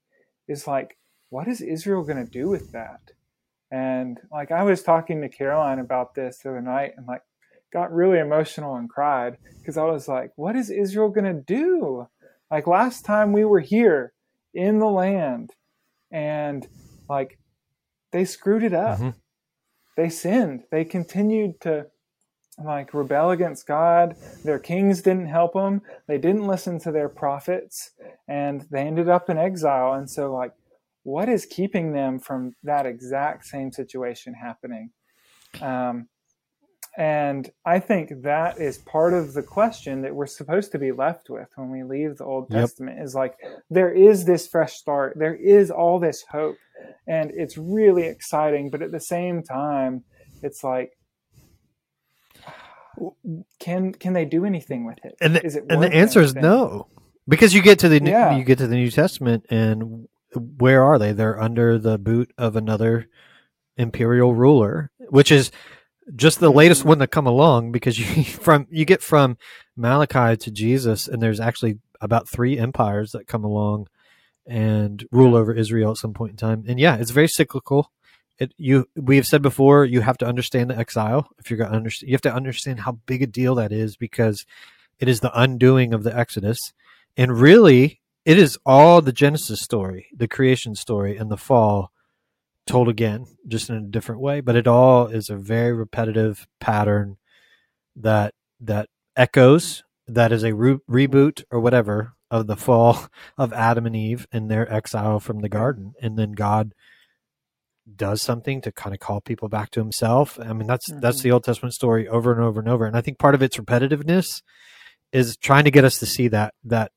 is 0.49 0.67
like 0.67 0.99
what 1.31 1.49
is 1.49 1.63
israel 1.63 2.03
going 2.03 2.23
to 2.23 2.31
do 2.31 2.49
with 2.49 2.73
that? 2.73 3.13
And 3.71 4.21
like 4.31 4.51
I 4.51 4.65
was 4.65 4.83
talking 4.83 5.23
to 5.23 5.31
Caroline 5.31 5.79
about 5.79 6.15
this 6.15 6.39
the 6.39 6.51
other 6.51 6.61
night 6.61 6.93
and 6.99 7.07
like 7.07 7.23
got 7.73 7.93
really 7.93 8.19
emotional 8.19 8.77
and 8.77 8.89
cried 8.89 9.39
because 9.59 9.77
I 9.77 9.85
was 9.85 10.09
like, 10.09 10.33
what 10.37 10.57
is 10.57 10.71
Israel 10.71 11.09
going 11.09 11.25
to 11.25 11.43
do? 11.43 12.07
Like 12.51 12.67
last 12.67 13.05
time 13.05 13.33
we 13.33 13.45
were 13.45 13.61
here 13.61 14.13
in 14.55 14.79
the 14.79 14.87
land 14.87 15.51
and 16.11 16.67
like 17.09 17.39
they 18.13 18.25
screwed 18.25 18.65
it 18.65 18.75
up. 18.75 18.99
Mhm. 18.99 19.15
They 19.97 20.09
sinned. 20.09 20.65
They 20.71 20.85
continued 20.85 21.61
to 21.61 21.87
like 22.63 22.93
rebel 22.93 23.31
against 23.31 23.67
God. 23.67 24.17
Their 24.45 24.59
kings 24.59 25.03
didn't 25.03 25.29
help 25.29 25.55
them. 25.55 25.83
They 26.07 26.19
didn't 26.19 26.47
listen 26.47 26.79
to 26.81 26.93
their 26.93 27.09
prophets 27.09 27.93
and 28.29 28.63
they 28.71 28.83
ended 28.83 29.09
up 29.09 29.31
in 29.31 29.39
exile. 29.39 29.95
And 29.95 30.11
so 30.11 30.33
like 30.33 30.53
what 31.03 31.29
is 31.29 31.47
keeping 31.47 31.93
them 31.93 32.19
from 32.19 32.55
that 32.63 32.85
exact 32.85 33.47
same 33.47 33.73
situation 33.73 34.35
happening? 34.35 34.91
Um, 35.63 36.09
and 36.97 37.51
I 37.65 37.79
think 37.79 38.23
that 38.23 38.59
is 38.59 38.79
part 38.79 39.15
of 39.15 39.33
the 39.33 39.43
question 39.43 40.03
that 40.03 40.15
we're 40.15 40.27
supposed 40.27 40.73
to 40.73 40.79
be 40.79 40.93
left 40.93 41.31
with 41.31 41.49
when 41.57 41.71
we 41.71 41.83
leave 41.83 42.19
the 42.19 42.25
Old 42.25 42.49
Yep. 42.51 42.61
Testament 42.61 43.01
is 43.01 43.15
like, 43.15 43.35
there 43.71 43.93
is 43.93 44.25
this 44.25 44.47
fresh 44.49 44.75
start, 44.75 45.17
there 45.17 45.35
is 45.35 45.71
all 45.71 45.99
this 46.01 46.25
hope, 46.31 46.57
and 47.07 47.31
it's 47.35 47.57
really 47.57 48.05
exciting. 48.05 48.71
But 48.71 48.83
at 48.83 48.91
the 48.93 49.01
same 49.01 49.43
time, 49.43 50.05
it's 50.43 50.65
like, 50.65 50.93
can 53.59 53.93
can 53.93 54.13
they 54.13 54.25
do 54.25 54.45
anything 54.45 54.85
with 54.85 54.99
it? 55.05 55.15
And 55.21 55.37
the, 55.37 55.45
Is 55.45 55.57
it 55.57 55.65
and 55.71 55.83
the 55.83 55.93
answer 55.93 56.21
is 56.21 56.35
no, 56.35 56.89
because 57.29 57.55
you 57.55 57.63
get 57.63 57.79
to 57.81 57.89
the 57.89 58.01
New- 58.01 58.11
Yeah. 58.11 58.37
you 58.37 58.45
get 58.45 58.59
to 58.59 58.67
the 58.67 58.75
New 58.75 58.91
Testament, 58.91 59.47
and 59.49 60.09
where 60.35 60.83
are 60.83 60.99
they? 60.99 61.13
They're 61.13 61.41
under 61.41 61.79
the 61.79 61.99
boot 61.99 62.33
of 62.37 62.57
another 62.57 63.09
imperial 63.77 64.35
ruler, 64.35 64.91
which 65.09 65.33
is 65.33 65.51
just 66.17 66.41
the 66.41 66.51
latest 66.51 66.85
one 66.85 66.99
to 66.99 67.07
come 67.07 67.27
along. 67.27 67.73
Because 67.73 67.99
you 67.99 68.25
from 68.25 68.67
you 68.71 68.85
get 68.85 69.03
from 69.03 69.37
Malachi 69.77 70.37
to 70.37 70.51
Jesus, 70.51 71.09
and 71.09 71.23
there's 71.23 71.41
actually 71.41 71.79
about 72.01 72.29
three 72.29 72.59
empires 72.59 73.13
that 73.13 73.27
come 73.27 73.45
along 73.45 73.89
and 74.47 75.05
rule 75.13 75.37
over 75.37 75.53
Israel 75.53 75.93
at 75.93 75.99
some 75.99 76.15
point 76.15 76.33
in 76.33 76.37
time. 76.37 76.65
And 76.67 76.81
yeah, 76.81 76.97
it's 76.97 77.11
very 77.11 77.29
cyclical. 77.29 77.91
It 78.39 78.53
you 78.57 78.89
we 78.97 79.17
have 79.17 79.27
said 79.27 79.43
before, 79.43 79.85
you 79.85 80.01
have 80.01 80.19
to 80.19 80.27
understand 80.27 80.71
the 80.71 80.79
exile 80.79 81.29
if 81.39 81.51
you're 81.51 81.59
going 81.59 81.71
to 81.71 81.77
understand. 81.77 82.09
You 82.09 82.15
have 82.15 82.23
to 82.23 82.35
understand 82.35 82.81
how 82.81 82.93
big 83.07 83.23
a 83.23 83.27
deal 83.27 83.55
that 83.57 83.73
is 83.73 83.97
because 83.97 84.45
it 84.99 85.09
is 85.09 85.21
the 85.21 85.39
undoing 85.39 85.95
of 85.95 86.03
the 86.03 86.17
Exodus, 86.17 86.59
and 87.17 87.39
really, 87.39 88.01
it 88.25 88.39
is 88.39 88.59
all 88.67 89.01
the 89.03 89.13
Genesis 89.13 89.61
story, 89.61 90.07
the 90.15 90.29
creation 90.29 90.75
story, 90.75 91.17
and 91.17 91.31
the 91.31 91.37
fall 91.37 91.91
told 92.71 92.89
again, 92.89 93.27
just 93.49 93.69
in 93.69 93.77
a 93.77 93.81
different 93.83 94.21
way. 94.21 94.41
But 94.41 94.57
it 94.57 94.67
all 94.67 95.07
is 95.09 95.29
a 95.29 95.37
very 95.37 95.73
repetitive 95.73 96.47
pattern 96.61 97.17
that 97.97 98.35
that 98.61 98.89
echoes. 99.17 99.83
That 100.07 100.33
is 100.33 100.43
a 100.45 100.55
re- 100.55 100.79
reboot 100.91 101.45
or 101.51 101.61
whatever 101.61 102.15
of 102.31 102.47
the 102.47 102.57
fall 102.57 103.07
of 103.39 103.53
Adam 103.53 103.87
and 103.87 103.95
Eve 103.97 104.27
and 104.33 104.51
their 104.51 104.73
exile 104.73 105.21
from 105.21 105.41
the 105.41 105.49
garden, 105.49 105.95
and 106.01 106.19
then 106.19 106.33
God 106.33 106.73
does 107.97 108.23
something 108.23 108.61
to 108.61 108.71
kind 108.73 108.95
of 108.95 109.01
call 109.01 109.21
people 109.21 109.49
back 109.49 109.71
to 109.71 109.81
himself. 109.81 110.39
I 110.41 110.53
mean, 110.53 110.67
that's 110.69 110.87
that's 111.01 111.21
Mhm. 111.21 111.23
the 111.23 111.33
Old 111.33 111.45
Testament 111.45 111.75
story 111.75 112.07
over 112.09 112.33
and 112.33 112.41
over 112.43 112.61
and 112.61 112.69
over. 112.69 112.87
And 112.87 112.97
I 112.97 113.01
think 113.01 113.19
part 113.19 113.35
of 113.35 113.43
its 113.43 113.57
repetitiveness 113.57 114.43
is 115.13 115.37
trying 115.37 115.65
to 115.65 115.71
get 115.73 115.85
us 115.85 115.99
to 115.99 116.07
see 116.07 116.29
that 116.29 116.55
that 116.65 116.93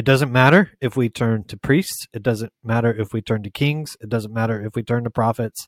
it 0.00 0.06
doesn't 0.06 0.32
matter 0.32 0.70
if 0.80 0.96
we 0.96 1.10
turn 1.10 1.44
to 1.44 1.58
priests, 1.58 2.06
it 2.14 2.22
doesn't 2.22 2.54
matter 2.64 2.90
if 2.90 3.12
we 3.12 3.20
turn 3.20 3.42
to 3.42 3.50
kings, 3.50 3.98
it 4.00 4.08
doesn't 4.08 4.32
matter 4.32 4.58
if 4.64 4.74
we 4.74 4.82
turn 4.82 5.04
to 5.04 5.10
prophets. 5.10 5.66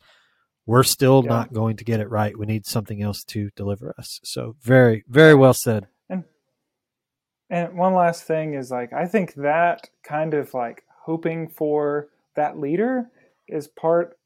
We're 0.65 0.85
still 0.85 1.23
Yeah. 1.23 1.29
not 1.29 1.53
going 1.53 1.77
to 1.77 1.85
get 1.85 2.01
it 2.01 2.09
right. 2.09 2.35
We 2.39 2.47
need 2.47 2.65
something 2.65 3.03
else 3.03 3.25
to 3.25 3.51
deliver 3.57 3.95
us. 3.99 4.21
So 4.25 4.57
very, 4.63 5.05
very 5.07 5.35
well 5.35 5.53
said. 5.53 5.87
And 6.09 7.77
one 7.77 7.93
last 7.93 8.25
thing 8.25 8.55
is 8.55 8.71
like 8.71 8.95
I 8.95 9.05
think 9.07 9.35
that 9.35 9.91
kind 10.03 10.33
of 10.33 10.55
like 10.55 10.85
hoping 11.03 11.47
for 11.49 12.09
that 12.35 12.59
leader 12.59 13.11
is 13.47 13.69
part 13.69 14.17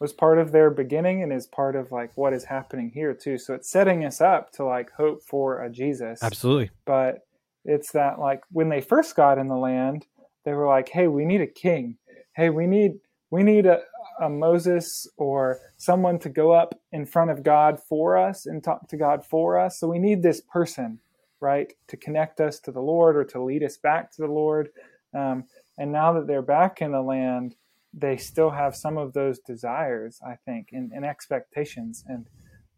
was 0.00 0.12
part 0.12 0.38
of 0.38 0.50
their 0.50 0.70
beginning 0.70 1.22
and 1.22 1.32
is 1.32 1.46
part 1.46 1.76
of 1.76 1.92
like 1.92 2.10
what 2.16 2.32
is 2.32 2.46
happening 2.46 2.90
here 2.92 3.14
too. 3.14 3.38
So 3.38 3.54
it's 3.54 3.70
setting 3.70 4.04
us 4.04 4.20
up 4.20 4.50
to 4.54 4.64
like 4.64 4.90
hope 4.90 5.22
for 5.22 5.62
a 5.62 5.70
Jesus. 5.70 6.20
Absolutely. 6.20 6.70
But 6.84 7.20
it's 7.64 7.92
that 7.92 8.18
like 8.18 8.42
when 8.50 8.68
they 8.68 8.80
first 8.80 9.16
got 9.16 9.38
in 9.38 9.48
the 9.48 9.56
land, 9.56 10.06
they 10.44 10.52
were 10.52 10.66
like, 10.66 10.88
"Hey, 10.88 11.08
we 11.08 11.24
need 11.24 11.40
a 11.40 11.46
king. 11.46 11.96
Hey, 12.34 12.50
we 12.50 12.66
need 12.66 12.92
we 13.30 13.42
need 13.42 13.66
a, 13.66 13.80
a 14.20 14.28
Moses 14.28 15.08
or 15.16 15.58
someone 15.78 16.18
to 16.20 16.28
go 16.28 16.52
up 16.52 16.74
in 16.92 17.06
front 17.06 17.30
of 17.30 17.42
God 17.42 17.80
for 17.80 18.16
us 18.16 18.46
and 18.46 18.62
talk 18.62 18.86
to 18.88 18.96
God 18.96 19.24
for 19.24 19.58
us. 19.58 19.80
So 19.80 19.88
we 19.88 19.98
need 19.98 20.22
this 20.22 20.40
person, 20.40 21.00
right, 21.40 21.72
to 21.88 21.96
connect 21.96 22.40
us 22.40 22.60
to 22.60 22.70
the 22.70 22.80
Lord 22.80 23.16
or 23.16 23.24
to 23.24 23.42
lead 23.42 23.62
us 23.62 23.78
back 23.78 24.12
to 24.12 24.22
the 24.22 24.32
Lord. 24.32 24.68
Um, 25.14 25.44
and 25.78 25.90
now 25.90 26.12
that 26.12 26.26
they're 26.26 26.42
back 26.42 26.82
in 26.82 26.92
the 26.92 27.00
land, 27.00 27.56
they 27.94 28.18
still 28.18 28.50
have 28.50 28.76
some 28.76 28.98
of 28.98 29.14
those 29.14 29.38
desires, 29.38 30.20
I 30.26 30.36
think, 30.44 30.68
and, 30.72 30.92
and 30.92 31.04
expectations. 31.04 32.04
And 32.06 32.26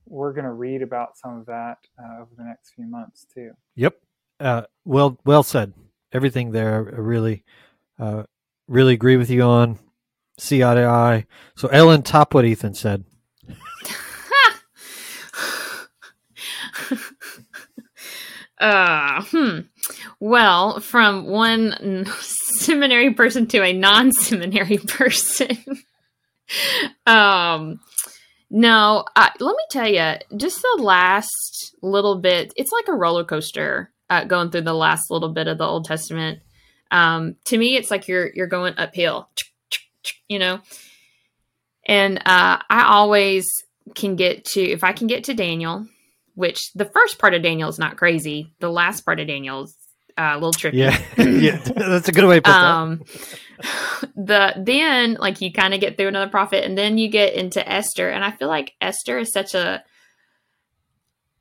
we're 0.07 0.33
going 0.33 0.45
to 0.45 0.53
read 0.53 0.83
about 0.83 1.17
some 1.17 1.37
of 1.37 1.47
that 1.47 1.79
uh, 1.99 2.23
over 2.23 2.31
the 2.37 2.45
next 2.45 2.75
few 2.75 2.87
months 2.87 3.27
too. 3.35 3.51
Yep. 3.75 3.97
Uh, 4.41 4.63
well, 4.85 5.19
well 5.25 5.43
said. 5.43 5.73
Everything 6.13 6.53
there, 6.53 6.77
I 6.77 6.99
really, 7.01 7.45
uh, 7.99 8.25
really 8.69 8.95
agree 8.95 9.17
with 9.17 9.31
you 9.31 9.43
on. 9.43 9.79
See 10.39 10.63
eye 10.63 10.75
to 10.75 10.85
eye. 10.85 11.27
So 11.57 11.69
Ellen, 11.69 12.03
top 12.03 12.35
what 12.35 12.45
Ethan 12.45 12.75
said. 12.75 13.05
uh, 18.59 19.23
hmm. 19.23 19.61
Well, 20.21 20.81
from 20.81 21.27
one 21.27 22.07
seminary 22.21 23.13
person 23.15 23.47
to 23.49 23.63
a 23.63 23.73
non-seminary 23.73 24.79
person. 24.89 25.57
um, 27.07 27.81
no, 28.51 29.05
let 29.17 29.41
me 29.41 29.65
tell 29.71 29.89
you, 29.89 30.15
just 30.37 30.63
the 30.63 30.83
last 30.83 31.77
little 31.83 32.17
bit, 32.17 32.53
it's 32.57 32.73
like 32.73 32.89
a 32.89 32.95
roller 32.95 33.25
coaster 33.25 33.93
uh, 34.11 34.25
going 34.25 34.51
through 34.51 34.63
the 34.63 34.75
last 34.75 35.11
little 35.11 35.31
bit 35.31 35.49
of 35.49 35.59
the 35.59 35.67
Old 35.67 35.85
Testament. 35.85 36.41
Um, 36.91 37.37
to 37.47 37.59
me, 37.59 37.77
it's 37.77 37.91
like 37.91 38.09
you're 38.09 38.31
you're 38.35 38.47
going 38.47 38.75
uphill, 38.77 39.29
you 40.29 40.39
know. 40.39 40.61
And 41.87 42.19
uh, 42.19 42.59
I 42.71 42.85
always 42.87 43.47
can 43.95 44.17
get 44.17 44.45
to 44.47 44.63
if 44.63 44.85
I 44.85 44.93
can 44.93 45.07
get 45.07 45.25
to 45.25 45.35
Daniel, 45.35 45.87
which 46.35 46.73
the 46.75 46.85
first 46.87 47.19
part 47.19 47.35
of 47.35 47.43
Daniel 47.43 47.69
is 47.69 47.79
not 47.79 47.97
crazy. 47.97 48.53
The 48.61 48.71
last 48.71 49.03
part 49.03 49.21
of 49.21 49.27
Daniel 49.27 49.65
is 49.65 49.77
uh, 50.17 50.31
a 50.33 50.35
little 50.35 50.53
tricky. 50.53 50.79
Yeah, 50.79 50.99
yeah, 51.19 51.57
that's 51.77 52.09
a 52.09 52.13
good 52.13 52.27
way 52.27 52.37
to 52.37 52.43
put 52.43 52.53
um, 52.53 52.99
that. 52.99 53.39
The 54.17 54.53
then 54.57 55.15
like 55.15 55.41
you 55.41 55.53
kind 55.53 55.75
of 55.75 55.81
get 55.81 55.97
through 55.97 56.09
another 56.09 56.31
prophet, 56.31 56.65
and 56.65 56.77
then 56.77 56.99
you 56.99 57.09
get 57.09 57.35
into 57.35 57.67
Esther, 57.67 58.09
and 58.11 58.25
I 58.25 58.31
feel 58.33 58.49
like 58.49 58.75
Esther 58.81 59.19
is 59.19 59.33
such 59.33 59.55
a 59.55 59.83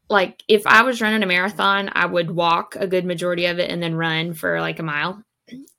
like 0.09 0.43
if 0.47 0.67
I 0.67 0.83
was 0.83 1.01
running 1.01 1.23
a 1.23 1.27
marathon, 1.27 1.89
I 1.93 2.05
would 2.05 2.31
walk 2.31 2.75
a 2.75 2.87
good 2.87 3.05
majority 3.05 3.45
of 3.45 3.59
it 3.59 3.69
and 3.69 3.81
then 3.81 3.95
run 3.95 4.33
for 4.33 4.59
like 4.59 4.79
a 4.79 4.83
mile. 4.83 5.23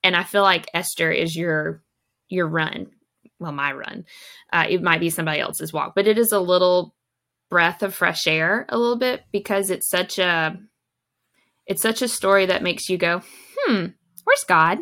And 0.02 0.16
I 0.16 0.24
feel 0.24 0.42
like 0.42 0.66
Esther 0.74 1.10
is 1.10 1.36
your 1.36 1.82
your 2.28 2.46
run. 2.46 2.88
Well, 3.38 3.52
my 3.52 3.72
run. 3.72 4.04
Uh, 4.52 4.66
it 4.68 4.82
might 4.82 5.00
be 5.00 5.10
somebody 5.10 5.40
else's 5.40 5.72
walk, 5.72 5.94
but 5.94 6.06
it 6.06 6.18
is 6.18 6.32
a 6.32 6.40
little 6.40 6.94
breath 7.50 7.82
of 7.82 7.94
fresh 7.94 8.26
air, 8.26 8.66
a 8.68 8.78
little 8.78 8.98
bit 8.98 9.22
because 9.32 9.70
it's 9.70 9.88
such 9.88 10.18
a 10.18 10.58
it's 11.66 11.82
such 11.82 12.02
a 12.02 12.08
story 12.08 12.46
that 12.46 12.62
makes 12.62 12.88
you 12.88 12.98
go, 12.98 13.22
hmm, 13.56 13.86
where's 14.24 14.44
God? 14.46 14.78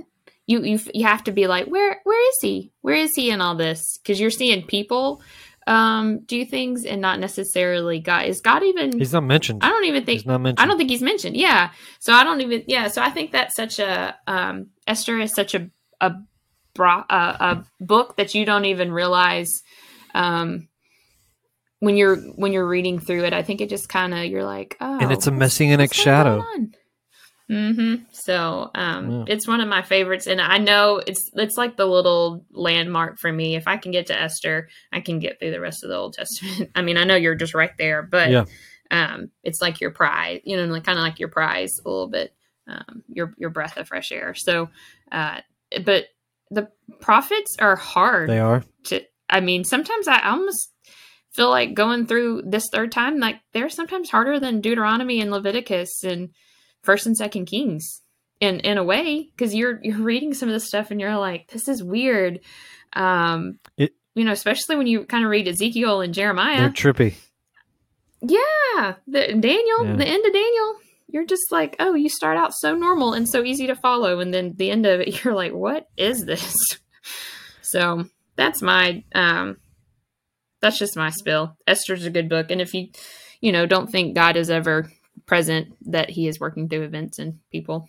You 0.46 0.62
you 0.62 0.80
you 0.92 1.06
have 1.06 1.24
to 1.24 1.32
be 1.32 1.46
like, 1.46 1.66
where 1.66 2.00
where 2.04 2.28
is 2.30 2.38
he? 2.40 2.72
Where 2.80 2.96
is 2.96 3.14
he 3.14 3.30
in 3.30 3.40
all 3.40 3.54
this? 3.54 3.98
Because 3.98 4.20
you're 4.20 4.30
seeing 4.30 4.66
people 4.66 5.22
um 5.66 6.20
do 6.24 6.44
things 6.44 6.84
and 6.84 7.00
not 7.00 7.20
necessarily 7.20 8.00
God. 8.00 8.26
Is 8.26 8.40
God 8.40 8.62
even? 8.62 8.98
He's 8.98 9.12
not 9.12 9.24
mentioned. 9.24 9.62
I 9.62 9.68
don't 9.68 9.84
even 9.84 10.04
think 10.04 10.20
he's 10.20 10.26
not 10.26 10.40
mentioned. 10.40 10.64
I 10.64 10.66
don't 10.66 10.78
think 10.78 10.90
he's 10.90 11.02
mentioned. 11.02 11.36
Yeah. 11.36 11.70
So 12.00 12.12
I 12.12 12.24
don't 12.24 12.40
even. 12.40 12.64
Yeah. 12.66 12.88
So 12.88 13.02
I 13.02 13.10
think 13.10 13.32
that's 13.32 13.54
such 13.54 13.78
a 13.78 14.16
um 14.26 14.70
Esther 14.86 15.18
is 15.18 15.32
such 15.32 15.54
a 15.54 15.70
a 16.00 16.12
a, 16.78 17.04
a 17.10 17.64
book 17.80 18.16
that 18.16 18.34
you 18.34 18.44
don't 18.44 18.64
even 18.64 18.92
realize 18.92 19.62
um 20.14 20.68
when 21.82 21.96
you're 21.96 22.16
when 22.16 22.52
you're 22.52 22.66
reading 22.66 23.00
through 23.00 23.24
it, 23.24 23.32
I 23.32 23.42
think 23.42 23.60
it 23.60 23.68
just 23.68 23.88
kind 23.88 24.14
of 24.14 24.24
you're 24.26 24.44
like, 24.44 24.76
oh, 24.80 24.98
and 25.00 25.10
it's 25.10 25.26
a 25.26 25.32
messianic 25.32 25.92
shadow. 25.92 26.44
Mm-hmm. 27.52 28.04
So 28.12 28.70
um, 28.74 29.10
yeah. 29.10 29.24
it's 29.28 29.46
one 29.46 29.60
of 29.60 29.68
my 29.68 29.82
favorites, 29.82 30.26
and 30.26 30.40
I 30.40 30.56
know 30.56 31.02
it's 31.06 31.30
it's 31.34 31.58
like 31.58 31.76
the 31.76 31.84
little 31.84 32.46
landmark 32.50 33.18
for 33.18 33.30
me. 33.30 33.56
If 33.56 33.68
I 33.68 33.76
can 33.76 33.92
get 33.92 34.06
to 34.06 34.18
Esther, 34.18 34.68
I 34.90 35.00
can 35.00 35.18
get 35.18 35.38
through 35.38 35.50
the 35.50 35.60
rest 35.60 35.84
of 35.84 35.90
the 35.90 35.96
Old 35.96 36.14
Testament. 36.14 36.70
I 36.74 36.80
mean, 36.80 36.96
I 36.96 37.04
know 37.04 37.14
you're 37.14 37.34
just 37.34 37.54
right 37.54 37.76
there, 37.76 38.02
but 38.02 38.30
yeah. 38.30 38.44
um, 38.90 39.30
it's 39.42 39.60
like 39.60 39.82
your 39.82 39.90
prize, 39.90 40.40
you 40.44 40.56
know, 40.56 40.64
like 40.64 40.84
kind 40.84 40.98
of 40.98 41.04
like 41.04 41.20
your 41.20 41.28
prize 41.28 41.78
a 41.84 41.90
little 41.90 42.08
bit, 42.08 42.34
um, 42.66 43.02
your 43.08 43.34
your 43.36 43.50
breath 43.50 43.76
of 43.76 43.88
fresh 43.88 44.12
air. 44.12 44.34
So, 44.34 44.70
uh, 45.10 45.40
but 45.84 46.06
the 46.50 46.68
prophets 47.00 47.56
are 47.58 47.76
hard. 47.76 48.30
They 48.30 48.38
are. 48.38 48.64
To 48.84 49.02
I 49.28 49.40
mean, 49.40 49.64
sometimes 49.64 50.08
I 50.08 50.26
almost 50.26 50.70
feel 51.32 51.50
like 51.50 51.74
going 51.74 52.06
through 52.06 52.44
this 52.46 52.68
third 52.72 52.92
time, 52.92 53.18
like 53.18 53.40
they're 53.52 53.68
sometimes 53.68 54.08
harder 54.08 54.40
than 54.40 54.62
Deuteronomy 54.62 55.20
and 55.20 55.30
Leviticus 55.30 56.02
and 56.02 56.30
First 56.82 57.06
and 57.06 57.16
Second 57.16 57.46
Kings 57.46 58.02
in 58.40 58.60
in 58.60 58.76
a 58.76 58.84
way 58.84 59.28
because 59.30 59.54
you're 59.54 59.78
you're 59.82 59.98
reading 59.98 60.34
some 60.34 60.48
of 60.48 60.52
this 60.52 60.66
stuff 60.66 60.90
and 60.90 61.00
you're 61.00 61.16
like, 61.16 61.48
this 61.48 61.68
is 61.68 61.82
weird. 61.82 62.40
Um, 62.92 63.58
it, 63.76 63.94
you 64.14 64.24
know, 64.24 64.32
especially 64.32 64.76
when 64.76 64.86
you 64.86 65.04
kind 65.04 65.24
of 65.24 65.30
read 65.30 65.48
Ezekiel 65.48 66.00
and 66.00 66.12
Jeremiah. 66.12 66.58
They're 66.58 66.92
trippy. 66.92 67.14
Yeah, 68.20 68.94
the 69.06 69.28
Daniel, 69.28 69.84
yeah. 69.84 69.96
the 69.96 70.06
end 70.06 70.24
of 70.26 70.32
Daniel, 70.32 70.76
you're 71.08 71.26
just 71.26 71.50
like, 71.50 71.76
oh, 71.80 71.94
you 71.94 72.08
start 72.08 72.36
out 72.36 72.52
so 72.52 72.74
normal 72.74 73.14
and 73.14 73.28
so 73.28 73.42
easy 73.42 73.66
to 73.68 73.74
follow, 73.74 74.20
and 74.20 74.34
then 74.34 74.54
the 74.56 74.70
end 74.70 74.86
of 74.86 75.00
it, 75.00 75.24
you're 75.24 75.34
like, 75.34 75.52
what 75.52 75.88
is 75.96 76.24
this? 76.24 76.78
so 77.62 78.06
that's 78.36 78.60
my 78.60 79.04
um 79.14 79.56
that's 80.60 80.78
just 80.78 80.96
my 80.96 81.10
spill. 81.10 81.56
Esther's 81.66 82.04
a 82.04 82.10
good 82.10 82.28
book, 82.28 82.50
and 82.50 82.60
if 82.60 82.74
you, 82.74 82.88
you 83.40 83.52
know, 83.52 83.66
don't 83.66 83.90
think 83.90 84.14
God 84.14 84.36
is 84.36 84.50
ever 84.50 84.90
present, 85.26 85.74
that 85.90 86.10
He 86.10 86.28
is 86.28 86.40
working 86.40 86.68
through 86.68 86.82
events 86.82 87.18
and 87.18 87.38
people, 87.50 87.88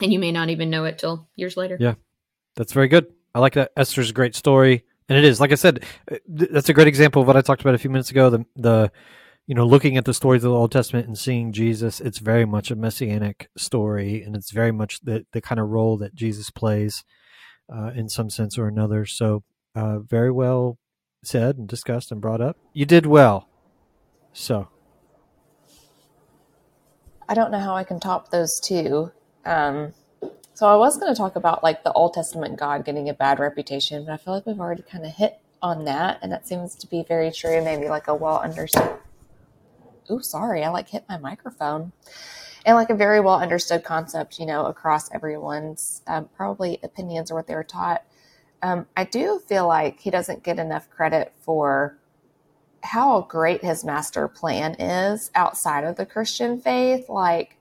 and 0.00 0.12
you 0.12 0.18
may 0.18 0.32
not 0.32 0.50
even 0.50 0.70
know 0.70 0.84
it 0.84 0.98
till 0.98 1.28
years 1.36 1.56
later. 1.56 1.76
Yeah, 1.80 1.94
that's 2.56 2.72
very 2.72 2.88
good. 2.88 3.06
I 3.34 3.38
like 3.38 3.54
that. 3.54 3.72
Esther's 3.76 4.10
a 4.10 4.14
great 4.14 4.34
story, 4.34 4.84
and 5.08 5.18
it 5.18 5.24
is. 5.24 5.40
Like 5.40 5.52
I 5.52 5.56
said, 5.56 5.84
uh, 6.10 6.16
that's 6.28 6.68
a 6.68 6.74
great 6.74 6.88
example 6.88 7.22
of 7.22 7.28
what 7.28 7.36
I 7.36 7.42
talked 7.42 7.60
about 7.60 7.74
a 7.74 7.78
few 7.78 7.90
minutes 7.90 8.10
ago. 8.10 8.30
The 8.30 8.44
the 8.56 8.92
you 9.46 9.54
know, 9.54 9.66
looking 9.66 9.96
at 9.96 10.04
the 10.04 10.14
stories 10.14 10.44
of 10.44 10.50
the 10.50 10.56
Old 10.56 10.70
Testament 10.70 11.06
and 11.06 11.18
seeing 11.18 11.52
Jesus, 11.52 12.00
it's 12.00 12.18
very 12.18 12.44
much 12.44 12.70
a 12.70 12.76
messianic 12.76 13.48
story, 13.56 14.22
and 14.22 14.36
it's 14.36 14.52
very 14.52 14.72
much 14.72 15.00
the 15.00 15.26
the 15.32 15.40
kind 15.40 15.60
of 15.60 15.68
role 15.68 15.96
that 15.98 16.14
Jesus 16.14 16.50
plays 16.50 17.04
uh, 17.72 17.90
in 17.94 18.08
some 18.08 18.30
sense 18.30 18.58
or 18.58 18.68
another. 18.68 19.06
So, 19.06 19.42
uh, 19.74 20.00
very 20.00 20.30
well 20.30 20.78
said 21.24 21.58
and 21.58 21.68
discussed 21.68 22.10
and 22.10 22.20
brought 22.20 22.40
up. 22.40 22.56
You 22.72 22.86
did 22.86 23.06
well. 23.06 23.48
So. 24.32 24.68
I 27.30 27.34
don't 27.34 27.52
know 27.52 27.60
how 27.60 27.76
I 27.76 27.84
can 27.84 28.00
top 28.00 28.32
those 28.32 28.58
two. 28.58 29.12
Um, 29.44 29.92
so 30.52 30.66
I 30.66 30.74
was 30.74 30.98
going 30.98 31.14
to 31.14 31.16
talk 31.16 31.36
about 31.36 31.62
like 31.62 31.84
the 31.84 31.92
Old 31.92 32.12
Testament 32.12 32.58
God 32.58 32.84
getting 32.84 33.08
a 33.08 33.14
bad 33.14 33.38
reputation, 33.38 34.04
but 34.04 34.12
I 34.12 34.16
feel 34.16 34.34
like 34.34 34.46
we've 34.46 34.58
already 34.58 34.82
kind 34.82 35.06
of 35.06 35.12
hit 35.12 35.38
on 35.62 35.84
that, 35.84 36.18
and 36.22 36.32
that 36.32 36.48
seems 36.48 36.74
to 36.74 36.88
be 36.88 37.04
very 37.06 37.30
true. 37.30 37.62
Maybe 37.62 37.88
like 37.88 38.08
a 38.08 38.16
well 38.16 38.40
understood. 38.40 38.96
Oh, 40.08 40.18
sorry, 40.18 40.64
I 40.64 40.70
like 40.70 40.88
hit 40.88 41.04
my 41.08 41.18
microphone. 41.18 41.92
And 42.66 42.74
like 42.74 42.90
a 42.90 42.96
very 42.96 43.20
well 43.20 43.38
understood 43.38 43.84
concept, 43.84 44.40
you 44.40 44.44
know, 44.44 44.66
across 44.66 45.08
everyone's 45.14 46.02
um, 46.08 46.28
probably 46.36 46.80
opinions 46.82 47.30
or 47.30 47.36
what 47.36 47.46
they 47.46 47.54
were 47.54 47.62
taught. 47.62 48.02
Um, 48.60 48.86
I 48.96 49.04
do 49.04 49.40
feel 49.46 49.68
like 49.68 50.00
he 50.00 50.10
doesn't 50.10 50.42
get 50.42 50.58
enough 50.58 50.90
credit 50.90 51.32
for 51.42 51.96
how 52.82 53.22
great 53.22 53.62
his 53.62 53.84
master 53.84 54.28
plan 54.28 54.74
is 54.78 55.30
outside 55.34 55.84
of 55.84 55.96
the 55.96 56.06
Christian 56.06 56.60
faith. 56.60 57.08
Like, 57.08 57.56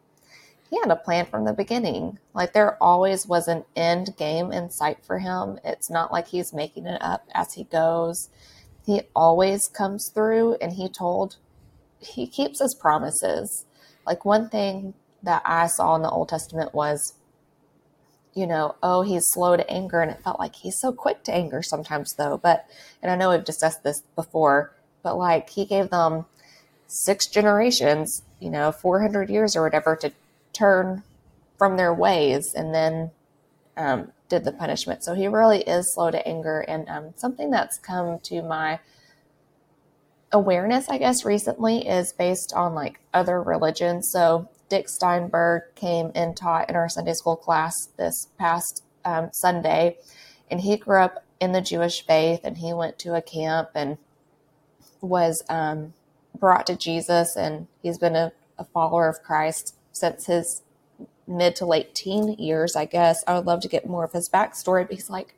he 0.69 0.79
had 0.79 0.91
a 0.91 0.95
plan 0.95 1.25
from 1.25 1.45
the 1.45 1.53
beginning. 1.53 2.19
Like, 2.33 2.53
there 2.53 2.81
always 2.81 3.27
was 3.27 3.47
an 3.47 3.65
end 3.75 4.15
game 4.17 4.51
in 4.51 4.69
sight 4.69 5.03
for 5.03 5.19
him. 5.19 5.59
It's 5.63 5.89
not 5.89 6.11
like 6.11 6.27
he's 6.27 6.53
making 6.53 6.85
it 6.85 7.01
up 7.01 7.27
as 7.33 7.53
he 7.53 7.63
goes. 7.65 8.29
He 8.85 9.01
always 9.15 9.67
comes 9.67 10.11
through, 10.13 10.55
and 10.61 10.73
he 10.73 10.87
told, 10.89 11.37
he 11.99 12.27
keeps 12.27 12.61
his 12.61 12.75
promises. 12.75 13.65
Like, 14.05 14.25
one 14.25 14.49
thing 14.49 14.93
that 15.21 15.41
I 15.45 15.67
saw 15.67 15.95
in 15.95 16.01
the 16.01 16.09
Old 16.09 16.29
Testament 16.29 16.73
was 16.73 17.13
you 18.33 18.47
know, 18.47 18.75
oh, 18.81 19.01
he's 19.01 19.27
slow 19.27 19.57
to 19.57 19.69
anger. 19.69 20.01
And 20.01 20.11
it 20.11 20.23
felt 20.23 20.39
like 20.39 20.55
he's 20.55 20.79
so 20.79 20.91
quick 20.91 21.23
to 21.25 21.33
anger 21.33 21.61
sometimes, 21.61 22.13
though. 22.17 22.37
But, 22.37 22.65
and 23.01 23.11
I 23.11 23.15
know 23.15 23.31
we've 23.31 23.43
discussed 23.43 23.83
this 23.83 24.01
before, 24.15 24.73
but 25.03 25.17
like 25.17 25.49
he 25.49 25.65
gave 25.65 25.89
them 25.89 26.25
six 26.87 27.27
generations, 27.27 28.23
you 28.39 28.49
know, 28.49 28.71
400 28.71 29.29
years 29.29 29.55
or 29.55 29.63
whatever 29.63 29.95
to 29.97 30.11
turn 30.53 31.03
from 31.57 31.77
their 31.77 31.93
ways 31.93 32.53
and 32.55 32.73
then 32.73 33.11
um, 33.77 34.11
did 34.27 34.43
the 34.43 34.51
punishment. 34.51 35.03
So 35.03 35.13
he 35.13 35.27
really 35.27 35.61
is 35.61 35.93
slow 35.93 36.11
to 36.11 36.27
anger. 36.27 36.61
And 36.61 36.87
um, 36.89 37.13
something 37.15 37.51
that's 37.51 37.77
come 37.77 38.19
to 38.23 38.41
my 38.41 38.79
awareness, 40.31 40.89
I 40.89 40.97
guess, 40.97 41.25
recently 41.25 41.87
is 41.87 42.13
based 42.13 42.53
on 42.55 42.75
like 42.75 42.99
other 43.13 43.41
religions. 43.41 44.09
So 44.11 44.49
Dick 44.69 44.87
Steinberg 44.87 45.63
came 45.75 46.11
and 46.13 46.37
taught 46.37 46.69
in 46.69 46.75
our 46.75 46.89
Sunday 46.89 47.13
school 47.13 47.35
class 47.35 47.73
this 47.97 48.27
past 48.37 48.83
um, 49.03 49.29
Sunday, 49.33 49.97
and 50.51 50.61
he 50.61 50.77
grew 50.77 51.01
up 51.01 51.23
in 51.39 51.53
the 51.53 51.61
Jewish 51.61 52.05
faith, 52.05 52.41
and 52.43 52.57
he 52.57 52.73
went 52.73 52.99
to 52.99 53.15
a 53.15 53.21
camp 53.21 53.69
and 53.73 53.97
was 55.01 55.43
um, 55.49 55.93
brought 56.37 56.67
to 56.67 56.75
Jesus, 56.75 57.35
and 57.35 57.67
he's 57.81 57.97
been 57.97 58.15
a, 58.15 58.31
a 58.57 58.65
follower 58.65 59.07
of 59.07 59.21
Christ 59.23 59.75
since 59.91 60.25
his 60.25 60.61
mid 61.27 61.55
to 61.57 61.65
late 61.65 61.93
teen 61.93 62.33
years, 62.33 62.75
I 62.75 62.85
guess. 62.85 63.23
I 63.27 63.35
would 63.35 63.45
love 63.45 63.61
to 63.61 63.67
get 63.67 63.87
more 63.87 64.03
of 64.03 64.11
his 64.11 64.29
backstory, 64.29 64.87
but 64.87 64.95
he's 64.95 65.09
like, 65.09 65.35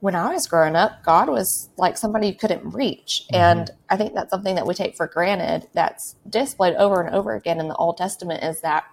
when 0.00 0.14
I 0.14 0.32
was 0.32 0.46
growing 0.46 0.76
up, 0.76 1.02
God 1.04 1.28
was 1.28 1.70
like 1.76 1.96
somebody 1.96 2.28
you 2.28 2.34
couldn't 2.34 2.74
reach. 2.74 3.24
Mm-hmm. 3.32 3.36
And 3.36 3.70
I 3.88 3.96
think 3.96 4.14
that's 4.14 4.30
something 4.30 4.54
that 4.54 4.66
we 4.66 4.74
take 4.74 4.96
for 4.96 5.06
granted 5.06 5.68
that's 5.72 6.16
displayed 6.28 6.74
over 6.76 7.00
and 7.00 7.14
over 7.14 7.34
again 7.34 7.60
in 7.60 7.68
the 7.68 7.76
Old 7.76 7.96
Testament 7.96 8.42
is 8.42 8.60
that 8.60 8.84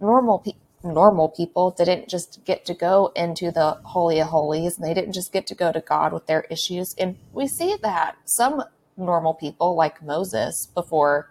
normal 0.00 0.38
people 0.38 0.60
normal 0.84 1.28
people 1.28 1.70
didn't 1.70 2.08
just 2.08 2.44
get 2.44 2.64
to 2.66 2.74
go 2.74 3.10
into 3.16 3.50
the 3.50 3.78
holy 3.84 4.20
of 4.20 4.28
holies 4.28 4.76
and 4.76 4.86
they 4.86 4.94
didn't 4.94 5.14
just 5.14 5.32
get 5.32 5.46
to 5.48 5.54
go 5.54 5.72
to 5.72 5.80
God 5.80 6.12
with 6.12 6.26
their 6.26 6.42
issues. 6.50 6.94
And 6.94 7.16
we 7.32 7.48
see 7.48 7.76
that 7.82 8.16
some 8.24 8.62
normal 8.96 9.34
people 9.34 9.74
like 9.74 10.02
Moses 10.02 10.66
before 10.74 11.30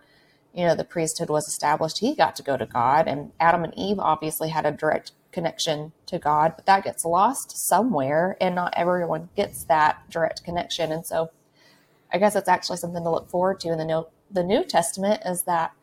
you 0.54 0.66
know 0.66 0.76
the 0.76 0.84
priesthood 0.84 1.30
was 1.30 1.47
established, 1.47 1.99
he 1.99 2.16
got 2.16 2.36
to 2.36 2.43
go 2.43 2.58
to 2.58 2.66
God 2.66 3.08
and 3.08 3.32
Adam 3.39 3.64
and 3.64 3.74
Eve 3.78 3.99
obviously 3.99 4.49
had 4.49 4.66
a 4.66 4.72
direct 4.72 5.12
connection 5.32 5.91
to 6.06 6.20
God, 6.20 6.54
but 6.56 6.66
that 6.66 6.84
gets 6.84 7.04
lost 7.04 7.58
somewhere 7.58 8.38
and 8.39 8.56
not 8.56 8.74
everyone 8.78 9.30
gets 9.36 9.64
that 9.66 10.10
direct 10.10 10.43
connection. 10.43 10.91
And 10.91 11.06
so 11.06 11.32
I 12.12 12.20
guess 12.20 12.36
it's 12.36 12.47
actually 12.47 12.78
something 12.78 13.04
to 13.04 13.10
look 13.10 13.30
forward 13.30 13.60
to 13.62 13.72
in 13.72 13.80
the 13.80 13.86
New, 13.86 14.06
the 14.30 14.43
New 14.43 14.64
Testament 14.64 15.22
is 15.26 15.43
that 15.43 15.74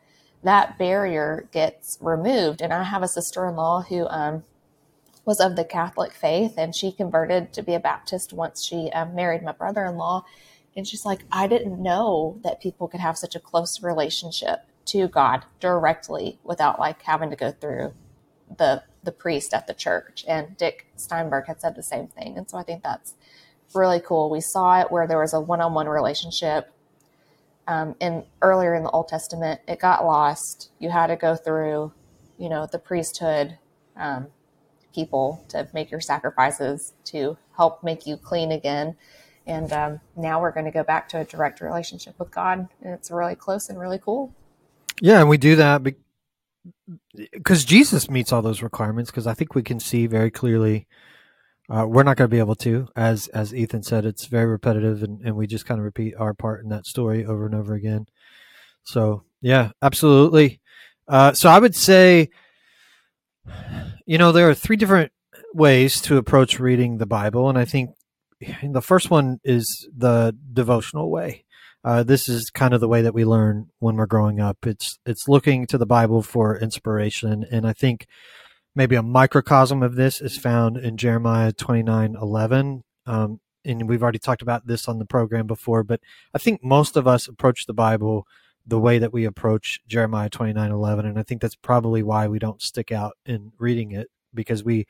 that 0.43 0.77
barrier 0.77 1.47
gets 1.51 1.97
removed. 2.01 2.61
And 2.61 2.73
I 2.73 2.83
have 2.83 3.03
a 3.03 3.07
sister 3.07 3.47
in 3.47 3.55
law 3.55 3.81
who 3.81 4.07
um, 4.07 4.43
was 5.25 5.39
of 5.39 5.55
the 5.55 5.65
Catholic 5.65 6.13
faith 6.13 6.55
and 6.57 6.75
she 6.75 6.91
converted 6.91 7.53
to 7.53 7.61
be 7.61 7.73
a 7.73 7.79
Baptist 7.79 8.33
once 8.33 8.63
she 8.63 8.89
um, 8.91 9.15
married 9.15 9.43
my 9.43 9.51
brother 9.51 9.85
in 9.85 9.97
law. 9.97 10.25
And 10.75 10.87
she's 10.87 11.05
like, 11.05 11.25
I 11.31 11.47
didn't 11.47 11.81
know 11.81 12.39
that 12.43 12.61
people 12.61 12.87
could 12.87 13.01
have 13.01 13.17
such 13.17 13.35
a 13.35 13.39
close 13.39 13.83
relationship 13.83 14.65
to 14.85 15.07
God 15.07 15.45
directly 15.59 16.39
without 16.43 16.79
like 16.79 17.01
having 17.03 17.29
to 17.29 17.35
go 17.35 17.51
through 17.51 17.93
the 18.57 18.83
the 19.03 19.11
priest 19.11 19.53
at 19.53 19.67
the 19.67 19.73
church. 19.73 20.23
And 20.27 20.55
Dick 20.57 20.87
Steinberg 20.95 21.47
had 21.47 21.59
said 21.59 21.75
the 21.75 21.83
same 21.83 22.07
thing. 22.07 22.37
And 22.37 22.49
so 22.49 22.57
I 22.57 22.63
think 22.63 22.83
that's 22.83 23.15
really 23.73 23.99
cool. 23.99 24.29
We 24.29 24.41
saw 24.41 24.81
it 24.81 24.91
where 24.91 25.07
there 25.07 25.19
was 25.19 25.33
a 25.33 25.41
one 25.41 25.61
on 25.61 25.73
one 25.73 25.87
relationship. 25.87 26.71
Um, 27.67 27.95
and 28.01 28.23
earlier 28.41 28.75
in 28.75 28.83
the 28.83 28.89
Old 28.89 29.07
Testament, 29.07 29.61
it 29.67 29.79
got 29.79 30.05
lost. 30.05 30.71
You 30.79 30.89
had 30.89 31.07
to 31.07 31.15
go 31.15 31.35
through, 31.35 31.93
you 32.37 32.49
know, 32.49 32.67
the 32.69 32.79
priesthood 32.79 33.57
um, 33.95 34.27
people 34.93 35.45
to 35.49 35.67
make 35.73 35.91
your 35.91 36.01
sacrifices 36.01 36.93
to 37.05 37.37
help 37.55 37.83
make 37.83 38.05
you 38.05 38.17
clean 38.17 38.51
again. 38.51 38.95
And 39.47 39.71
um, 39.73 39.99
now 40.15 40.41
we're 40.41 40.51
going 40.51 40.65
to 40.65 40.71
go 40.71 40.83
back 40.83 41.09
to 41.09 41.19
a 41.19 41.23
direct 41.23 41.61
relationship 41.61 42.15
with 42.19 42.31
God. 42.31 42.67
And 42.81 42.93
it's 42.93 43.11
really 43.11 43.35
close 43.35 43.69
and 43.69 43.79
really 43.79 43.99
cool. 43.99 44.33
Yeah, 45.01 45.19
and 45.19 45.29
we 45.29 45.37
do 45.37 45.55
that 45.55 45.81
because 47.33 47.65
Jesus 47.65 48.09
meets 48.09 48.31
all 48.31 48.41
those 48.41 48.61
requirements. 48.61 49.11
Because 49.11 49.27
I 49.27 49.33
think 49.33 49.55
we 49.55 49.63
can 49.63 49.79
see 49.79 50.07
very 50.07 50.31
clearly. 50.31 50.87
Uh, 51.71 51.85
we're 51.85 52.03
not 52.03 52.17
going 52.17 52.29
to 52.29 52.33
be 52.33 52.39
able 52.39 52.55
to, 52.55 52.87
as 52.95 53.27
as 53.29 53.55
Ethan 53.55 53.83
said, 53.83 54.05
it's 54.05 54.25
very 54.25 54.45
repetitive, 54.45 55.03
and, 55.03 55.21
and 55.21 55.35
we 55.35 55.47
just 55.47 55.65
kind 55.65 55.79
of 55.79 55.85
repeat 55.85 56.15
our 56.17 56.33
part 56.33 56.63
in 56.63 56.69
that 56.69 56.85
story 56.85 57.25
over 57.25 57.45
and 57.45 57.55
over 57.55 57.73
again. 57.73 58.07
So 58.83 59.23
yeah, 59.41 59.71
absolutely. 59.81 60.59
Uh, 61.07 61.33
so 61.33 61.49
I 61.49 61.59
would 61.59 61.75
say, 61.75 62.29
you 64.05 64.17
know, 64.17 64.31
there 64.31 64.49
are 64.49 64.53
three 64.53 64.75
different 64.75 65.11
ways 65.53 66.01
to 66.01 66.17
approach 66.17 66.59
reading 66.59 66.97
the 66.97 67.05
Bible, 67.05 67.47
and 67.47 67.57
I 67.57 67.65
think 67.65 67.91
the 68.63 68.81
first 68.81 69.09
one 69.09 69.39
is 69.43 69.87
the 69.95 70.35
devotional 70.53 71.09
way 71.09 71.45
uh, 71.83 72.03
this 72.03 72.29
is 72.29 72.49
kind 72.49 72.73
of 72.73 72.79
the 72.79 72.87
way 72.87 73.01
that 73.01 73.13
we 73.13 73.25
learn 73.25 73.69
when 73.79 73.95
we're 73.95 74.05
growing 74.05 74.39
up. 74.39 74.65
It's 74.65 74.99
it's 75.05 75.27
looking 75.27 75.65
to 75.67 75.77
the 75.77 75.85
Bible 75.85 76.21
for 76.21 76.57
inspiration, 76.57 77.45
and 77.49 77.65
I 77.65 77.73
think 77.73 78.07
maybe 78.75 78.95
a 78.95 79.03
microcosm 79.03 79.83
of 79.83 79.95
this 79.95 80.21
is 80.21 80.37
found 80.37 80.77
in 80.77 80.97
Jeremiah 80.97 81.51
twenty 81.51 81.83
nine 81.83 82.15
eleven. 82.19 82.83
Um, 83.05 83.39
and 83.63 83.87
we've 83.87 84.01
already 84.01 84.19
talked 84.19 84.41
about 84.41 84.67
this 84.67 84.87
on 84.87 84.99
the 84.99 85.05
program 85.05 85.45
before, 85.45 85.83
but 85.83 85.99
I 86.33 86.37
think 86.39 86.63
most 86.63 86.97
of 86.97 87.07
us 87.07 87.27
approach 87.27 87.65
the 87.65 87.73
Bible 87.73 88.25
the 88.65 88.79
way 88.79 88.99
that 88.99 89.13
we 89.13 89.25
approach 89.25 89.79
Jeremiah 89.87 90.29
twenty 90.29 90.53
nine 90.53 90.71
eleven, 90.71 91.05
and 91.05 91.19
I 91.19 91.23
think 91.23 91.41
that's 91.41 91.55
probably 91.55 92.03
why 92.03 92.27
we 92.27 92.39
don't 92.39 92.61
stick 92.61 92.91
out 92.91 93.13
in 93.25 93.51
reading 93.57 93.91
it 93.91 94.09
because 94.33 94.63
we 94.63 94.85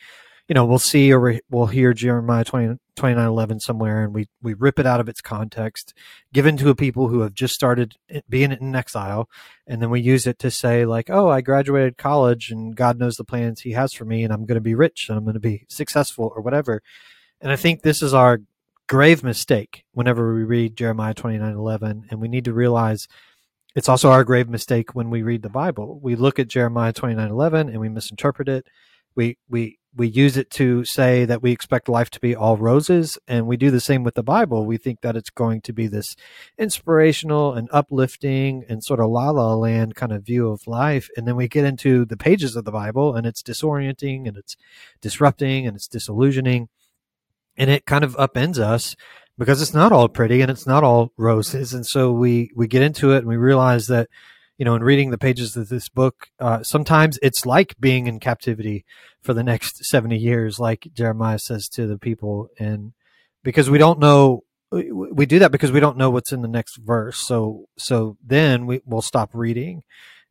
you 0.51 0.53
know, 0.53 0.65
we'll 0.65 0.79
see 0.79 1.13
or 1.13 1.39
we'll 1.49 1.67
hear 1.67 1.93
Jeremiah 1.93 2.43
20, 2.43 2.77
29 2.97 3.25
11 3.25 3.61
somewhere 3.61 4.03
and 4.03 4.13
we, 4.13 4.27
we 4.41 4.53
rip 4.53 4.79
it 4.79 4.85
out 4.85 4.99
of 4.99 5.07
its 5.07 5.21
context, 5.21 5.93
given 6.33 6.57
to 6.57 6.67
a 6.67 6.75
people 6.75 7.07
who 7.07 7.21
have 7.21 7.33
just 7.33 7.55
started 7.55 7.95
being 8.27 8.51
in 8.51 8.75
exile. 8.75 9.29
And 9.65 9.81
then 9.81 9.89
we 9.89 10.01
use 10.01 10.27
it 10.27 10.39
to 10.39 10.51
say, 10.51 10.83
like, 10.83 11.09
oh, 11.09 11.29
I 11.29 11.39
graduated 11.39 11.97
college 11.97 12.51
and 12.51 12.75
God 12.75 12.99
knows 12.99 13.15
the 13.15 13.23
plans 13.23 13.61
He 13.61 13.71
has 13.71 13.93
for 13.93 14.03
me 14.03 14.25
and 14.25 14.33
I'm 14.33 14.45
going 14.45 14.55
to 14.55 14.59
be 14.59 14.75
rich 14.75 15.07
and 15.07 15.17
I'm 15.17 15.23
going 15.23 15.35
to 15.35 15.39
be 15.39 15.65
successful 15.69 16.33
or 16.35 16.41
whatever. 16.41 16.83
And 17.39 17.49
I 17.49 17.55
think 17.55 17.81
this 17.81 18.01
is 18.01 18.13
our 18.13 18.41
grave 18.89 19.23
mistake 19.23 19.85
whenever 19.93 20.35
we 20.35 20.43
read 20.43 20.75
Jeremiah 20.75 21.13
29 21.13 21.49
11. 21.49 22.07
And 22.09 22.19
we 22.19 22.27
need 22.27 22.43
to 22.43 22.53
realize 22.53 23.07
it's 23.73 23.87
also 23.87 24.11
our 24.11 24.25
grave 24.25 24.49
mistake 24.49 24.95
when 24.95 25.09
we 25.09 25.23
read 25.23 25.43
the 25.43 25.49
Bible. 25.49 25.97
We 26.03 26.17
look 26.17 26.39
at 26.39 26.49
Jeremiah 26.49 26.91
29 26.91 27.29
11 27.29 27.69
and 27.69 27.79
we 27.79 27.87
misinterpret 27.87 28.49
it. 28.49 28.67
We, 29.15 29.37
we, 29.49 29.77
we 29.95 30.07
use 30.07 30.37
it 30.37 30.49
to 30.51 30.85
say 30.85 31.25
that 31.25 31.41
we 31.41 31.51
expect 31.51 31.89
life 31.89 32.09
to 32.11 32.19
be 32.19 32.35
all 32.35 32.55
roses 32.55 33.17
and 33.27 33.45
we 33.45 33.57
do 33.57 33.69
the 33.69 33.81
same 33.81 34.03
with 34.03 34.15
the 34.15 34.23
bible. 34.23 34.65
We 34.65 34.77
think 34.77 35.01
that 35.01 35.17
it's 35.17 35.29
going 35.29 35.61
to 35.61 35.73
be 35.73 35.87
this 35.87 36.15
inspirational 36.57 37.53
and 37.53 37.67
uplifting 37.71 38.63
and 38.69 38.83
sort 38.83 39.01
of 39.01 39.09
la 39.09 39.31
la 39.31 39.53
land 39.53 39.95
kind 39.95 40.13
of 40.13 40.23
view 40.23 40.49
of 40.49 40.65
life. 40.65 41.09
And 41.17 41.27
then 41.27 41.35
we 41.35 41.49
get 41.49 41.65
into 41.65 42.05
the 42.05 42.15
pages 42.15 42.55
of 42.55 42.63
the 42.63 42.71
bible 42.71 43.15
and 43.15 43.27
it's 43.27 43.43
disorienting 43.43 44.27
and 44.27 44.37
it's 44.37 44.55
disrupting 45.01 45.67
and 45.67 45.75
it's 45.75 45.87
disillusioning. 45.87 46.69
And 47.57 47.69
it 47.69 47.85
kind 47.85 48.05
of 48.05 48.15
upends 48.15 48.59
us 48.59 48.95
because 49.37 49.61
it's 49.61 49.73
not 49.73 49.91
all 49.91 50.07
pretty 50.07 50.41
and 50.41 50.49
it's 50.49 50.65
not 50.65 50.85
all 50.85 51.11
roses. 51.17 51.73
And 51.73 51.85
so 51.85 52.13
we 52.13 52.49
we 52.55 52.67
get 52.67 52.81
into 52.81 53.11
it 53.11 53.19
and 53.19 53.27
we 53.27 53.35
realize 53.35 53.87
that 53.87 54.07
you 54.61 54.65
know, 54.65 54.75
in 54.75 54.83
reading 54.83 55.09
the 55.09 55.17
pages 55.17 55.57
of 55.57 55.69
this 55.69 55.89
book, 55.89 56.27
uh, 56.39 56.61
sometimes 56.61 57.17
it's 57.23 57.47
like 57.47 57.73
being 57.79 58.05
in 58.05 58.19
captivity 58.19 58.85
for 59.23 59.33
the 59.33 59.41
next 59.41 59.83
70 59.85 60.15
years, 60.15 60.59
like 60.59 60.87
Jeremiah 60.93 61.39
says 61.39 61.67
to 61.69 61.87
the 61.87 61.97
people. 61.97 62.47
And 62.59 62.93
because 63.43 63.71
we 63.71 63.79
don't 63.79 63.97
know, 63.97 64.43
we 64.71 65.25
do 65.25 65.39
that 65.39 65.51
because 65.51 65.71
we 65.71 65.79
don't 65.79 65.97
know 65.97 66.11
what's 66.11 66.31
in 66.31 66.43
the 66.43 66.47
next 66.47 66.77
verse. 66.77 67.17
So, 67.17 67.65
so 67.75 68.17
then 68.23 68.67
we 68.67 68.81
will 68.85 69.01
stop 69.01 69.31
reading 69.33 69.81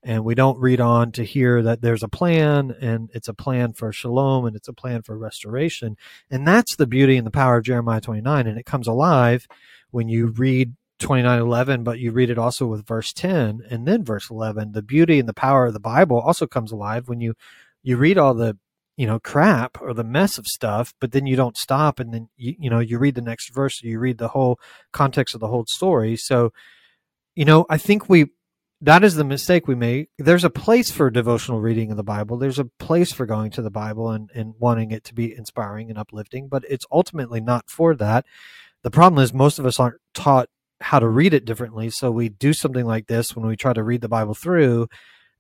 and 0.04 0.24
we 0.24 0.36
don't 0.36 0.60
read 0.60 0.80
on 0.80 1.10
to 1.10 1.24
hear 1.24 1.60
that 1.62 1.82
there's 1.82 2.04
a 2.04 2.08
plan 2.08 2.72
and 2.80 3.10
it's 3.12 3.26
a 3.26 3.34
plan 3.34 3.72
for 3.72 3.92
shalom 3.92 4.46
and 4.46 4.54
it's 4.54 4.68
a 4.68 4.72
plan 4.72 5.02
for 5.02 5.18
restoration. 5.18 5.96
And 6.30 6.46
that's 6.46 6.76
the 6.76 6.86
beauty 6.86 7.16
and 7.16 7.26
the 7.26 7.32
power 7.32 7.56
of 7.56 7.64
Jeremiah 7.64 8.00
29. 8.00 8.46
And 8.46 8.56
it 8.56 8.64
comes 8.64 8.86
alive 8.86 9.48
when 9.90 10.08
you 10.08 10.28
read 10.28 10.76
2911 11.00 11.82
but 11.82 11.98
you 11.98 12.12
read 12.12 12.30
it 12.30 12.38
also 12.38 12.66
with 12.66 12.86
verse 12.86 13.12
10 13.12 13.62
and 13.70 13.86
then 13.86 14.04
verse 14.04 14.30
11 14.30 14.72
the 14.72 14.82
beauty 14.82 15.18
and 15.18 15.28
the 15.28 15.34
power 15.34 15.66
of 15.66 15.72
the 15.72 15.80
bible 15.80 16.20
also 16.20 16.46
comes 16.46 16.70
alive 16.70 17.08
when 17.08 17.20
you 17.20 17.34
you 17.82 17.96
read 17.96 18.18
all 18.18 18.34
the 18.34 18.56
you 19.00 19.06
know 19.06 19.18
crap 19.18 19.80
or 19.80 19.94
the 19.94 20.04
mess 20.04 20.36
of 20.36 20.46
stuff 20.46 20.92
but 21.00 21.12
then 21.12 21.26
you 21.26 21.34
don't 21.34 21.56
stop 21.56 21.98
and 21.98 22.12
then 22.12 22.28
you, 22.36 22.54
you 22.58 22.68
know 22.68 22.80
you 22.80 22.98
read 22.98 23.14
the 23.14 23.22
next 23.22 23.48
verse 23.48 23.82
you 23.82 23.98
read 23.98 24.18
the 24.18 24.28
whole 24.28 24.60
context 24.92 25.34
of 25.34 25.40
the 25.40 25.48
whole 25.48 25.64
story. 25.66 26.16
So 26.16 26.52
you 27.34 27.46
know 27.46 27.64
i 27.70 27.78
think 27.78 28.10
we 28.10 28.26
that 28.82 29.04
is 29.04 29.14
the 29.14 29.24
mistake 29.24 29.68
we 29.68 29.74
make. 29.74 30.08
There's 30.18 30.44
a 30.44 30.48
place 30.48 30.90
for 30.90 31.10
devotional 31.10 31.60
reading 31.60 31.90
of 31.90 31.98
the 31.98 32.02
bible. 32.02 32.38
There's 32.38 32.58
a 32.58 32.64
place 32.64 33.12
for 33.12 33.26
going 33.26 33.50
to 33.50 33.60
the 33.60 33.70
bible 33.70 34.10
and, 34.10 34.30
and 34.34 34.54
wanting 34.58 34.90
it 34.90 35.04
to 35.04 35.14
be 35.14 35.36
inspiring 35.36 35.88
and 35.88 35.98
uplifting 35.98 36.48
but 36.48 36.64
it's 36.68 36.86
ultimately 36.92 37.40
not 37.40 37.70
for 37.70 37.94
that. 37.96 38.26
The 38.82 38.90
problem 38.90 39.22
is 39.22 39.32
most 39.32 39.58
of 39.58 39.64
us 39.64 39.80
aren't 39.80 40.00
taught 40.12 40.50
how 40.80 40.98
to 40.98 41.08
read 41.08 41.34
it 41.34 41.44
differently. 41.44 41.90
So 41.90 42.10
we 42.10 42.28
do 42.28 42.52
something 42.52 42.86
like 42.86 43.06
this 43.06 43.36
when 43.36 43.46
we 43.46 43.56
try 43.56 43.72
to 43.72 43.82
read 43.82 44.00
the 44.00 44.08
Bible 44.08 44.34
through. 44.34 44.88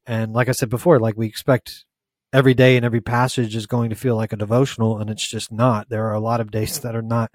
And 0.06 0.32
like 0.32 0.48
I 0.48 0.52
said 0.52 0.68
before, 0.68 0.98
like 0.98 1.16
we 1.16 1.26
expect 1.26 1.84
every 2.32 2.54
day 2.54 2.76
and 2.76 2.84
every 2.84 3.00
passage 3.00 3.56
is 3.56 3.66
going 3.66 3.90
to 3.90 3.96
feel 3.96 4.16
like 4.16 4.32
a 4.32 4.36
devotional, 4.36 4.98
and 4.98 5.10
it's 5.10 5.28
just 5.28 5.50
not. 5.50 5.88
There 5.88 6.06
are 6.06 6.14
a 6.14 6.20
lot 6.20 6.40
of 6.40 6.50
days 6.50 6.80
that 6.80 6.94
are 6.94 7.02
not 7.02 7.30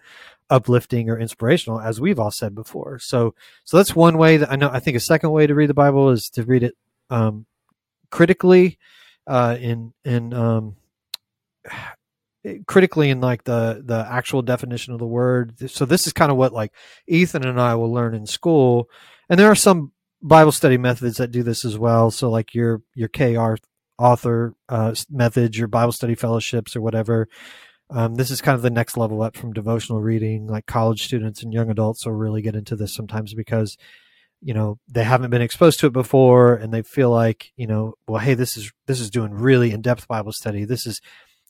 uplifting 0.49 1.09
or 1.09 1.19
inspirational, 1.19 1.81
as 1.81 1.99
we've 1.99 2.19
all 2.19 2.31
said 2.31 2.55
before. 2.55 2.99
So, 2.99 3.33
so 3.63 3.77
that's 3.77 3.95
one 3.95 4.17
way 4.17 4.37
that 4.37 4.51
I 4.51 4.55
know. 4.55 4.69
I 4.71 4.79
think 4.79 4.95
a 4.95 5.01
second 5.01 5.31
way 5.31 5.47
to 5.47 5.55
read 5.55 5.69
the 5.69 5.73
Bible 5.73 6.11
is 6.11 6.29
to 6.31 6.43
read 6.43 6.63
it 6.63 6.75
um, 7.09 7.45
critically, 8.11 8.77
uh, 9.27 9.57
in 9.59 9.93
in 10.03 10.33
um, 10.33 10.75
critically 12.67 13.09
in 13.09 13.21
like 13.21 13.43
the 13.43 13.81
the 13.83 14.05
actual 14.09 14.41
definition 14.41 14.93
of 14.93 14.99
the 14.99 15.07
word. 15.07 15.69
So 15.69 15.85
this 15.85 16.07
is 16.07 16.13
kind 16.13 16.31
of 16.31 16.37
what 16.37 16.53
like 16.53 16.71
Ethan 17.07 17.45
and 17.45 17.59
I 17.59 17.75
will 17.75 17.91
learn 17.91 18.13
in 18.13 18.25
school, 18.25 18.89
and 19.29 19.39
there 19.39 19.49
are 19.49 19.55
some 19.55 19.91
Bible 20.21 20.51
study 20.51 20.77
methods 20.77 21.17
that 21.17 21.31
do 21.31 21.43
this 21.43 21.65
as 21.65 21.77
well. 21.77 22.11
So 22.11 22.29
like 22.29 22.53
your 22.53 22.81
your 22.93 23.09
Kay 23.09 23.35
Arthur 23.35 24.53
uh, 24.69 24.95
methods, 25.09 25.57
your 25.57 25.67
Bible 25.67 25.91
study 25.91 26.15
fellowships 26.15 26.75
or 26.75 26.81
whatever. 26.81 27.27
Um, 27.91 28.15
this 28.15 28.31
is 28.31 28.41
kind 28.41 28.55
of 28.55 28.63
the 28.63 28.71
next 28.71 28.97
level 28.97 29.21
up 29.21 29.37
from 29.37 29.53
devotional 29.53 30.01
reading. 30.01 30.47
Like 30.47 30.65
college 30.65 31.03
students 31.03 31.43
and 31.43 31.53
young 31.53 31.69
adults 31.69 32.05
will 32.05 32.13
really 32.13 32.41
get 32.41 32.55
into 32.55 32.75
this 32.75 32.95
sometimes 32.95 33.33
because 33.33 33.77
you 34.41 34.53
know 34.53 34.79
they 34.87 35.03
haven't 35.03 35.31
been 35.31 35.41
exposed 35.41 35.79
to 35.79 35.87
it 35.87 35.93
before 35.93 36.55
and 36.55 36.73
they 36.73 36.81
feel 36.81 37.09
like 37.09 37.51
you 37.55 37.67
know 37.67 37.93
well 38.07 38.21
hey 38.21 38.33
this 38.33 38.57
is 38.57 38.71
this 38.85 38.99
is 38.99 39.09
doing 39.09 39.31
really 39.33 39.71
in-depth 39.71 40.07
bible 40.07 40.33
study 40.33 40.65
this 40.65 40.85
is 40.85 41.01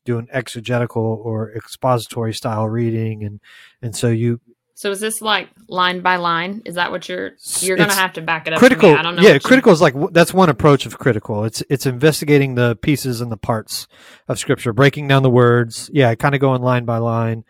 doing 0.05 0.27
an 0.29 0.29
exegetical 0.31 1.21
or 1.23 1.51
expository 1.53 2.33
style 2.33 2.67
reading 2.69 3.23
and 3.23 3.39
and 3.81 3.95
so 3.95 4.07
you 4.07 4.39
So 4.75 4.91
is 4.91 4.99
this 4.99 5.21
like 5.21 5.49
line 5.67 6.01
by 6.01 6.17
line? 6.17 6.61
Is 6.65 6.75
that 6.75 6.91
what 6.91 7.09
you're 7.09 7.31
you're 7.59 7.77
gonna 7.77 7.93
have 7.93 8.13
to 8.13 8.21
back 8.21 8.47
it 8.47 8.53
up? 8.53 8.59
critical. 8.59 8.93
I 8.95 9.01
don't 9.01 9.15
know. 9.15 9.21
yeah 9.21 9.39
critical 9.39 9.71
is 9.71 9.81
like 9.81 9.95
that's 10.11 10.33
one 10.33 10.49
approach 10.49 10.85
of 10.85 10.97
critical 10.97 11.43
it's 11.45 11.63
it's 11.69 11.85
investigating 11.85 12.55
the 12.55 12.75
pieces 12.77 13.21
and 13.21 13.31
the 13.31 13.37
parts 13.37 13.87
of 14.27 14.39
scripture 14.39 14.73
breaking 14.73 15.07
down 15.07 15.23
the 15.23 15.29
words 15.29 15.89
yeah 15.93 16.13
kind 16.15 16.35
of 16.35 16.41
going 16.41 16.61
line 16.61 16.85
by 16.85 16.97
line 16.97 17.43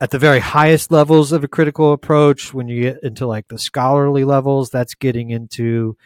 at 0.00 0.10
the 0.10 0.18
very 0.18 0.40
highest 0.40 0.90
levels 0.90 1.32
of 1.32 1.44
a 1.44 1.48
critical 1.48 1.92
approach 1.92 2.52
when 2.52 2.68
you 2.68 2.82
get 2.82 3.02
into 3.02 3.26
like 3.26 3.48
the 3.48 3.58
scholarly 3.58 4.24
levels 4.24 4.68
that's 4.70 4.94
getting 4.94 5.30
into 5.30 5.96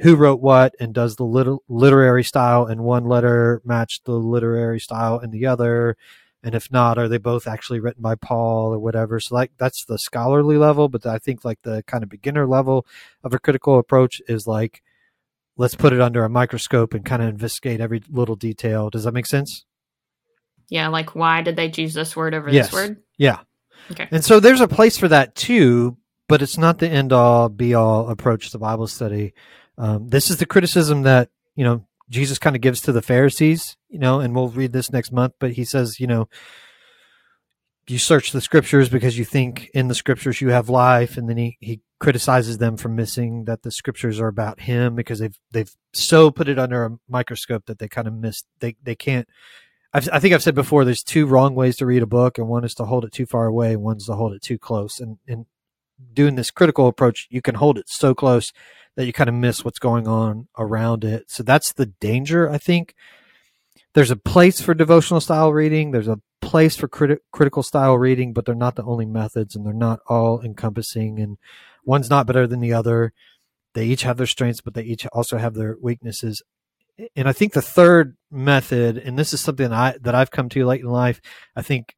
who 0.00 0.16
wrote 0.16 0.40
what 0.40 0.74
and 0.80 0.94
does 0.94 1.16
the 1.16 1.24
liter- 1.24 1.56
literary 1.68 2.24
style 2.24 2.66
in 2.66 2.82
one 2.82 3.04
letter 3.04 3.60
match 3.64 4.00
the 4.04 4.12
literary 4.12 4.80
style 4.80 5.18
in 5.18 5.30
the 5.30 5.46
other 5.46 5.96
and 6.42 6.54
if 6.54 6.70
not 6.70 6.98
are 6.98 7.08
they 7.08 7.18
both 7.18 7.46
actually 7.48 7.80
written 7.80 8.00
by 8.02 8.14
paul 8.14 8.72
or 8.72 8.78
whatever 8.78 9.18
so 9.18 9.34
like 9.34 9.50
that's 9.58 9.84
the 9.86 9.98
scholarly 9.98 10.56
level 10.56 10.88
but 10.88 11.04
i 11.06 11.18
think 11.18 11.44
like 11.44 11.60
the 11.62 11.82
kind 11.86 12.02
of 12.04 12.08
beginner 12.10 12.46
level 12.46 12.86
of 13.24 13.34
a 13.34 13.38
critical 13.38 13.78
approach 13.78 14.22
is 14.28 14.46
like 14.46 14.82
let's 15.56 15.74
put 15.74 15.92
it 15.92 16.00
under 16.00 16.24
a 16.24 16.28
microscope 16.28 16.94
and 16.94 17.04
kind 17.04 17.22
of 17.22 17.28
investigate 17.28 17.80
every 17.80 18.00
little 18.08 18.36
detail 18.36 18.90
does 18.90 19.04
that 19.04 19.12
make 19.14 19.26
sense 19.26 19.64
Yeah, 20.68 20.88
like 20.88 21.14
why 21.14 21.42
did 21.42 21.56
they 21.56 21.70
choose 21.70 21.94
this 21.94 22.14
word 22.14 22.34
over 22.34 22.50
Yes. 22.50 22.66
this 22.70 22.74
word? 22.74 23.02
yeah 23.16 23.40
Okay. 23.90 24.06
and 24.10 24.24
so 24.24 24.38
there's 24.38 24.60
a 24.60 24.68
place 24.68 24.96
for 24.98 25.08
that 25.08 25.34
too 25.34 25.96
but 26.28 26.42
it's 26.42 26.58
not 26.58 26.78
the 26.78 26.88
end 26.88 27.12
all 27.12 27.48
be 27.48 27.74
all 27.74 28.08
approach 28.10 28.50
to 28.50 28.58
bible 28.58 28.86
study 28.86 29.32
um, 29.78 30.08
this 30.08 30.30
is 30.30 30.36
the 30.36 30.46
criticism 30.46 31.02
that 31.02 31.30
you 31.54 31.64
know 31.64 31.86
jesus 32.10 32.38
kind 32.38 32.56
of 32.56 32.62
gives 32.62 32.80
to 32.80 32.92
the 32.92 33.02
pharisees 33.02 33.76
you 33.88 33.98
know 33.98 34.20
and 34.20 34.34
we'll 34.34 34.48
read 34.48 34.72
this 34.72 34.92
next 34.92 35.12
month 35.12 35.34
but 35.38 35.52
he 35.52 35.64
says 35.64 36.00
you 36.00 36.06
know 36.06 36.28
you 37.88 37.98
search 37.98 38.32
the 38.32 38.40
scriptures 38.40 38.88
because 38.88 39.16
you 39.18 39.24
think 39.24 39.70
in 39.72 39.88
the 39.88 39.94
scriptures 39.94 40.40
you 40.40 40.50
have 40.50 40.68
life 40.68 41.16
and 41.16 41.28
then 41.28 41.36
he, 41.36 41.56
he 41.60 41.80
criticizes 42.00 42.58
them 42.58 42.76
for 42.76 42.88
missing 42.88 43.44
that 43.44 43.62
the 43.62 43.70
scriptures 43.70 44.20
are 44.20 44.28
about 44.28 44.60
him 44.60 44.94
because 44.94 45.18
they've 45.18 45.38
they've 45.50 45.74
so 45.92 46.30
put 46.30 46.48
it 46.48 46.58
under 46.58 46.84
a 46.84 46.98
microscope 47.08 47.64
that 47.66 47.78
they 47.78 47.88
kind 47.88 48.06
of 48.06 48.14
miss 48.14 48.44
they 48.60 48.76
they 48.82 48.94
can't 48.94 49.26
I've, 49.92 50.08
I 50.12 50.20
think 50.20 50.34
I've 50.34 50.42
said 50.42 50.54
before 50.54 50.84
there's 50.84 51.02
two 51.02 51.26
wrong 51.26 51.54
ways 51.54 51.76
to 51.76 51.86
read 51.86 52.02
a 52.02 52.06
book 52.06 52.38
and 52.38 52.46
one 52.46 52.64
is 52.64 52.74
to 52.74 52.84
hold 52.84 53.04
it 53.04 53.12
too 53.12 53.26
far 53.26 53.46
away 53.46 53.72
and 53.72 53.82
one's 53.82 54.06
to 54.06 54.14
hold 54.14 54.34
it 54.34 54.42
too 54.42 54.58
close 54.58 55.00
and 55.00 55.18
and 55.26 55.46
doing 56.12 56.34
this 56.34 56.50
critical 56.50 56.86
approach 56.86 57.26
you 57.30 57.42
can 57.42 57.56
hold 57.56 57.78
it 57.78 57.88
so 57.88 58.14
close 58.14 58.52
that 58.98 59.06
you 59.06 59.12
kind 59.12 59.28
of 59.28 59.34
miss 59.34 59.64
what's 59.64 59.78
going 59.78 60.08
on 60.08 60.48
around 60.58 61.04
it. 61.04 61.30
So 61.30 61.44
that's 61.44 61.72
the 61.72 61.86
danger 61.86 62.50
I 62.50 62.58
think. 62.58 62.94
There's 63.94 64.10
a 64.10 64.16
place 64.16 64.60
for 64.60 64.74
devotional 64.74 65.20
style 65.20 65.52
reading 65.52 65.92
there's 65.92 66.08
a 66.08 66.20
place 66.40 66.76
for 66.76 66.88
criti- 66.88 67.18
critical 67.32 67.62
style 67.62 67.96
reading 67.96 68.32
but 68.32 68.44
they're 68.44 68.54
not 68.54 68.76
the 68.76 68.84
only 68.84 69.06
methods 69.06 69.54
and 69.54 69.64
they're 69.64 69.72
not 69.72 70.00
all 70.08 70.40
encompassing 70.40 71.20
and 71.20 71.38
one's 71.84 72.10
not 72.10 72.26
better 72.26 72.46
than 72.46 72.60
the 72.60 72.72
other. 72.72 73.12
They 73.74 73.86
each 73.86 74.02
have 74.02 74.16
their 74.16 74.26
strengths 74.26 74.60
but 74.60 74.74
they 74.74 74.82
each 74.82 75.06
also 75.06 75.38
have 75.38 75.54
their 75.54 75.76
weaknesses. 75.80 76.42
And 77.14 77.28
i 77.28 77.32
think 77.32 77.52
the 77.52 77.62
third 77.62 78.16
method 78.32 78.98
and 78.98 79.16
this 79.16 79.32
is 79.32 79.40
something 79.40 79.72
i 79.72 79.96
that 80.00 80.16
i've 80.16 80.32
come 80.32 80.48
to 80.48 80.66
late 80.66 80.80
in 80.80 80.88
life 80.88 81.20
i 81.54 81.62
think 81.62 81.94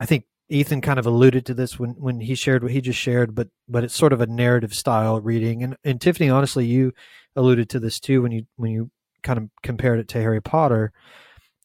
i 0.00 0.06
think 0.06 0.24
ethan 0.48 0.80
kind 0.80 0.98
of 0.98 1.06
alluded 1.06 1.44
to 1.46 1.54
this 1.54 1.78
when 1.78 1.90
when 1.92 2.20
he 2.20 2.34
shared 2.34 2.62
what 2.62 2.72
he 2.72 2.80
just 2.80 2.98
shared 2.98 3.34
but 3.34 3.48
but 3.68 3.84
it's 3.84 3.94
sort 3.94 4.12
of 4.12 4.20
a 4.20 4.26
narrative 4.26 4.74
style 4.74 5.20
reading. 5.20 5.62
And 5.62 5.76
and 5.84 6.00
tiffany 6.00 6.30
honestly 6.30 6.66
you 6.66 6.92
alluded 7.36 7.68
to 7.70 7.80
this 7.80 8.00
too 8.00 8.22
when 8.22 8.32
you 8.32 8.46
when 8.56 8.70
you 8.70 8.90
kind 9.22 9.38
of 9.38 9.48
compared 9.62 9.98
it 9.98 10.08
to 10.08 10.20
harry 10.20 10.40
potter. 10.40 10.92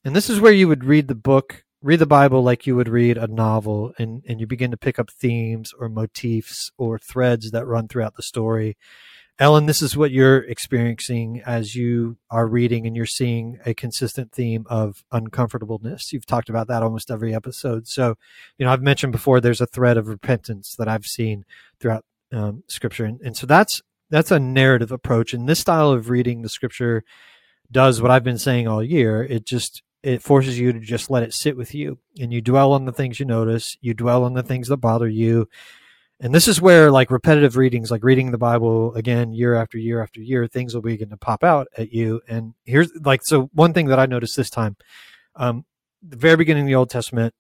And 0.06 0.16
this 0.16 0.30
is 0.30 0.40
where 0.40 0.52
you 0.52 0.68
would 0.68 0.84
read 0.84 1.08
the 1.08 1.16
book 1.16 1.64
read 1.82 2.00
the 2.00 2.06
bible 2.06 2.42
like 2.42 2.66
you 2.66 2.76
would 2.76 2.88
read 2.88 3.18
a 3.18 3.28
novel 3.28 3.94
and 3.98 4.24
and 4.28 4.40
you 4.40 4.48
begin 4.48 4.72
to 4.72 4.78
pick 4.78 4.98
up 4.98 5.10
themes 5.10 5.74
or 5.78 5.90
motifs 5.90 6.72
or 6.78 6.98
threads 6.98 7.52
that 7.52 7.66
run 7.66 7.88
throughout 7.88 8.16
the 8.16 8.24
story 8.24 8.78
ellen 9.40 9.66
this 9.66 9.82
is 9.82 9.98
what 9.98 10.12
you're 10.12 10.44
experiencing 10.44 11.42
as 11.46 11.76
you 11.76 12.18
are 12.30 12.48
reading 12.48 12.86
and 12.86 12.96
you're 12.96 13.06
seeing 13.06 13.60
a 13.66 13.74
consistent 13.74 14.32
theme 14.32 14.66
of 14.70 15.04
uncomfortableness. 15.12 16.14
You've 16.14 16.26
talked 16.26 16.50
about 16.50 16.68
that 16.68 16.84
almost 16.84 17.10
every 17.10 17.34
episode. 17.34 17.88
So 17.88 18.16
you 18.58 18.66
know 18.66 18.72
i've 18.72 18.82
mentioned 18.82 19.12
before 19.12 19.42
there's 19.42 19.62
a 19.62 19.66
thread 19.66 19.98
of 19.98 20.08
repentance 20.08 20.76
that 20.78 20.88
i've 20.88 21.06
seen 21.06 21.46
throughout 21.80 22.06
um, 22.32 22.64
scripture. 22.68 23.06
And, 23.06 23.22
and 23.22 23.38
so 23.38 23.46
that's 23.48 23.82
that's 24.10 24.32
a 24.32 24.40
narrative 24.40 24.92
approach. 24.92 25.34
And 25.34 25.48
this 25.48 25.60
style 25.60 25.92
of 25.92 26.10
reading 26.10 26.42
the 26.42 26.50
scripture 26.50 27.04
does 27.72 28.02
what 28.02 28.12
i've 28.12 28.24
been 28.24 28.38
saying 28.38 28.68
all 28.68 28.84
year. 28.84 29.24
It 29.24 29.46
just 29.46 29.82
it 30.04 30.22
forces 30.22 30.60
you 30.60 30.74
to 30.74 30.80
just 30.80 31.10
let 31.10 31.24
it 31.24 31.34
sit 31.34 31.56
with 31.56 31.74
you. 31.74 31.98
And 32.20 32.34
you 32.34 32.42
dwell 32.42 32.74
on 32.74 32.86
the 32.86 32.92
things 32.92 33.20
you 33.20 33.26
notice. 33.26 33.78
You 33.80 33.94
dwell 33.94 34.26
on 34.26 34.34
the 34.34 34.44
things 34.44 34.68
that 34.68 34.78
bother 34.78 35.08
you 35.08 35.48
and 36.24 36.34
this 36.34 36.48
is 36.48 36.62
where 36.62 36.90
like 36.90 37.12
repetitive 37.12 37.58
readings 37.58 37.92
like 37.92 38.04
reading 38.04 38.32
the 38.32 38.38
bible 38.38 38.96
again 38.96 39.34
year 39.34 39.56
after 39.56 39.78
year 39.78 40.02
after 40.02 40.22
year 40.22 40.48
things 40.48 40.74
will 40.74 40.82
begin 40.82 41.10
to 41.10 41.18
pop 41.18 41.44
out 41.44 41.68
at 41.78 41.92
you. 41.92 42.22
And 42.28 42.54
here's 42.64 42.90
like 43.04 43.20
so 43.24 43.50
one 43.54 43.74
thing 43.74 43.88
that 43.88 44.00
i 44.00 44.06
noticed 44.06 44.38
this 44.38 44.50
time 44.50 44.78
um 45.36 45.66
the 46.02 46.18
very 46.18 46.38
beginning 46.38 46.64
of 46.64 46.68
the 46.68 46.76
old 46.76 46.90
testament 46.90 47.36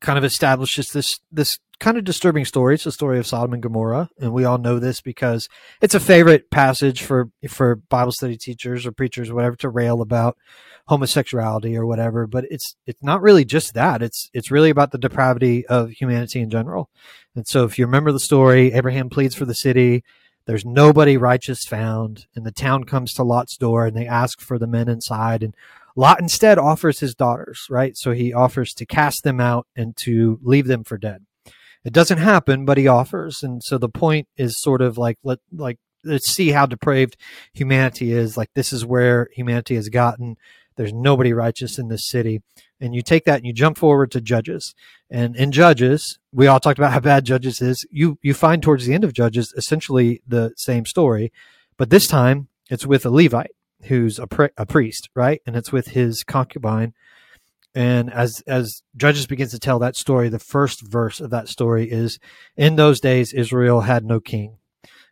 kind 0.00 0.18
of 0.18 0.24
establishes 0.24 0.92
this 0.92 1.18
this 1.32 1.58
kind 1.78 1.98
of 1.98 2.04
disturbing 2.04 2.44
story. 2.44 2.74
It's 2.74 2.84
the 2.84 2.92
story 2.92 3.18
of 3.18 3.26
sodom 3.26 3.52
and 3.52 3.62
gomorrah 3.62 4.08
and 4.18 4.32
we 4.32 4.44
all 4.44 4.58
know 4.58 4.78
this 4.78 5.00
because 5.00 5.48
it's 5.82 5.94
a 5.94 6.00
favorite 6.00 6.50
passage 6.50 7.02
for 7.02 7.30
for 7.48 7.76
bible 7.76 8.12
study 8.12 8.36
teachers 8.36 8.86
or 8.86 8.92
preachers 8.92 9.28
or 9.28 9.34
whatever 9.34 9.56
to 9.56 9.68
rail 9.68 10.00
about 10.00 10.38
homosexuality 10.88 11.76
or 11.76 11.84
whatever 11.84 12.26
but 12.26 12.44
it's 12.50 12.76
it's 12.86 13.02
not 13.02 13.20
really 13.20 13.44
just 13.44 13.74
that. 13.74 14.02
It's 14.02 14.30
it's 14.32 14.50
really 14.50 14.70
about 14.70 14.90
the 14.90 14.98
depravity 14.98 15.66
of 15.66 15.90
humanity 15.90 16.40
in 16.40 16.50
general. 16.50 16.88
And 17.34 17.46
so 17.46 17.64
if 17.64 17.78
you 17.78 17.84
remember 17.84 18.12
the 18.12 18.20
story 18.20 18.72
abraham 18.72 19.10
pleads 19.10 19.34
for 19.34 19.44
the 19.44 19.54
city 19.54 20.02
there's 20.46 20.64
nobody 20.64 21.16
righteous 21.16 21.64
found 21.64 22.26
and 22.34 22.46
the 22.46 22.52
town 22.52 22.84
comes 22.84 23.12
to 23.14 23.22
lot's 23.22 23.56
door 23.56 23.86
and 23.86 23.96
they 23.96 24.06
ask 24.06 24.40
for 24.40 24.58
the 24.58 24.66
men 24.66 24.88
inside 24.88 25.42
and 25.42 25.54
lot 25.94 26.20
instead 26.20 26.58
offers 26.58 27.00
his 27.00 27.14
daughters 27.14 27.66
right? 27.68 27.98
So 27.98 28.12
he 28.12 28.32
offers 28.32 28.72
to 28.74 28.86
cast 28.86 29.24
them 29.24 29.40
out 29.40 29.66
and 29.76 29.94
to 29.98 30.38
leave 30.42 30.68
them 30.68 30.82
for 30.82 30.96
dead 30.96 31.26
it 31.86 31.92
doesn't 31.92 32.18
happen 32.18 32.64
but 32.64 32.76
he 32.76 32.88
offers. 32.88 33.42
And 33.42 33.62
so 33.62 33.78
the 33.78 33.88
point 33.88 34.26
is 34.36 34.60
sort 34.60 34.82
of 34.82 34.98
like 34.98 35.18
let 35.22 35.38
like 35.52 35.78
let's 36.04 36.28
see 36.28 36.50
how 36.50 36.66
depraved 36.66 37.16
humanity 37.54 38.12
is. 38.12 38.36
Like 38.36 38.50
this 38.54 38.72
is 38.72 38.84
where 38.84 39.28
humanity 39.32 39.76
has 39.76 39.88
gotten. 39.88 40.36
There's 40.76 40.92
nobody 40.92 41.32
righteous 41.32 41.78
in 41.78 41.88
this 41.88 42.06
city. 42.06 42.42
And 42.80 42.94
you 42.94 43.02
take 43.02 43.24
that 43.24 43.36
and 43.36 43.46
you 43.46 43.52
jump 43.52 43.78
forward 43.78 44.10
to 44.10 44.20
judges. 44.20 44.74
And 45.10 45.36
in 45.36 45.52
judges 45.52 46.18
we 46.32 46.48
all 46.48 46.58
talked 46.58 46.78
about 46.78 46.92
how 46.92 47.00
bad 47.00 47.24
judges 47.24 47.62
is. 47.62 47.86
You 47.90 48.18
you 48.20 48.34
find 48.34 48.62
towards 48.62 48.84
the 48.84 48.92
end 48.92 49.04
of 49.04 49.12
judges 49.12 49.54
essentially 49.56 50.22
the 50.26 50.52
same 50.56 50.86
story 50.86 51.32
but 51.76 51.90
this 51.90 52.08
time 52.08 52.48
it's 52.68 52.84
with 52.84 53.06
a 53.06 53.10
levite 53.10 53.52
who's 53.84 54.18
a, 54.18 54.26
pri- 54.26 54.50
a 54.56 54.66
priest 54.66 55.08
right? 55.14 55.40
And 55.46 55.54
it's 55.54 55.70
with 55.70 55.88
his 55.88 56.24
concubine 56.24 56.94
and 57.76 58.10
as 58.10 58.42
as 58.46 58.82
judges 58.96 59.26
begins 59.26 59.50
to 59.50 59.58
tell 59.58 59.78
that 59.78 59.96
story 59.96 60.30
the 60.30 60.38
first 60.38 60.80
verse 60.80 61.20
of 61.20 61.28
that 61.28 61.46
story 61.46 61.88
is 61.90 62.18
in 62.56 62.76
those 62.76 63.00
days 63.00 63.34
israel 63.34 63.82
had 63.82 64.04
no 64.04 64.18
king. 64.18 64.56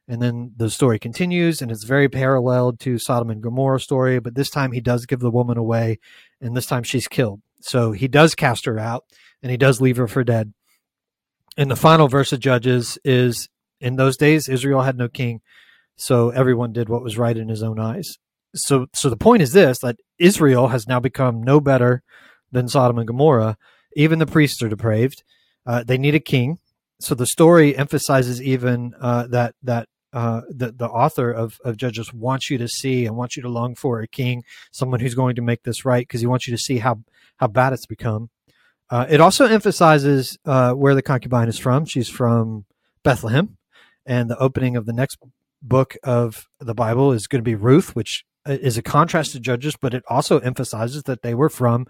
And 0.07 0.21
then 0.21 0.53
the 0.57 0.69
story 0.71 0.99
continues 0.99 1.62
and 1.62 1.71
it's 1.71 1.85
very 1.85 2.09
paralleled 2.09 2.81
to 2.81 2.99
sodom 2.99 3.31
and 3.31 3.43
gomorrah 3.43 3.81
story 3.81 4.19
but 4.19 4.35
this 4.35 4.51
time 4.51 4.73
he 4.73 4.81
does 4.81 5.05
give 5.07 5.21
the 5.21 5.31
woman 5.31 5.59
away 5.59 5.99
and 6.41 6.57
this 6.57 6.67
time 6.67 6.83
she's 6.83 7.07
killed. 7.07 7.43
So 7.61 7.93
he 7.93 8.09
does 8.09 8.35
cast 8.35 8.65
her 8.65 8.79
out 8.79 9.05
and 9.43 9.51
he 9.51 9.59
does 9.59 9.83
leave 9.83 9.99
her 9.99 10.09
for 10.09 10.25
dead. 10.25 10.55
And 11.59 11.71
the 11.71 11.77
final 11.77 12.09
verse 12.09 12.33
of 12.33 12.41
judges 12.41 12.99
is 13.05 13.49
in 13.79 13.97
those 13.97 14.17
days 14.17 14.49
israel 14.49 14.83
had 14.83 14.97
no 14.97 15.09
king 15.09 15.43
so 15.97 16.31
everyone 16.31 16.73
did 16.73 16.89
what 16.89 17.03
was 17.03 17.19
right 17.19 17.37
in 17.37 17.49
his 17.49 17.62
own 17.62 17.79
eyes. 17.79 18.17
So 18.57 18.87
so 18.95 19.11
the 19.11 19.19
point 19.19 19.43
is 19.43 19.53
this 19.53 19.81
that 19.81 19.97
israel 20.19 20.69
has 20.69 20.89
now 20.89 20.99
become 20.99 21.43
no 21.43 21.61
better 21.61 22.03
than 22.55 22.69
sodom 22.69 22.99
and 22.99 23.07
gomorrah 23.07 23.57
even 23.97 24.19
the 24.19 24.27
priests 24.27 24.63
are 24.63 24.69
depraved 24.69 25.23
uh, 25.67 25.83
they 25.85 25.99
need 25.99 26.15
a 26.15 26.21
king 26.21 26.59
so 27.01 27.15
the 27.15 27.27
story 27.27 27.77
emphasizes 27.77 28.41
even 28.41 28.95
uh, 29.01 29.27
that 29.27 29.55
that 29.63 29.89
uh, 30.13 30.43
the 30.49 30.73
the 30.73 30.89
author 30.89 31.31
of, 31.31 31.59
of 31.65 31.77
Judges 31.77 32.15
wants 32.15 32.49
you 32.49 32.57
to 32.59 32.69
see 32.69 33.05
and 33.05 33.17
wants 33.17 33.37
you 33.37 33.43
to 33.43 33.49
long 33.49 33.75
for 33.75 34.01
a 34.01 34.07
king, 34.07 34.45
someone 34.71 35.01
who's 35.01 35.15
going 35.15 35.35
to 35.35 35.43
make 35.43 35.65
this 35.65 35.85
right, 35.85 36.07
because 36.07 36.21
he 36.21 36.27
wants 36.27 36.47
you 36.47 36.55
to 36.55 36.63
see 36.63 36.79
how 36.79 37.03
how 37.39 37.49
bad 37.49 37.73
it's 37.73 37.87
become. 37.87 38.31
Uh, 38.91 39.07
it 39.09 39.21
also 39.21 39.47
emphasizes 39.47 40.39
uh, 40.45 40.73
where 40.73 40.95
the 40.95 41.03
concubine 41.03 41.49
is 41.49 41.59
from. 41.59 41.85
She's 41.85 42.09
from 42.09 42.65
Bethlehem, 43.03 43.57
and 44.07 44.31
the 44.31 44.39
opening 44.39 44.77
of 44.77 44.87
the 44.87 44.93
next 44.93 45.19
book 45.61 45.97
of 46.05 46.49
the 46.61 46.75
Bible 46.75 47.13
is 47.13 47.27
going 47.27 47.41
to 47.41 47.45
be 47.45 47.57
Ruth, 47.57 47.97
which 47.97 48.25
is 48.47 48.79
a 48.79 48.83
contrast 48.83 49.33
to 49.33 49.41
Judges, 49.41 49.75
but 49.75 49.95
it 49.95 50.05
also 50.09 50.39
emphasizes 50.39 51.03
that 51.05 51.23
they 51.23 51.35
were 51.35 51.49
from 51.49 51.87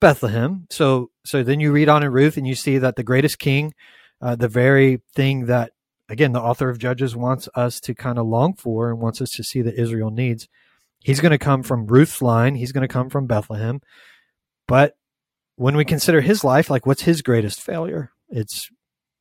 Bethlehem. 0.00 0.66
So 0.70 1.10
so 1.24 1.42
then 1.42 1.60
you 1.60 1.72
read 1.72 1.88
on 1.88 2.02
in 2.02 2.12
Ruth 2.12 2.36
and 2.36 2.46
you 2.46 2.54
see 2.54 2.78
that 2.78 2.96
the 2.96 3.02
greatest 3.02 3.38
king, 3.38 3.74
uh, 4.20 4.36
the 4.36 4.48
very 4.48 5.02
thing 5.14 5.46
that 5.46 5.72
again 6.08 6.32
the 6.32 6.40
author 6.40 6.68
of 6.68 6.78
Judges 6.78 7.16
wants 7.16 7.48
us 7.54 7.80
to 7.80 7.94
kind 7.94 8.18
of 8.18 8.26
long 8.26 8.54
for 8.54 8.90
and 8.90 9.00
wants 9.00 9.20
us 9.20 9.30
to 9.30 9.44
see 9.44 9.62
that 9.62 9.80
Israel 9.80 10.10
needs. 10.10 10.48
He's 11.00 11.20
going 11.20 11.32
to 11.32 11.38
come 11.38 11.62
from 11.62 11.86
Ruth's 11.86 12.22
line. 12.22 12.56
He's 12.56 12.72
going 12.72 12.86
to 12.86 12.92
come 12.92 13.08
from 13.08 13.26
Bethlehem. 13.26 13.80
But 14.66 14.96
when 15.56 15.76
we 15.76 15.84
consider 15.84 16.20
his 16.20 16.44
life, 16.44 16.70
like 16.70 16.86
what's 16.86 17.02
his 17.02 17.22
greatest 17.22 17.60
failure? 17.60 18.12
It's 18.28 18.70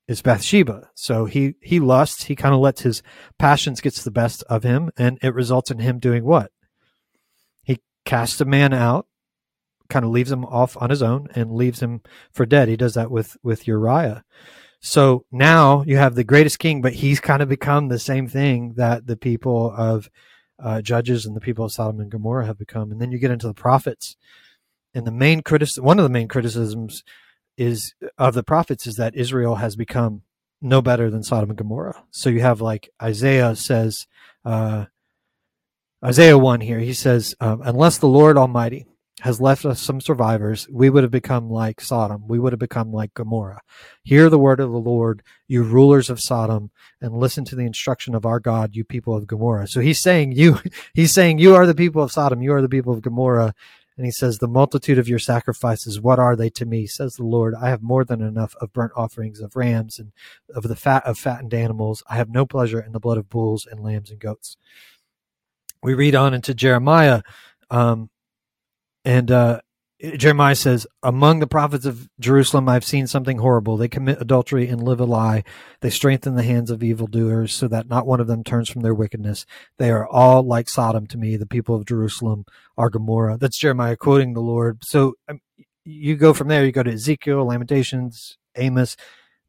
it's 0.07 0.21
Bathsheba. 0.21 0.89
So 0.95 1.25
he 1.25 1.55
he 1.61 1.79
lusts. 1.79 2.25
He 2.25 2.35
kind 2.35 2.53
of 2.53 2.61
lets 2.61 2.81
his 2.81 3.03
passions 3.37 3.81
gets 3.81 4.03
the 4.03 4.11
best 4.11 4.43
of 4.43 4.63
him, 4.63 4.91
and 4.97 5.17
it 5.21 5.33
results 5.33 5.71
in 5.71 5.79
him 5.79 5.99
doing 5.99 6.23
what? 6.23 6.51
He 7.63 7.81
casts 8.05 8.39
a 8.39 8.45
man 8.45 8.73
out 8.73 9.07
kind 9.89 10.05
of 10.05 10.11
leaves 10.11 10.31
him 10.31 10.45
off 10.45 10.77
on 10.79 10.89
his 10.89 11.01
own 11.01 11.27
and 11.35 11.53
leaves 11.53 11.81
him 11.81 12.01
for 12.31 12.45
dead. 12.45 12.67
He 12.67 12.77
does 12.77 12.93
that 12.95 13.11
with 13.11 13.37
with 13.43 13.67
Uriah. 13.67 14.23
So 14.79 15.25
now 15.31 15.83
you 15.87 15.97
have 15.97 16.15
the 16.15 16.23
greatest 16.23 16.59
king, 16.59 16.81
but 16.81 16.93
he's 16.93 17.19
kind 17.19 17.41
of 17.41 17.49
become 17.49 17.87
the 17.87 17.99
same 17.99 18.27
thing 18.27 18.73
that 18.77 19.07
the 19.07 19.17
people 19.17 19.73
of 19.75 20.09
uh, 20.59 20.81
Judges 20.81 21.25
and 21.25 21.35
the 21.35 21.41
people 21.41 21.65
of 21.65 21.71
Sodom 21.71 21.99
and 21.99 22.11
Gomorrah 22.11 22.45
have 22.45 22.59
become. 22.59 22.91
And 22.91 23.01
then 23.01 23.11
you 23.11 23.17
get 23.17 23.31
into 23.31 23.47
the 23.47 23.53
prophets, 23.53 24.15
and 24.93 25.05
the 25.05 25.11
main 25.11 25.41
criticism, 25.41 25.83
one 25.83 25.99
of 25.99 26.03
the 26.03 26.09
main 26.09 26.27
criticisms, 26.27 27.03
is 27.57 27.95
of 28.17 28.33
the 28.33 28.43
prophets 28.43 28.85
is 28.85 28.95
that 28.95 29.15
Israel 29.15 29.55
has 29.55 29.75
become 29.75 30.21
no 30.61 30.81
better 30.81 31.09
than 31.09 31.23
Sodom 31.23 31.49
and 31.49 31.57
Gomorrah. 31.57 32.03
So 32.11 32.29
you 32.29 32.41
have 32.41 32.61
like 32.61 32.89
Isaiah 33.01 33.55
says, 33.55 34.07
uh, 34.45 34.85
Isaiah 36.03 36.37
one 36.37 36.61
here. 36.61 36.79
He 36.79 36.93
says, 36.93 37.35
um, 37.39 37.61
unless 37.63 37.97
the 37.97 38.07
Lord 38.07 38.37
Almighty 38.37 38.85
has 39.21 39.41
left 39.41 39.65
us 39.65 39.81
some 39.81 39.99
survivors, 39.99 40.67
we 40.69 40.89
would 40.89 41.03
have 41.03 41.11
become 41.11 41.49
like 41.49 41.81
Sodom. 41.81 42.27
We 42.27 42.37
would 42.37 42.53
have 42.53 42.59
become 42.59 42.91
like 42.91 43.15
Gomorrah. 43.15 43.61
Hear 44.03 44.29
the 44.29 44.37
word 44.37 44.59
of 44.59 44.71
the 44.71 44.77
Lord, 44.77 45.23
you 45.47 45.63
rulers 45.63 46.09
of 46.11 46.19
Sodom, 46.19 46.69
and 47.01 47.17
listen 47.17 47.43
to 47.45 47.55
the 47.55 47.65
instruction 47.65 48.13
of 48.13 48.25
our 48.27 48.39
God, 48.39 48.75
you 48.75 48.83
people 48.83 49.15
of 49.15 49.25
Gomorrah. 49.25 49.67
So 49.67 49.79
he's 49.79 49.99
saying 49.99 50.33
you, 50.33 50.59
he's 50.93 51.13
saying 51.13 51.39
you 51.39 51.55
are 51.55 51.65
the 51.65 51.73
people 51.73 52.03
of 52.03 52.11
Sodom, 52.11 52.43
you 52.43 52.53
are 52.53 52.61
the 52.61 52.69
people 52.69 52.93
of 52.93 53.01
Gomorrah. 53.01 53.55
And 53.97 54.05
he 54.05 54.11
says, 54.11 54.37
the 54.37 54.47
multitude 54.47 54.99
of 54.99 55.07
your 55.07 55.17
sacrifices, 55.17 55.99
what 55.99 56.19
are 56.19 56.35
they 56.35 56.51
to 56.51 56.67
me? 56.67 56.85
Says 56.85 57.13
the 57.13 57.23
Lord, 57.23 57.55
I 57.59 57.69
have 57.69 57.81
more 57.81 58.05
than 58.05 58.21
enough 58.21 58.53
of 58.61 58.71
burnt 58.71 58.91
offerings 58.95 59.39
of 59.39 59.55
rams 59.55 59.97
and 59.97 60.11
of 60.53 60.67
the 60.67 60.75
fat 60.75 61.03
of 61.03 61.17
fattened 61.17 61.55
animals. 61.55 62.03
I 62.07 62.17
have 62.17 62.29
no 62.29 62.45
pleasure 62.45 62.79
in 62.79 62.91
the 62.91 62.99
blood 62.99 63.17
of 63.17 63.27
bulls 63.27 63.65
and 63.65 63.79
lambs 63.79 64.11
and 64.11 64.19
goats. 64.19 64.55
We 65.81 65.95
read 65.95 66.13
on 66.13 66.35
into 66.35 66.53
Jeremiah, 66.53 67.23
um, 67.71 68.11
and 69.07 69.31
uh, 69.31 69.61
Jeremiah 70.17 70.53
says, 70.53 70.85
Among 71.01 71.39
the 71.39 71.47
prophets 71.47 71.85
of 71.85 72.09
Jerusalem, 72.19 72.67
I've 72.67 72.83
seen 72.83 73.07
something 73.07 73.37
horrible. 73.37 73.77
They 73.77 73.87
commit 73.87 74.21
adultery 74.21 74.67
and 74.67 74.83
live 74.83 74.99
a 74.99 75.05
lie. 75.05 75.45
They 75.79 75.89
strengthen 75.89 76.35
the 76.35 76.43
hands 76.43 76.69
of 76.69 76.83
evildoers 76.83 77.53
so 77.53 77.69
that 77.69 77.87
not 77.87 78.05
one 78.05 78.19
of 78.19 78.27
them 78.27 78.43
turns 78.43 78.69
from 78.69 78.81
their 78.81 78.93
wickedness. 78.93 79.45
They 79.77 79.91
are 79.91 80.05
all 80.05 80.43
like 80.43 80.67
Sodom 80.67 81.07
to 81.07 81.17
me. 81.17 81.37
The 81.37 81.45
people 81.45 81.73
of 81.73 81.85
Jerusalem 81.85 82.43
are 82.77 82.89
Gomorrah. 82.89 83.37
That's 83.37 83.57
Jeremiah 83.57 83.95
quoting 83.95 84.33
the 84.33 84.41
Lord. 84.41 84.83
So 84.83 85.13
um, 85.29 85.39
you 85.85 86.17
go 86.17 86.33
from 86.33 86.49
there, 86.49 86.65
you 86.65 86.73
go 86.73 86.83
to 86.83 86.91
Ezekiel, 86.91 87.45
Lamentations, 87.45 88.37
Amos. 88.57 88.97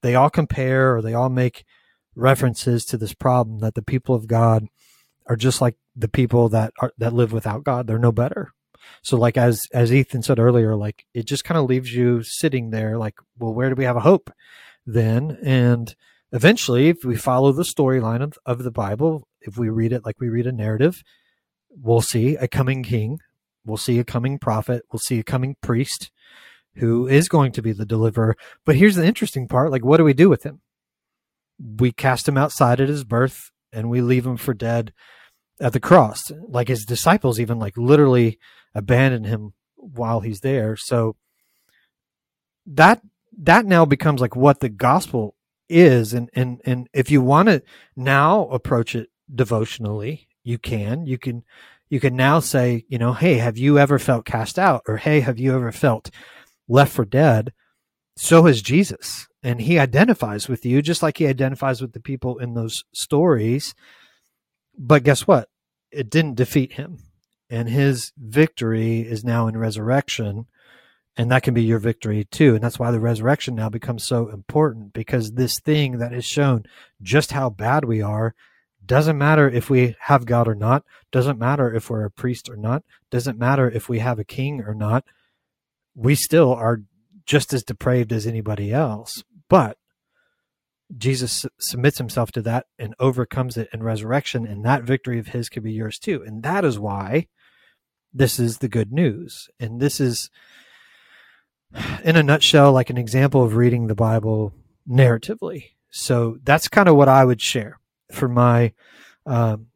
They 0.03 0.15
all 0.15 0.31
compare 0.31 0.95
or 0.95 1.03
they 1.03 1.15
all 1.15 1.31
make 1.31 1.65
references 2.15 2.85
to 2.85 2.97
this 2.97 3.13
problem 3.13 3.59
that 3.59 3.75
the 3.75 3.83
people 3.83 4.15
of 4.15 4.29
God 4.29 4.69
are 5.27 5.35
just 5.35 5.61
like 5.61 5.75
the 5.97 6.07
people 6.07 6.49
that 6.51 6.73
are 6.79 6.93
that 6.99 7.13
live 7.13 7.33
without 7.33 7.65
God. 7.65 7.89
They're 7.89 7.99
no 7.99 8.13
better 8.13 8.53
so 9.03 9.17
like 9.17 9.37
as 9.37 9.67
as 9.73 9.93
Ethan 9.93 10.23
said 10.23 10.39
earlier, 10.39 10.77
like 10.77 11.07
it 11.15 11.27
just 11.27 11.45
kind 11.45 11.59
of 11.59 11.69
leaves 11.69 11.95
you 11.95 12.23
sitting 12.23 12.71
there 12.71 12.99
like, 12.99 13.15
well, 13.39 13.55
where 13.55 13.69
do 13.69 13.75
we 13.75 13.85
have 13.85 13.97
a 13.97 14.01
hope 14.01 14.31
then? 14.87 15.39
And 15.43 15.95
eventually, 16.33 16.89
if 16.89 17.05
we 17.05 17.17
follow 17.17 17.53
the 17.53 17.63
storyline 17.63 18.23
of, 18.23 18.39
of 18.45 18.65
the 18.65 18.71
Bible, 18.71 19.27
if 19.41 19.57
we 19.57 19.69
read 19.69 19.93
it 19.93 20.05
like 20.05 20.21
we 20.21 20.29
read 20.29 20.47
a 20.47 20.53
narrative, 20.53 21.03
we'll 21.71 22.03
see 22.03 22.37
a 22.37 22.49
coming 22.49 22.83
king, 22.83 23.21
we'll 23.65 23.77
see 23.77 23.99
a 23.99 24.05
coming 24.05 24.39
prophet, 24.39 24.83
we'll 24.93 25.01
see 25.01 25.19
a 25.19 25.25
coming 25.25 25.57
priest 25.61 26.11
who 26.77 27.07
is 27.09 27.29
going 27.29 27.53
to 27.53 27.63
be 27.63 27.73
the 27.73 27.87
deliverer. 27.87 28.37
But 28.65 28.77
here's 28.77 28.97
the 28.97 29.07
interesting 29.07 29.49
part, 29.49 29.71
like 29.71 29.85
what 29.85 29.97
do 29.97 30.05
we 30.05 30.15
do 30.15 30.29
with 30.29 30.45
him? 30.45 30.61
We 31.59 31.93
cast 31.93 32.29
him 32.29 32.37
outside 32.37 32.81
at 32.81 32.89
his 32.89 33.05
birth 33.05 33.51
and 33.73 33.91
we 33.91 34.01
leave 34.01 34.27
him 34.27 34.37
for 34.37 34.55
dead 34.55 34.93
at 35.61 35.73
the 35.73 35.81
cross. 35.81 36.31
Like 36.49 36.69
his 36.69 36.85
disciples 36.85 37.41
even 37.41 37.59
like 37.59 37.77
literally 37.77 38.39
abandon 38.75 39.25
him 39.25 39.55
while 39.77 40.21
he's 40.21 40.41
there. 40.41 40.77
So 40.77 41.17
that 42.67 43.01
that 43.41 43.67
now 43.67 43.85
becomes 43.85 44.21
like 44.21 44.37
what 44.37 44.61
the 44.61 44.69
gospel 44.69 45.35
is 45.69 46.15
and 46.15 46.31
and 46.35 46.61
and 46.65 46.89
if 46.93 47.11
you 47.11 47.21
want 47.21 47.49
to 47.49 47.63
now 47.95 48.49
approach 48.49 48.95
it 48.95 49.09
devotionally, 49.33 50.29
you 50.45 50.59
can. 50.59 51.07
You 51.07 51.19
can 51.19 51.45
you 51.91 52.01
can 52.01 52.17
now 52.17 52.41
say, 52.41 52.85
you 52.89 52.99
know, 52.99 53.13
hey, 53.13 53.35
have 53.35 53.57
you 53.57 53.79
ever 53.79 53.99
felt 53.99 54.25
cast 54.25 54.59
out 54.59 54.83
or 54.87 54.99
hey, 54.99 55.21
have 55.21 55.39
you 55.39 55.55
ever 55.55 55.73
felt 55.73 56.11
left 56.69 56.93
for 56.93 57.05
dead? 57.05 57.53
So 58.17 58.45
has 58.45 58.63
Jesus. 58.63 59.27
And 59.43 59.61
he 59.61 59.79
identifies 59.79 60.49
with 60.49 60.67
you 60.67 60.83
just 60.83 61.03
like 61.03 61.19
he 61.19 61.27
identifies 61.27 61.81
with 61.81 61.93
the 61.93 62.01
people 62.01 62.39
in 62.39 62.55
those 62.55 62.85
stories. 62.93 63.75
But 64.79 65.03
guess 65.03 65.27
what? 65.27 65.49
It 65.91 66.09
didn't 66.09 66.37
defeat 66.37 66.73
him. 66.75 66.99
And 67.51 67.69
his 67.69 68.13
victory 68.17 69.01
is 69.01 69.25
now 69.25 69.49
in 69.49 69.57
resurrection. 69.57 70.47
And 71.17 71.31
that 71.33 71.43
can 71.43 71.55
be 71.55 71.65
your 71.65 71.81
victory 71.81 72.25
too. 72.25 72.55
And 72.55 72.63
that's 72.63 72.79
why 72.79 72.91
the 72.93 73.01
resurrection 73.01 73.57
now 73.57 73.69
becomes 73.69 74.05
so 74.05 74.29
important 74.29 74.93
because 74.93 75.33
this 75.33 75.59
thing 75.59 75.99
that 75.99 76.13
has 76.13 76.25
shown 76.25 76.65
just 77.03 77.33
how 77.33 77.51
bad 77.51 77.85
we 77.85 78.01
are 78.01 78.35
doesn't 78.85 79.19
matter 79.19 79.49
if 79.49 79.69
we 79.69 79.97
have 80.01 80.25
god 80.25 80.49
or 80.49 80.55
not. 80.55 80.85
Doesn't 81.11 81.39
matter 81.39 81.75
if 81.75 81.91
we're 81.91 82.05
a 82.05 82.11
priest 82.11 82.49
or 82.49 82.57
not. 82.57 82.85
Doesn't 83.11 83.39
matter 83.39 83.69
if 83.69 83.89
we 83.89 83.99
have 83.99 84.19
a 84.19 84.25
king 84.25 84.63
or 84.63 84.75
not. 84.75 85.05
We 85.95 86.15
still 86.15 86.55
are 86.55 86.83
just 87.27 87.53
as 87.53 87.65
depraved 87.65 88.13
as 88.13 88.27
anybody 88.27 88.73
else. 88.73 89.25
But 89.49 89.77
Jesus 90.97 91.45
submits 91.59 91.99
himself 91.99 92.33
to 92.33 92.43
that 92.43 92.67
and 92.79 92.95
overcomes 92.99 93.57
it 93.57 93.69
in 93.73 93.83
resurrection, 93.83 94.47
and 94.47 94.65
that 94.65 94.85
victory 94.85 95.19
of 95.19 95.29
his 95.29 95.49
could 95.49 95.63
be 95.63 95.73
yours 95.73 95.99
too. 95.99 96.23
And 96.27 96.43
that 96.43 96.65
is 96.65 96.79
why 96.79 97.29
this 98.13 98.39
is 98.39 98.59
the 98.59 98.69
good 98.69 98.93
news. 98.93 99.49
And 99.61 99.81
this 99.81 100.01
is, 100.01 100.31
in 102.03 102.17
a 102.17 102.23
nutshell, 102.23 102.73
like 102.73 102.91
an 102.91 102.97
example 102.97 103.43
of 103.43 103.57
reading 103.57 103.87
the 103.87 103.95
Bible 103.95 104.55
narratively. 104.89 105.71
So 105.91 106.39
that's 106.43 106.69
kind 106.69 106.89
of 106.89 106.97
what 106.97 107.09
I 107.09 107.25
would 107.25 107.41
share 107.41 107.79
for 108.13 108.29
my 108.29 108.73
um, 109.27 109.67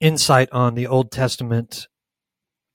insight 0.00 0.48
on 0.52 0.74
the 0.74 0.86
Old 0.86 1.10
Testament, 1.10 1.88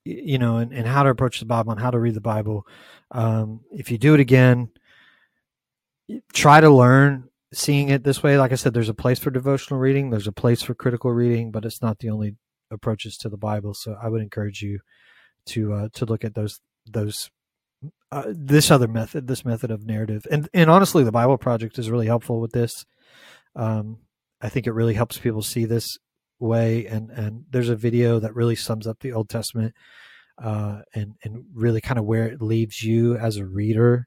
you 0.04 0.38
know, 0.38 0.58
and, 0.58 0.72
and, 0.72 0.86
how 0.86 1.02
to 1.02 1.10
approach 1.10 1.40
the 1.40 1.46
Bible 1.46 1.72
and 1.72 1.80
how 1.80 1.90
to 1.90 1.98
read 1.98 2.14
the 2.14 2.20
Bible. 2.20 2.66
Um, 3.10 3.60
if 3.72 3.90
you 3.90 3.98
do 3.98 4.14
it 4.14 4.20
again, 4.20 4.70
try 6.32 6.60
to 6.60 6.70
learn 6.70 7.29
seeing 7.52 7.88
it 7.88 8.04
this 8.04 8.22
way. 8.22 8.38
Like 8.38 8.52
I 8.52 8.56
said, 8.56 8.74
there's 8.74 8.88
a 8.88 8.94
place 8.94 9.18
for 9.18 9.30
devotional 9.30 9.80
reading, 9.80 10.10
there's 10.10 10.26
a 10.26 10.32
place 10.32 10.62
for 10.62 10.74
critical 10.74 11.12
reading, 11.12 11.50
but 11.50 11.64
it's 11.64 11.82
not 11.82 11.98
the 11.98 12.10
only 12.10 12.36
approaches 12.70 13.16
to 13.18 13.28
the 13.28 13.36
Bible. 13.36 13.74
So 13.74 13.96
I 14.00 14.08
would 14.08 14.22
encourage 14.22 14.62
you 14.62 14.80
to 15.46 15.72
uh, 15.72 15.88
to 15.94 16.04
look 16.04 16.24
at 16.24 16.34
those 16.34 16.60
those 16.86 17.30
uh, 18.12 18.24
this 18.28 18.70
other 18.70 18.88
method, 18.88 19.26
this 19.26 19.44
method 19.44 19.70
of 19.70 19.86
narrative, 19.86 20.26
and 20.30 20.48
and 20.54 20.70
honestly, 20.70 21.04
the 21.04 21.12
Bible 21.12 21.38
Project 21.38 21.78
is 21.78 21.90
really 21.90 22.06
helpful 22.06 22.40
with 22.40 22.52
this. 22.52 22.84
Um, 23.56 23.98
I 24.40 24.48
think 24.48 24.66
it 24.66 24.72
really 24.72 24.94
helps 24.94 25.18
people 25.18 25.42
see 25.42 25.64
this 25.64 25.98
way, 26.38 26.86
and 26.86 27.10
and 27.10 27.44
there's 27.50 27.68
a 27.68 27.76
video 27.76 28.20
that 28.20 28.34
really 28.34 28.56
sums 28.56 28.86
up 28.86 29.00
the 29.00 29.12
Old 29.12 29.28
Testament, 29.28 29.74
uh, 30.42 30.80
and 30.94 31.14
and 31.24 31.44
really 31.54 31.80
kind 31.80 31.98
of 31.98 32.04
where 32.04 32.26
it 32.26 32.42
leaves 32.42 32.82
you 32.82 33.16
as 33.16 33.36
a 33.36 33.46
reader. 33.46 34.06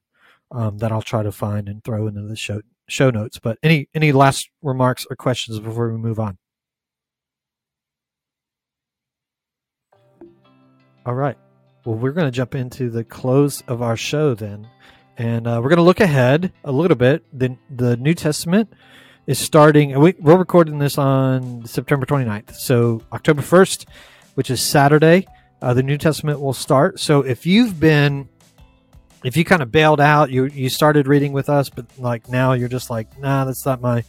Um, 0.52 0.78
that 0.78 0.92
I'll 0.92 1.02
try 1.02 1.24
to 1.24 1.32
find 1.32 1.68
and 1.68 1.84
throw 1.84 2.06
into 2.06 2.28
the 2.28 2.36
show 2.36 2.62
show 2.88 3.10
notes. 3.10 3.40
But 3.40 3.58
any 3.64 3.90
any 3.94 4.12
last 4.12 4.50
remarks 4.62 5.06
or 5.10 5.16
questions 5.16 5.60
before 5.60 5.92
we 5.92 5.98
move 5.98 6.20
on? 6.20 6.38
All 11.06 11.16
right. 11.16 11.38
Well, 11.86 11.98
we're 11.98 12.12
going 12.12 12.28
to 12.28 12.32
jump 12.32 12.56
into 12.56 12.90
the 12.90 13.04
close 13.04 13.62
of 13.68 13.82
our 13.82 13.98
show 13.98 14.36
then. 14.36 14.70
And 15.18 15.46
uh, 15.46 15.60
we're 15.62 15.70
going 15.70 15.78
to 15.78 15.84
look 15.84 16.00
ahead 16.00 16.54
a 16.64 16.72
little 16.72 16.96
bit. 16.96 17.24
The, 17.38 17.58
the 17.70 17.98
New 17.98 18.14
Testament 18.14 18.72
is 19.28 19.38
starting. 19.38 20.00
We, 20.00 20.16
we're 20.20 20.38
recording 20.38 20.80
this 20.80 20.98
on 20.98 21.66
September 21.66 22.06
29th. 22.06 22.56
So, 22.56 23.02
October 23.12 23.42
1st, 23.42 23.86
which 24.36 24.50
is 24.50 24.62
Saturday, 24.62 25.28
uh, 25.62 25.74
the 25.74 25.84
New 25.84 25.98
Testament 25.98 26.40
will 26.40 26.54
start. 26.54 27.02
So, 27.02 27.20
if 27.20 27.46
you've 27.46 27.80
been, 27.82 28.30
if 29.24 29.38
you 29.38 29.46
kind 29.46 29.62
of 29.62 29.72
bailed 29.72 30.02
out, 30.02 30.32
you, 30.32 30.46
you 30.46 30.70
started 30.70 31.08
reading 31.08 31.34
with 31.34 31.50
us, 31.50 31.70
but 31.70 31.86
like 31.98 32.30
now 32.30 32.54
you're 32.54 32.70
just 32.70 32.90
like, 32.90 33.18
nah, 33.20 33.46
that's 33.46 33.66
not 33.66 33.82
my 33.82 34.04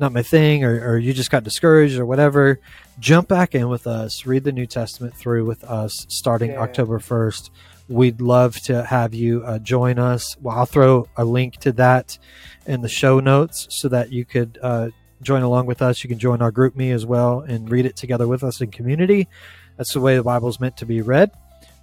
not 0.00 0.12
my 0.12 0.22
thing 0.22 0.64
or, 0.64 0.92
or 0.92 0.98
you 0.98 1.12
just 1.12 1.30
got 1.30 1.44
discouraged 1.44 1.98
or 1.98 2.06
whatever, 2.06 2.58
jump 2.98 3.28
back 3.28 3.54
in 3.54 3.68
with 3.68 3.86
us, 3.86 4.24
read 4.24 4.44
the 4.44 4.52
New 4.52 4.66
Testament 4.66 5.14
through 5.14 5.44
with 5.44 5.62
us 5.62 6.06
starting 6.08 6.52
yeah. 6.52 6.60
October 6.60 6.98
1st. 6.98 7.50
we'd 7.88 8.20
love 8.20 8.58
to 8.60 8.82
have 8.82 9.12
you 9.12 9.44
uh, 9.44 9.58
join 9.58 9.98
us. 9.98 10.36
Well, 10.40 10.56
I'll 10.56 10.66
throw 10.66 11.06
a 11.18 11.24
link 11.24 11.58
to 11.58 11.72
that 11.72 12.18
in 12.66 12.80
the 12.80 12.88
show 12.88 13.20
notes 13.20 13.66
so 13.68 13.88
that 13.88 14.10
you 14.10 14.24
could 14.24 14.58
uh, 14.62 14.88
join 15.20 15.42
along 15.42 15.66
with 15.66 15.82
us. 15.82 16.02
You 16.02 16.08
can 16.08 16.18
join 16.18 16.40
our 16.40 16.50
GroupMe 16.50 16.94
as 16.94 17.04
well 17.04 17.40
and 17.40 17.70
read 17.70 17.84
it 17.84 17.96
together 17.96 18.26
with 18.26 18.42
us 18.42 18.62
in 18.62 18.70
community. 18.70 19.28
That's 19.76 19.92
the 19.92 20.00
way 20.00 20.16
the 20.16 20.22
Bible's 20.22 20.60
meant 20.60 20.78
to 20.78 20.86
be 20.86 21.02
read. 21.02 21.30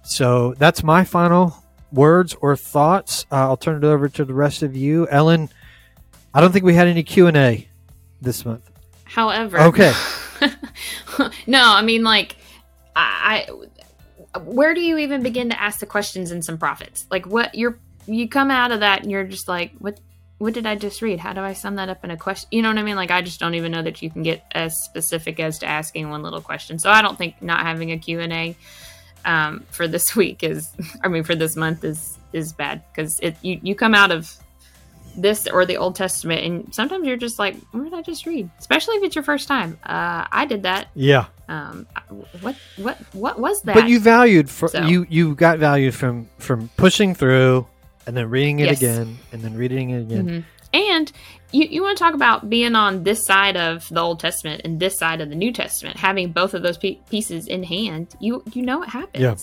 So 0.02 0.54
that's 0.54 0.82
my 0.82 1.04
final 1.04 1.54
words 1.92 2.34
or 2.40 2.56
thoughts. 2.56 3.26
Uh, 3.30 3.36
I'll 3.36 3.56
turn 3.56 3.76
it 3.76 3.86
over 3.86 4.08
to 4.08 4.24
the 4.24 4.34
rest 4.34 4.62
of 4.62 4.76
you, 4.76 5.08
Ellen. 5.08 5.48
I 6.34 6.40
don't 6.40 6.52
think 6.52 6.64
we 6.64 6.74
had 6.74 6.86
any 6.88 7.02
Q 7.02 7.26
and 7.26 7.36
A 7.36 7.68
this 8.20 8.44
month. 8.44 8.68
However, 9.04 9.58
Okay. 9.60 9.92
no, 11.46 11.62
I 11.64 11.82
mean 11.82 12.04
like 12.04 12.36
I, 12.94 13.46
I 14.34 14.38
where 14.40 14.74
do 14.74 14.80
you 14.80 14.98
even 14.98 15.22
begin 15.22 15.48
to 15.50 15.60
ask 15.60 15.80
the 15.80 15.86
questions 15.86 16.30
in 16.30 16.42
some 16.42 16.58
prophets? 16.58 17.06
Like 17.10 17.26
what 17.26 17.54
you're 17.54 17.78
you 18.06 18.28
come 18.28 18.50
out 18.50 18.70
of 18.70 18.80
that 18.80 19.02
and 19.02 19.10
you're 19.10 19.24
just 19.24 19.48
like 19.48 19.72
what 19.78 19.98
what 20.38 20.54
did 20.54 20.66
I 20.66 20.76
just 20.76 21.02
read? 21.02 21.18
How 21.18 21.32
do 21.32 21.40
I 21.40 21.52
sum 21.52 21.74
that 21.76 21.88
up 21.88 22.04
in 22.04 22.12
a 22.12 22.16
question? 22.16 22.48
You 22.52 22.62
know 22.62 22.68
what 22.68 22.78
I 22.78 22.82
mean? 22.82 22.94
Like 22.94 23.10
I 23.10 23.22
just 23.22 23.40
don't 23.40 23.54
even 23.54 23.72
know 23.72 23.82
that 23.82 24.00
you 24.02 24.10
can 24.10 24.22
get 24.22 24.44
as 24.52 24.72
specific 24.84 25.40
as 25.40 25.58
to 25.60 25.66
asking 25.66 26.10
one 26.10 26.22
little 26.22 26.40
question. 26.40 26.78
So 26.78 26.90
I 26.90 27.02
don't 27.02 27.18
think 27.18 27.42
not 27.42 27.60
having 27.66 27.90
a 27.90 27.98
Q&A 27.98 28.54
um, 29.24 29.64
for 29.70 29.86
this 29.88 30.14
week 30.20 30.42
is 30.42 30.70
I 31.02 31.08
mean 31.08 31.24
for 31.24 31.34
this 31.34 31.56
month 31.56 31.84
is 31.84 32.18
is 32.32 32.52
bad 32.52 32.82
because 32.92 33.18
it 33.20 33.36
you, 33.42 33.58
you 33.62 33.74
come 33.74 33.94
out 33.94 34.10
of 34.10 34.32
this 35.16 35.48
or 35.48 35.66
the 35.66 35.76
Old 35.76 35.96
Testament, 35.96 36.44
and 36.44 36.72
sometimes 36.74 37.04
you're 37.06 37.16
just 37.16 37.38
like, 37.40 37.56
"What 37.72 37.82
did 37.84 37.94
I 37.94 38.02
just 38.02 38.24
read?" 38.26 38.48
Especially 38.58 38.94
if 38.96 39.02
it's 39.02 39.16
your 39.16 39.24
first 39.24 39.48
time. 39.48 39.76
Uh, 39.84 40.26
I 40.30 40.44
did 40.46 40.62
that. 40.62 40.88
Yeah. 40.94 41.26
Um, 41.48 41.86
what 42.40 42.54
what 42.76 42.98
what 43.14 43.38
was 43.40 43.62
that? 43.62 43.74
But 43.74 43.88
you 43.88 43.98
valued 43.98 44.48
for 44.48 44.68
So- 44.68 44.82
you 44.82 45.06
you 45.08 45.34
got 45.34 45.58
value 45.58 45.90
from 45.90 46.28
from 46.38 46.68
pushing 46.76 47.14
through 47.14 47.66
and 48.06 48.16
then 48.16 48.30
reading 48.30 48.60
it 48.60 48.66
Yes. 48.66 48.76
again 48.78 49.18
and 49.32 49.42
then 49.42 49.54
reading 49.56 49.90
it 49.90 50.02
again. 50.02 50.28
Mhm. 50.28 50.44
And 50.74 51.12
you, 51.52 51.64
you 51.64 51.82
want 51.82 51.96
to 51.96 52.04
talk 52.04 52.14
about 52.14 52.48
being 52.50 52.74
on 52.74 53.02
this 53.04 53.24
side 53.24 53.56
of 53.56 53.88
the 53.88 54.00
Old 54.00 54.20
Testament 54.20 54.62
and 54.64 54.78
this 54.78 54.98
side 54.98 55.20
of 55.20 55.28
the 55.30 55.34
New 55.34 55.52
Testament, 55.52 55.96
having 55.96 56.32
both 56.32 56.54
of 56.54 56.62
those 56.62 56.76
pe- 56.76 56.98
pieces 57.10 57.46
in 57.46 57.62
hand. 57.62 58.14
You 58.20 58.42
you 58.52 58.62
know 58.62 58.78
what 58.78 58.88
happens. 58.90 59.22
Yeah. 59.22 59.36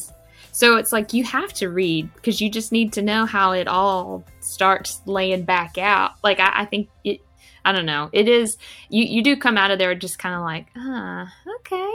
So 0.51 0.77
it's 0.77 0.93
like 0.93 1.13
you 1.13 1.23
have 1.25 1.51
to 1.53 1.69
read 1.69 2.13
because 2.13 2.39
you 2.39 2.49
just 2.49 2.71
need 2.71 2.93
to 2.93 3.01
know 3.01 3.25
how 3.25 3.51
it 3.51 3.67
all 3.67 4.23
starts 4.39 5.01
laying 5.05 5.43
back 5.43 5.77
out. 5.77 6.11
Like 6.23 6.39
I, 6.39 6.61
I 6.61 6.65
think 6.65 6.89
it. 7.03 7.21
I 7.65 7.71
don't 7.71 7.87
know. 7.87 8.09
It 8.13 8.27
is 8.29 8.57
you. 8.89 9.03
You 9.03 9.23
do 9.23 9.35
come 9.35 9.57
out 9.57 9.71
of 9.71 9.79
there 9.79 9.93
just 9.95 10.19
kind 10.19 10.35
of 10.35 10.41
like, 10.41 10.67
ah, 10.77 11.33
okay. 11.57 11.93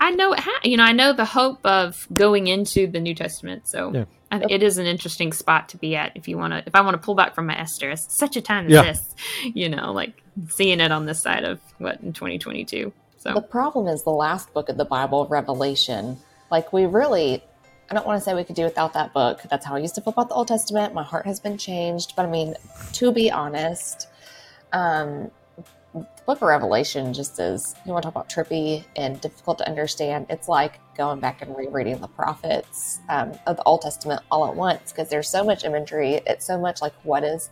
I 0.00 0.12
know 0.12 0.32
it. 0.32 0.40
Ha- 0.40 0.60
you 0.64 0.78
know, 0.78 0.84
I 0.84 0.92
know 0.92 1.12
the 1.12 1.26
hope 1.26 1.64
of 1.66 2.08
going 2.12 2.46
into 2.46 2.86
the 2.86 3.00
New 3.00 3.14
Testament. 3.14 3.68
So 3.68 3.92
Yeah. 3.92 4.04
It 4.32 4.62
is 4.62 4.78
an 4.78 4.86
interesting 4.86 5.32
spot 5.32 5.68
to 5.70 5.76
be 5.76 5.96
at 5.96 6.12
if 6.14 6.28
you 6.28 6.38
want 6.38 6.52
to. 6.52 6.62
If 6.66 6.74
I 6.74 6.80
want 6.82 6.94
to 6.94 6.98
pull 7.04 7.14
back 7.14 7.34
from 7.34 7.46
my 7.46 7.58
Esther, 7.58 7.90
it's 7.90 8.06
such 8.16 8.36
a 8.36 8.40
time 8.40 8.66
as 8.66 8.72
Yeah. 8.72 8.82
this. 8.82 9.14
You 9.42 9.68
know, 9.68 9.92
like 9.92 10.22
seeing 10.48 10.80
it 10.80 10.92
on 10.92 11.06
this 11.06 11.20
side 11.20 11.44
of 11.44 11.60
what 11.78 12.00
in 12.00 12.12
2022. 12.12 12.92
So 13.18 13.34
The 13.34 13.42
problem 13.42 13.86
is 13.88 14.02
the 14.04 14.10
last 14.10 14.52
book 14.54 14.68
of 14.68 14.76
the 14.76 14.84
Bible, 14.84 15.26
Revelation. 15.26 16.16
Like, 16.50 16.72
we 16.72 16.86
really, 16.86 17.42
I 17.90 17.94
don't 17.94 18.06
want 18.06 18.18
to 18.18 18.24
say 18.24 18.34
we 18.34 18.44
could 18.44 18.56
do 18.56 18.64
without 18.64 18.92
that 18.94 19.12
book. 19.12 19.40
That's 19.50 19.66
how 19.66 19.74
I 19.74 19.78
used 19.78 19.94
to 19.96 20.00
feel 20.00 20.12
about 20.12 20.28
the 20.30 20.34
Old 20.36 20.48
Testament. 20.48 20.94
My 20.94 21.02
heart 21.02 21.26
has 21.26 21.38
been 21.40 21.58
changed. 21.58 22.14
But 22.16 22.26
I 22.26 22.30
mean, 22.30 22.54
to 22.94 23.12
be 23.12 23.30
honest, 23.30 24.08
um, 24.72 25.30
book 26.30 26.42
of 26.42 26.48
Revelation 26.48 27.12
just 27.12 27.40
is, 27.40 27.74
you 27.84 27.90
want 27.90 28.04
to 28.04 28.06
talk 28.06 28.14
about 28.14 28.28
trippy 28.28 28.84
and 28.94 29.20
difficult 29.20 29.58
to 29.58 29.66
understand. 29.66 30.26
It's 30.30 30.48
like 30.48 30.78
going 30.96 31.18
back 31.18 31.42
and 31.42 31.56
rereading 31.56 32.00
the 32.00 32.06
prophets 32.06 33.00
um, 33.08 33.32
of 33.48 33.56
the 33.56 33.64
Old 33.64 33.82
Testament 33.82 34.22
all 34.30 34.46
at 34.46 34.54
once 34.54 34.92
because 34.92 35.08
there's 35.08 35.28
so 35.28 35.42
much 35.42 35.64
imagery. 35.64 36.20
It's 36.28 36.46
so 36.46 36.56
much 36.56 36.80
like 36.80 36.92
what 37.02 37.24
is 37.24 37.50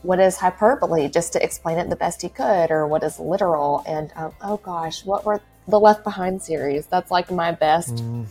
what 0.00 0.18
is 0.18 0.38
hyperbole 0.38 1.10
just 1.10 1.34
to 1.34 1.44
explain 1.44 1.76
it 1.76 1.90
the 1.90 1.96
best 1.96 2.22
he 2.22 2.30
could 2.30 2.70
or 2.70 2.86
what 2.86 3.02
is 3.02 3.18
literal 3.18 3.82
and 3.86 4.12
um, 4.16 4.32
oh 4.42 4.56
gosh 4.58 5.04
what 5.04 5.26
were 5.26 5.40
the 5.66 5.78
left 5.78 6.04
behind 6.04 6.40
series 6.40 6.86
that's 6.86 7.10
like 7.10 7.32
my 7.32 7.50
best 7.50 7.96
Mm. 7.96 8.26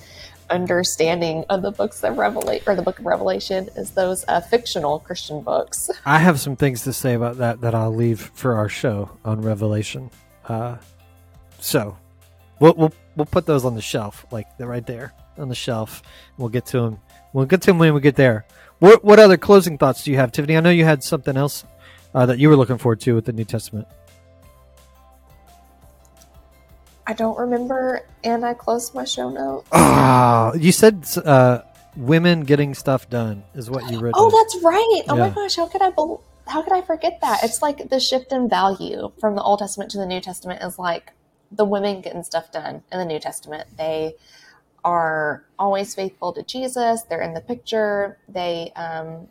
Understanding 0.50 1.44
of 1.50 1.62
the 1.62 1.72
books 1.72 2.04
of 2.04 2.18
revelation 2.18 2.64
or 2.68 2.76
the 2.76 2.82
book 2.82 3.00
of 3.00 3.06
revelation 3.06 3.70
is 3.76 3.92
those 3.92 4.24
uh, 4.28 4.40
fictional 4.40 5.00
christian 5.00 5.42
books 5.42 5.90
I 6.06 6.20
have 6.20 6.40
some 6.40 6.56
things 6.56 6.84
to 6.84 6.94
say 6.94 7.14
about 7.14 7.38
that 7.38 7.62
that 7.62 7.76
I'll 7.76 7.94
leave 7.94 8.32
for 8.34 8.56
our 8.56 8.70
show 8.70 9.10
on 9.24 9.42
Revelation. 9.42 10.10
Uh, 10.48 10.78
so 11.60 11.98
we'll, 12.60 12.74
we'll 12.76 12.94
we'll 13.16 13.26
put 13.26 13.46
those 13.46 13.66
on 13.66 13.76
the 13.76 13.82
shelf, 13.82 14.26
like 14.32 14.58
they're 14.58 14.68
right 14.68 14.86
there 14.86 15.14
on 15.38 15.50
the 15.50 15.56
shelf. 15.56 16.02
We'll 16.38 16.50
get 16.50 16.66
to 16.68 16.82
them. 16.82 17.00
We'll 17.34 17.46
get 17.46 17.62
to 17.62 17.68
them 17.68 17.80
when 17.80 17.94
we 17.94 18.02
get 18.02 18.16
there. 18.16 18.46
What 18.80 19.04
what 19.04 19.20
other 19.20 19.38
closing 19.38 19.78
thoughts 19.78 20.04
do 20.04 20.12
you 20.12 20.18
have, 20.18 20.32
Tiffany? 20.32 20.58
I 20.58 20.60
know 20.62 20.70
you 20.70 20.86
had 20.86 21.04
something 21.04 21.36
else 21.36 21.66
uh, 22.14 22.26
that 22.26 22.40
you 22.40 22.50
were 22.50 22.56
looking 22.56 22.78
forward 22.78 23.02
to 23.02 23.16
with 23.16 23.26
the 23.26 23.34
New 23.34 23.46
Testament. 23.46 23.88
I 27.08 27.14
don't 27.14 27.38
remember 27.38 28.02
and 28.24 28.46
i 28.46 28.54
closed 28.54 28.94
my 28.94 29.04
show 29.04 29.30
notes 29.30 29.68
Ah, 29.72 30.54
you 30.54 30.72
said 30.72 31.06
uh, 31.26 31.62
women 31.96 32.42
getting 32.42 32.74
stuff 32.76 33.10
done 33.10 33.44
is 33.56 33.70
what 33.70 33.90
you 33.90 34.00
wrote. 34.00 34.14
oh 34.18 34.30
that's 34.30 34.64
right 34.64 35.02
oh 35.10 35.16
my 35.18 35.30
gosh 35.30 35.56
how 35.56 35.68
could 35.68 35.82
i 35.82 35.90
bel 35.90 36.22
how 36.48 36.62
could 36.62 36.74
i 36.74 36.82
forget 36.82 37.20
that 37.22 37.44
it's 37.44 37.62
like 37.62 37.90
the 37.90 38.00
shift 38.00 38.32
in 38.32 38.48
value 38.48 39.12
from 39.20 39.36
the 39.36 39.42
old 39.42 39.60
testament 39.60 39.90
to 39.92 39.98
the 39.98 40.06
new 40.06 40.22
testament 40.22 40.62
is 40.62 40.78
like 40.78 41.14
the 41.52 41.66
women 41.66 42.02
getting 42.02 42.24
stuff 42.24 42.52
done 42.52 42.84
in 42.92 43.00
the 43.00 43.06
new 43.06 43.20
testament 43.20 43.68
they 43.78 44.14
are 44.84 45.44
always 45.60 45.94
faithful 45.94 46.32
to 46.32 46.44
Jesus. 46.44 47.04
They're 47.10 47.22
in 47.22 47.34
the 47.34 47.42
picture. 47.42 48.18
They 48.30 48.72
um, 48.76 49.28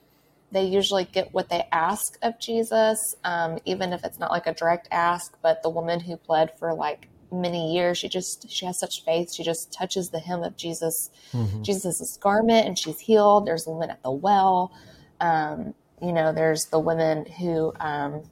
they 0.52 0.64
usually 0.64 1.04
get 1.04 1.32
what 1.32 1.48
they 1.48 1.66
ask 1.72 2.18
of 2.22 2.38
Jesus, 2.38 3.16
um, 3.24 3.58
even 3.64 3.92
if 3.94 4.04
it's 4.04 4.18
not 4.18 4.30
like 4.30 4.46
a 4.46 4.52
direct 4.52 4.86
ask. 4.90 5.36
But 5.42 5.62
the 5.62 5.70
woman 5.70 6.00
who 6.00 6.16
pled 6.18 6.52
for 6.58 6.74
like 6.74 7.08
many 7.32 7.74
years, 7.74 7.98
she 7.98 8.08
just 8.08 8.48
she 8.50 8.66
has 8.66 8.78
such 8.78 9.04
faith. 9.04 9.32
She 9.32 9.42
just 9.42 9.72
touches 9.72 10.10
the 10.10 10.20
hem 10.20 10.42
of 10.42 10.56
Jesus 10.56 11.10
Mhm. 11.32 11.62
Jesus's 11.62 12.16
garment, 12.18 12.66
and 12.66 12.78
she's 12.78 13.00
healed. 13.00 13.46
There's 13.46 13.64
the 13.64 13.70
woman 13.70 13.90
at 13.90 14.02
the 14.02 14.10
well. 14.10 14.72
Um, 15.20 15.74
you 16.00 16.12
know, 16.12 16.32
there's 16.32 16.66
the 16.66 16.78
women 16.78 17.26
who 17.26 17.72
um, 17.80 18.22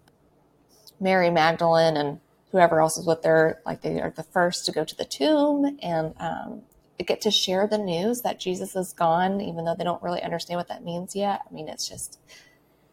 Mary 1.01 1.30
Magdalene 1.30 1.97
and 1.97 2.20
whoever 2.53 2.80
else 2.80 2.97
is 2.97 3.07
with 3.07 3.24
her, 3.24 3.61
like 3.66 3.80
they 3.80 4.01
are 4.01 4.11
the 4.11 4.22
first 4.22 4.64
to 4.66 4.72
go 4.72 4.84
to 4.84 4.97
the 4.97 5.05
tomb 5.05 5.78
and 5.82 6.14
um, 6.18 6.62
get 7.05 7.20
to 7.22 7.30
share 7.30 7.66
the 7.66 7.78
news 7.78 8.22
that 8.22 8.38
Jesus 8.38 8.76
is 8.76 8.92
gone, 8.92 9.40
even 9.40 9.64
though 9.64 9.74
they 9.74 9.84
don't 9.84 10.03
really 10.03 10.22
understand 10.22 10.59
what 10.59 10.68
that 10.68 10.84
means 10.84 11.16
yet. 11.16 11.40
I 11.49 11.53
mean, 11.53 11.68
it's 11.68 11.88
just 11.88 12.18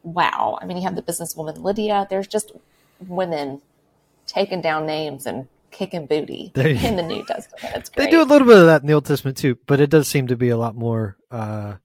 wow. 0.04 0.58
I 0.62 0.66
mean, 0.66 0.78
you 0.78 0.84
have 0.84 0.96
the 0.96 1.04
businesswoman 1.04 1.62
Lydia. 1.62 2.08
There's 2.10 2.28
just 2.28 2.52
women 3.00 3.62
taking 4.26 4.62
down 4.62 4.86
names 4.86 5.26
and 5.26 5.48
kicking 5.72 6.06
booty 6.06 6.52
There 6.54 6.70
you- 6.70 6.88
in 6.88 6.96
the 6.96 7.04
New 7.04 7.26
Testament. 7.26 7.90
They 7.96 8.08
do 8.10 8.22
a 8.22 8.26
little 8.26 8.48
bit 8.48 8.58
of 8.58 8.66
that 8.66 8.82
in 8.82 8.88
the 8.88 8.94
Old 8.94 9.06
Testament 9.06 9.38
too, 9.38 9.58
but 9.68 9.80
it 9.80 9.90
does 9.90 10.08
seem 10.08 10.28
to 10.28 10.36
be 10.36 10.50
a 10.50 10.58
lot 10.58 10.76
more. 10.76 11.18
Uh, 11.30 11.76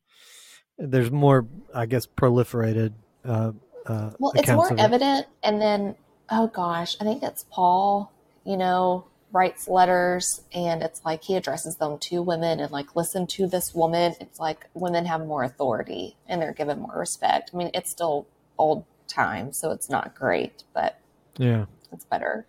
there's 0.78 1.11
more, 1.11 1.47
I 1.74 1.87
guess, 1.87 2.07
proliferated. 2.07 2.93
Uh, 3.24 3.53
uh, 3.87 4.11
Well, 4.18 4.32
it's 4.37 4.49
more 4.51 4.66
of 4.72 4.78
it. 4.78 4.82
evident. 4.82 5.26
And 5.43 5.61
then, 5.61 5.95
oh 6.30 6.49
gosh, 6.49 6.97
I 7.01 7.05
think 7.05 7.22
it's 7.22 7.45
Paul, 7.51 8.12
you 8.45 8.57
know, 8.57 9.07
writes 9.32 9.68
letters 9.68 10.43
and 10.53 10.82
it's 10.82 11.05
like 11.05 11.24
he 11.24 11.34
addresses 11.37 11.76
them 11.76 11.99
to 11.99 12.22
women 12.22 12.61
and 12.61 12.70
like, 12.70 12.95
listen 12.97 13.26
to 13.26 13.47
this 13.47 13.74
woman. 13.74 14.14
It's 14.20 14.39
like 14.39 14.66
women 14.74 15.05
have 15.07 15.20
more 15.26 15.43
authority 15.43 16.16
and 16.28 16.41
they're 16.41 16.53
given 16.53 16.80
more 16.80 16.97
respect. 16.99 17.51
I 17.53 17.57
mean, 17.57 17.70
it's 17.74 17.91
still 17.91 18.26
old 18.59 18.84
time, 19.09 19.53
so 19.53 19.70
it's 19.72 19.89
not 19.91 20.14
great, 20.14 20.64
but 20.74 20.99
Yeah, 21.39 21.66
it's 21.93 22.05
better. 22.05 22.47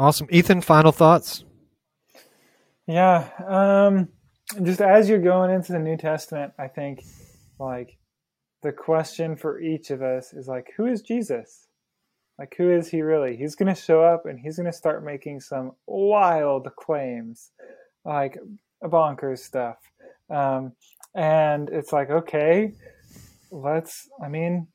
Awesome. 0.00 0.26
Ethan, 0.30 0.62
final 0.62 0.92
thoughts. 0.92 1.44
Yeah. 2.86 3.28
Um, 3.46 4.08
just 4.64 4.80
as 4.80 5.08
you're 5.08 5.18
going 5.18 5.50
into 5.50 5.72
the 5.72 5.78
New 5.78 5.96
Testament, 5.96 6.54
I 6.58 6.68
think 6.68 7.04
like 7.58 7.98
the 8.62 8.72
question 8.72 9.36
for 9.36 9.60
each 9.60 9.90
of 9.90 10.02
us 10.02 10.32
is 10.32 10.48
like, 10.48 10.68
who 10.76 10.86
is 10.86 11.02
Jesus? 11.02 11.66
Like, 12.38 12.54
who 12.56 12.70
is 12.70 12.88
he 12.88 13.02
really? 13.02 13.36
He's 13.36 13.54
going 13.54 13.72
to 13.72 13.80
show 13.80 14.02
up 14.02 14.24
and 14.24 14.40
he's 14.40 14.56
going 14.56 14.70
to 14.70 14.72
start 14.72 15.04
making 15.04 15.40
some 15.40 15.72
wild 15.86 16.68
claims, 16.76 17.50
like 18.02 18.38
bonkers 18.82 19.40
stuff. 19.40 19.76
Um, 20.30 20.72
and 21.14 21.68
it's 21.68 21.92
like, 21.92 22.08
okay, 22.08 22.72
let's, 23.50 24.08
I 24.24 24.28
mean, 24.28 24.68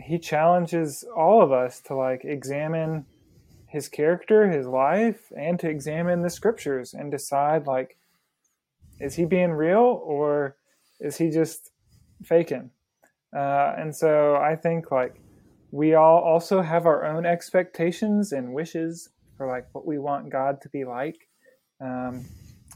he 0.00 0.18
challenges 0.18 1.04
all 1.14 1.42
of 1.42 1.52
us 1.52 1.82
to 1.82 1.94
like 1.94 2.24
examine 2.24 3.04
his 3.68 3.88
character, 3.88 4.48
his 4.50 4.66
life, 4.66 5.30
and 5.36 5.60
to 5.60 5.68
examine 5.68 6.22
the 6.22 6.30
scriptures 6.30 6.94
and 6.94 7.10
decide 7.10 7.66
like, 7.66 7.98
is 8.98 9.14
he 9.14 9.24
being 9.24 9.52
real 9.52 10.00
or 10.04 10.56
is 11.00 11.18
he 11.18 11.30
just 11.30 11.70
faking? 12.24 12.70
Uh, 13.34 13.74
and 13.76 13.94
so 13.94 14.36
I 14.36 14.56
think 14.56 14.90
like 14.90 15.20
we 15.70 15.94
all 15.94 16.18
also 16.18 16.62
have 16.62 16.86
our 16.86 17.04
own 17.04 17.26
expectations 17.26 18.32
and 18.32 18.54
wishes 18.54 19.10
for 19.36 19.46
like 19.46 19.66
what 19.72 19.86
we 19.86 19.98
want 19.98 20.30
God 20.30 20.60
to 20.62 20.68
be 20.70 20.84
like. 20.84 21.28
Um, 21.80 22.24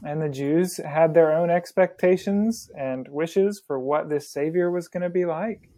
and 0.05 0.21
the 0.21 0.29
Jews 0.29 0.77
had 0.77 1.13
their 1.13 1.33
own 1.33 1.49
expectations 1.49 2.69
and 2.77 3.07
wishes 3.07 3.61
for 3.65 3.79
what 3.79 4.09
this 4.09 4.29
Savior 4.29 4.69
was 4.69 4.87
going 4.87 5.03
to 5.03 5.09
be 5.09 5.25
like. 5.25 5.69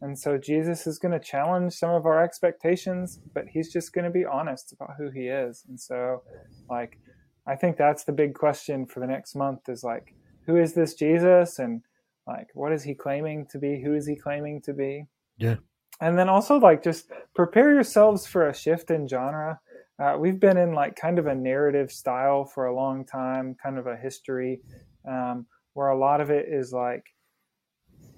And 0.00 0.18
so 0.18 0.36
Jesus 0.36 0.86
is 0.86 0.98
going 0.98 1.12
to 1.12 1.24
challenge 1.24 1.72
some 1.72 1.90
of 1.90 2.04
our 2.04 2.22
expectations, 2.22 3.20
but 3.32 3.44
he's 3.48 3.72
just 3.72 3.92
going 3.92 4.04
to 4.04 4.10
be 4.10 4.24
honest 4.24 4.72
about 4.72 4.96
who 4.98 5.10
he 5.10 5.28
is. 5.28 5.64
And 5.68 5.80
so, 5.80 6.22
like, 6.68 6.98
I 7.46 7.56
think 7.56 7.76
that's 7.76 8.04
the 8.04 8.12
big 8.12 8.34
question 8.34 8.86
for 8.86 9.00
the 9.00 9.06
next 9.06 9.34
month 9.34 9.68
is 9.68 9.82
like, 9.84 10.14
who 10.46 10.56
is 10.56 10.74
this 10.74 10.94
Jesus? 10.94 11.58
And 11.58 11.82
like, 12.26 12.48
what 12.54 12.72
is 12.72 12.82
he 12.82 12.94
claiming 12.94 13.46
to 13.50 13.58
be? 13.58 13.82
Who 13.82 13.94
is 13.94 14.06
he 14.06 14.16
claiming 14.16 14.60
to 14.62 14.74
be? 14.74 15.06
Yeah. 15.38 15.56
And 16.00 16.18
then 16.18 16.28
also, 16.28 16.58
like, 16.58 16.82
just 16.82 17.10
prepare 17.34 17.72
yourselves 17.72 18.26
for 18.26 18.48
a 18.48 18.54
shift 18.54 18.90
in 18.90 19.06
genre. 19.08 19.60
Uh, 20.02 20.16
we've 20.18 20.40
been 20.40 20.56
in 20.56 20.72
like 20.72 20.96
kind 20.96 21.20
of 21.20 21.26
a 21.28 21.34
narrative 21.34 21.92
style 21.92 22.44
for 22.44 22.66
a 22.66 22.74
long 22.74 23.04
time, 23.04 23.54
kind 23.62 23.78
of 23.78 23.86
a 23.86 23.96
history, 23.96 24.60
um, 25.08 25.46
where 25.74 25.88
a 25.88 25.98
lot 25.98 26.20
of 26.20 26.30
it 26.30 26.46
is 26.48 26.72
like, 26.72 27.04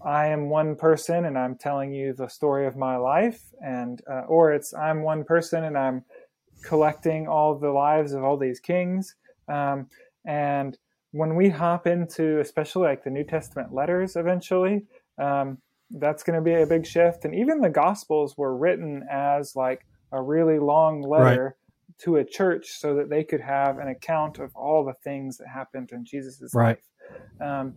I 0.04 0.28
am 0.28 0.48
one 0.48 0.76
person 0.76 1.24
and 1.24 1.38
I'm 1.38 1.56
telling 1.56 1.92
you 1.92 2.12
the 2.12 2.28
story 2.28 2.66
of 2.66 2.76
my 2.76 2.96
life, 2.96 3.40
and 3.60 4.00
uh, 4.10 4.22
or 4.28 4.52
it's 4.52 4.74
I'm 4.74 5.02
one 5.02 5.24
person 5.24 5.64
and 5.64 5.76
I'm 5.76 6.04
collecting 6.64 7.28
all 7.28 7.58
the 7.58 7.70
lives 7.70 8.12
of 8.12 8.24
all 8.24 8.36
these 8.36 8.60
kings. 8.60 9.14
Um, 9.48 9.88
and 10.24 10.76
when 11.12 11.34
we 11.34 11.48
hop 11.48 11.86
into, 11.86 12.40
especially 12.40 12.88
like 12.88 13.04
the 13.04 13.10
New 13.10 13.24
Testament 13.24 13.72
letters, 13.72 14.16
eventually, 14.16 14.84
um, 15.18 15.58
that's 15.90 16.22
going 16.22 16.36
to 16.38 16.42
be 16.42 16.54
a 16.54 16.66
big 16.66 16.86
shift. 16.86 17.24
And 17.24 17.34
even 17.34 17.60
the 17.60 17.70
Gospels 17.70 18.36
were 18.36 18.56
written 18.56 19.04
as 19.10 19.54
like 19.54 19.86
a 20.12 20.20
really 20.20 20.58
long 20.58 21.02
letter. 21.02 21.44
Right 21.44 21.52
to 21.98 22.16
a 22.16 22.24
church 22.24 22.68
so 22.68 22.94
that 22.94 23.08
they 23.08 23.24
could 23.24 23.40
have 23.40 23.78
an 23.78 23.88
account 23.88 24.38
of 24.38 24.54
all 24.54 24.84
the 24.84 24.94
things 25.02 25.38
that 25.38 25.48
happened 25.48 25.90
in 25.92 26.04
Jesus' 26.04 26.52
right. 26.54 26.76
life. 27.40 27.48
Um, 27.48 27.74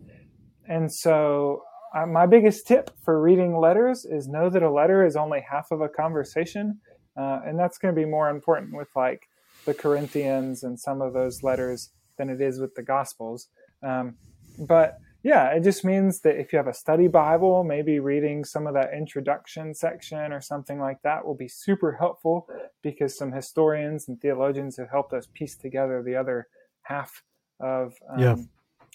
and 0.68 0.92
so, 0.92 1.62
uh, 1.94 2.06
my 2.06 2.26
biggest 2.26 2.66
tip 2.66 2.90
for 3.02 3.20
reading 3.20 3.58
letters 3.58 4.04
is 4.04 4.28
know 4.28 4.48
that 4.50 4.62
a 4.62 4.70
letter 4.70 5.04
is 5.04 5.16
only 5.16 5.44
half 5.48 5.70
of 5.70 5.80
a 5.80 5.88
conversation. 5.88 6.80
Uh, 7.16 7.40
and 7.44 7.58
that's 7.58 7.78
going 7.78 7.94
to 7.94 8.00
be 8.00 8.06
more 8.06 8.30
important 8.30 8.74
with 8.74 8.88
like 8.94 9.28
the 9.64 9.74
Corinthians 9.74 10.62
and 10.62 10.78
some 10.78 11.02
of 11.02 11.12
those 11.12 11.42
letters 11.42 11.90
than 12.16 12.30
it 12.30 12.40
is 12.40 12.60
with 12.60 12.74
the 12.74 12.82
Gospels. 12.82 13.48
Um, 13.82 14.14
but 14.58 14.98
yeah, 15.22 15.48
it 15.48 15.62
just 15.62 15.84
means 15.84 16.20
that 16.20 16.38
if 16.38 16.52
you 16.52 16.56
have 16.56 16.66
a 16.66 16.74
study 16.74 17.06
Bible, 17.08 17.62
maybe 17.62 17.98
reading 17.98 18.44
some 18.44 18.66
of 18.66 18.74
that 18.74 18.94
introduction 18.94 19.74
section 19.74 20.32
or 20.32 20.40
something 20.40 20.78
like 20.78 21.02
that 21.02 21.26
will 21.26 21.34
be 21.34 21.48
super 21.48 21.92
helpful 21.92 22.48
because 22.82 23.16
some 23.16 23.32
historians 23.32 24.08
and 24.08 24.20
theologians 24.20 24.78
have 24.78 24.88
helped 24.90 25.12
us 25.12 25.28
piece 25.34 25.56
together 25.56 26.02
the 26.02 26.16
other 26.16 26.48
half 26.82 27.22
of 27.60 27.94
um, 28.10 28.18
yeah. 28.18 28.36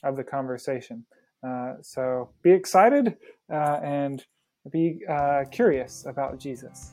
of 0.04 0.16
the 0.16 0.24
conversation. 0.24 1.06
Uh, 1.46 1.76
so 1.82 2.30
be 2.41 2.52
excited 2.52 3.18
uh, 3.52 3.80
and 3.84 4.26
be 4.72 5.02
uh, 5.08 5.43
curious 5.52 6.06
about 6.08 6.39
Jesus. 6.39 6.91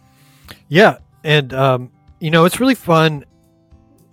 Yeah, 0.69 0.99
and 1.25 1.53
um, 1.55 1.91
you 2.21 2.31
know 2.31 2.45
it's 2.45 2.61
really 2.61 2.75
fun. 2.75 3.25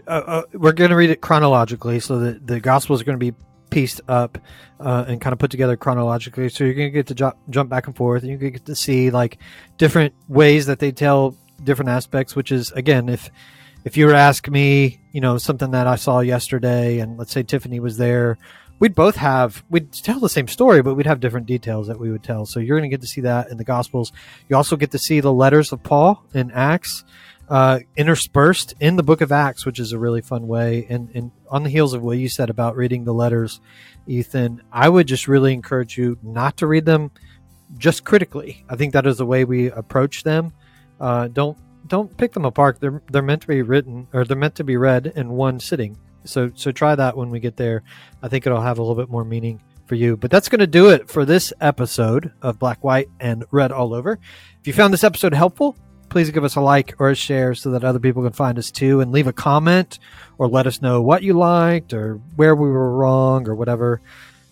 We're 0.08 0.72
going 0.72 0.90
to 0.90 0.96
read 0.96 1.10
it 1.10 1.22
chronologically, 1.22 2.00
so 2.00 2.20
that 2.20 2.48
the 2.48 2.60
Gospels 2.60 3.02
are 3.02 3.04
going 3.04 3.20
to 3.20 3.32
be 3.32 3.38
pieced 3.70 4.02
up 4.08 4.38
uh, 4.80 5.06
and 5.08 5.22
kind 5.22 5.34
of 5.34 5.40
put 5.40 5.52
together 5.52 5.78
chronologically. 5.78 6.50
So 6.50 6.64
you're 6.64 6.74
going 6.74 6.88
to 6.88 6.94
get 6.94 7.08
to 7.08 7.16
jump, 7.16 7.38
jump 7.50 7.70
back 7.70 7.88
and 7.88 7.96
forth, 7.96 8.24
and 8.24 8.32
you 8.32 8.38
get 8.38 8.66
to 8.66 8.76
see 8.76 9.12
like 9.12 9.38
different 9.78 10.14
ways 10.28 10.66
that 10.66 10.80
they 10.80 10.92
tell 10.92 11.36
different 11.64 11.90
aspects. 11.90 12.36
Which 12.36 12.52
is 12.52 12.72
again, 12.72 13.10
if 13.10 13.30
if 13.86 13.98
you 13.98 14.06
were 14.06 14.14
to 14.14 14.18
ask 14.18 14.48
me, 14.48 15.00
you 15.12 15.22
know, 15.22 15.38
something 15.38 15.72
that 15.72 15.88
I 15.88 15.96
saw 15.96 16.20
yesterday, 16.20 17.00
and 17.00 17.18
let's 17.18 17.32
say 17.32 17.44
Tiffany 17.44 17.80
was 17.80 17.98
there, 17.98 18.38
we'd 18.80 18.96
both 18.96 19.18
have 19.18 19.64
we'd 19.70 19.92
tell 19.92 20.20
the 20.20 20.30
same 20.30 20.48
story, 20.48 20.82
but 20.82 20.96
we'd 20.96 21.06
have 21.06 21.20
different 21.20 21.46
details 21.46 21.88
that 21.88 22.00
we 22.00 22.12
would 22.12 22.24
tell. 22.24 22.46
So 22.46 22.60
you're 22.60 22.78
going 22.78 22.90
to 22.90 22.94
get 22.94 23.02
to 23.02 23.08
see 23.08 23.22
that 23.22 23.50
in 23.50 23.58
the 23.58 23.64
Gospels. 23.64 24.12
You 24.48 24.56
also 24.56 24.76
get 24.76 24.92
to 24.92 25.00
see 25.00 25.20
the 25.20 25.34
letters 25.34 25.72
of 25.72 25.84
Paul 25.84 26.24
in 26.34 26.52
Acts 26.52 27.04
uh, 27.50 27.80
interspersed 27.98 28.76
in 28.80 28.96
the 28.96 29.04
book 29.04 29.22
of 29.22 29.32
Acts, 29.32 29.66
which 29.66 29.80
is 29.80 29.92
a 29.92 30.00
really 30.00 30.22
fun 30.22 30.48
way. 30.48 30.86
And, 30.90 31.10
and 31.14 31.32
on 31.50 31.64
the 31.64 31.70
heels 31.70 31.94
of 31.94 32.04
what 32.04 32.18
you 32.18 32.30
said 32.30 32.50
about 32.50 32.76
reading 32.76 33.04
the 33.04 33.14
letters, 33.14 33.60
Ethan, 34.08 34.62
I 34.72 34.88
would 34.88 35.08
just 35.08 35.28
really 35.28 35.54
encourage 35.54 35.98
you 35.98 36.18
not 36.22 36.58
to 36.58 36.68
read 36.68 36.86
them 36.86 37.12
just 37.78 38.04
critically. 38.06 38.66
I 38.70 38.76
think 38.76 38.94
that 38.94 39.08
is 39.08 39.18
the 39.18 39.26
way 39.26 39.46
we 39.46 39.72
approach 39.72 40.24
them. 40.24 40.54
Uh, 41.00 41.28
don't 41.28 41.58
don't 41.88 42.16
pick 42.18 42.34
them 42.34 42.46
apart. 42.46 42.80
They're 42.80 43.02
they're 43.12 43.22
meant 43.22 43.42
to 43.42 43.48
be 43.48 43.62
written 43.62 44.08
or 44.14 44.26
they're 44.26 44.38
meant 44.38 44.56
to 44.56 44.64
be 44.64 44.78
read 44.78 45.08
in 45.16 45.30
one 45.30 45.60
sitting. 45.60 45.98
So 46.26 46.52
so 46.56 46.72
try 46.72 46.96
that 46.96 47.18
when 47.18 47.30
we 47.30 47.40
get 47.40 47.58
there. 47.58 47.84
I 48.22 48.28
think 48.28 48.46
it'll 48.46 48.62
have 48.62 48.78
a 48.78 48.82
little 48.82 48.96
bit 48.96 49.10
more 49.10 49.24
meaning 49.24 49.62
for 49.86 49.96
you. 49.96 50.16
But 50.16 50.32
that's 50.32 50.50
going 50.50 50.60
to 50.60 50.68
do 50.68 50.90
it 50.90 51.10
for 51.10 51.26
this 51.26 51.52
episode 51.60 52.32
of 52.42 52.60
Black, 52.60 52.84
White, 52.84 53.10
and 53.20 53.44
Red 53.52 53.72
All 53.72 53.94
Over. 53.94 54.20
If 54.62 54.68
you 54.68 54.74
found 54.74 54.94
this 54.94 55.04
episode 55.04 55.34
helpful, 55.34 55.76
please 56.10 56.30
give 56.32 56.44
us 56.44 56.56
a 56.56 56.62
like 56.62 56.96
or 57.00 57.10
a 57.10 57.16
share 57.16 57.56
so 57.56 57.72
that 57.72 57.84
other 57.84 58.00
people 58.00 58.24
can 58.24 58.34
find 58.34 58.58
us 58.58 58.72
too 58.72 59.02
and 59.02 59.12
leave 59.12 59.28
a 59.28 59.34
comment 59.34 60.00
or 60.38 60.48
let 60.48 60.68
us 60.68 60.82
know 60.82 61.02
what 61.02 61.24
you 61.24 61.34
liked 61.34 61.94
or 61.94 62.16
where 62.36 62.56
we 62.56 62.70
were 62.70 62.96
wrong 62.96 63.48
or 63.48 63.56
whatever. 63.56 64.02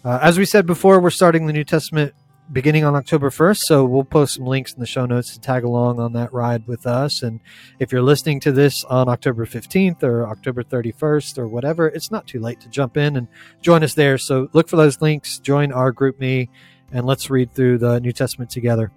Uh, 0.03 0.19
as 0.21 0.37
we 0.37 0.45
said 0.45 0.65
before, 0.65 0.99
we're 0.99 1.09
starting 1.09 1.47
the 1.47 1.53
New 1.53 1.63
Testament 1.63 2.13
beginning 2.51 2.83
on 2.83 2.95
October 2.95 3.29
1st, 3.29 3.59
so 3.59 3.85
we'll 3.85 4.03
post 4.03 4.35
some 4.35 4.45
links 4.45 4.73
in 4.73 4.79
the 4.79 4.85
show 4.85 5.05
notes 5.05 5.33
to 5.33 5.39
tag 5.39 5.63
along 5.63 5.99
on 5.99 6.13
that 6.13 6.33
ride 6.33 6.67
with 6.67 6.87
us. 6.87 7.23
And 7.23 7.39
if 7.79 7.91
you're 7.91 8.01
listening 8.01 8.39
to 8.41 8.51
this 8.51 8.83
on 8.85 9.09
October 9.09 9.45
15th 9.45 10.03
or 10.03 10.27
October 10.27 10.63
31st 10.63 11.37
or 11.37 11.47
whatever, 11.47 11.87
it's 11.87 12.11
not 12.11 12.27
too 12.27 12.39
late 12.39 12.59
to 12.61 12.69
jump 12.69 12.97
in 12.97 13.17
and 13.17 13.27
join 13.61 13.83
us 13.83 13.93
there. 13.93 14.17
So 14.17 14.49
look 14.53 14.69
for 14.69 14.77
those 14.77 15.01
links, 15.01 15.39
join 15.39 15.71
our 15.71 15.93
GroupMe, 15.93 16.49
and 16.91 17.05
let's 17.05 17.29
read 17.29 17.53
through 17.53 17.79
the 17.79 17.99
New 17.99 18.11
Testament 18.11 18.49
together. 18.49 18.91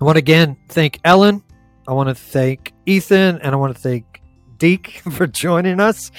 I 0.00 0.04
want 0.04 0.16
to 0.16 0.20
again 0.20 0.56
thank 0.68 0.98
Ellen 1.04 1.42
I 1.86 1.92
want 1.92 2.08
to 2.08 2.14
thank 2.14 2.72
Ethan 2.86 3.40
and 3.40 3.54
I 3.54 3.56
want 3.56 3.74
to 3.74 3.80
thank 3.80 4.22
Deke 4.56 5.02
for 5.12 5.26
joining 5.26 5.80
us. 5.80 6.10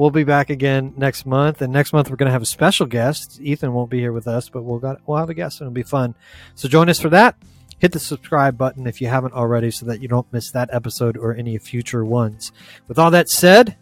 We'll 0.00 0.08
be 0.08 0.24
back 0.24 0.48
again 0.48 0.94
next 0.96 1.26
month, 1.26 1.60
and 1.60 1.70
next 1.70 1.92
month 1.92 2.08
we're 2.08 2.16
going 2.16 2.28
to 2.28 2.32
have 2.32 2.40
a 2.40 2.46
special 2.46 2.86
guest. 2.86 3.38
Ethan 3.38 3.74
won't 3.74 3.90
be 3.90 3.98
here 3.98 4.14
with 4.14 4.26
us, 4.26 4.48
but 4.48 4.62
we'll 4.62 4.78
got 4.78 4.98
we'll 5.06 5.18
have 5.18 5.28
a 5.28 5.34
guest, 5.34 5.60
and 5.60 5.66
it'll 5.66 5.74
be 5.74 5.82
fun. 5.82 6.14
So 6.54 6.70
join 6.70 6.88
us 6.88 6.98
for 6.98 7.10
that. 7.10 7.36
Hit 7.78 7.92
the 7.92 8.00
subscribe 8.00 8.56
button 8.56 8.86
if 8.86 9.02
you 9.02 9.08
haven't 9.08 9.34
already, 9.34 9.70
so 9.70 9.84
that 9.84 10.00
you 10.00 10.08
don't 10.08 10.32
miss 10.32 10.52
that 10.52 10.70
episode 10.72 11.18
or 11.18 11.34
any 11.34 11.58
future 11.58 12.02
ones. 12.02 12.50
With 12.88 12.98
all 12.98 13.10
that 13.10 13.28
said, 13.28 13.76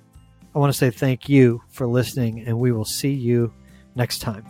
I 0.56 0.58
want 0.58 0.72
to 0.72 0.76
say 0.76 0.90
thank 0.90 1.28
you 1.28 1.62
for 1.68 1.86
listening, 1.86 2.40
and 2.48 2.58
we 2.58 2.72
will 2.72 2.84
see 2.84 3.12
you 3.12 3.52
next 3.94 4.18
time. 4.18 4.44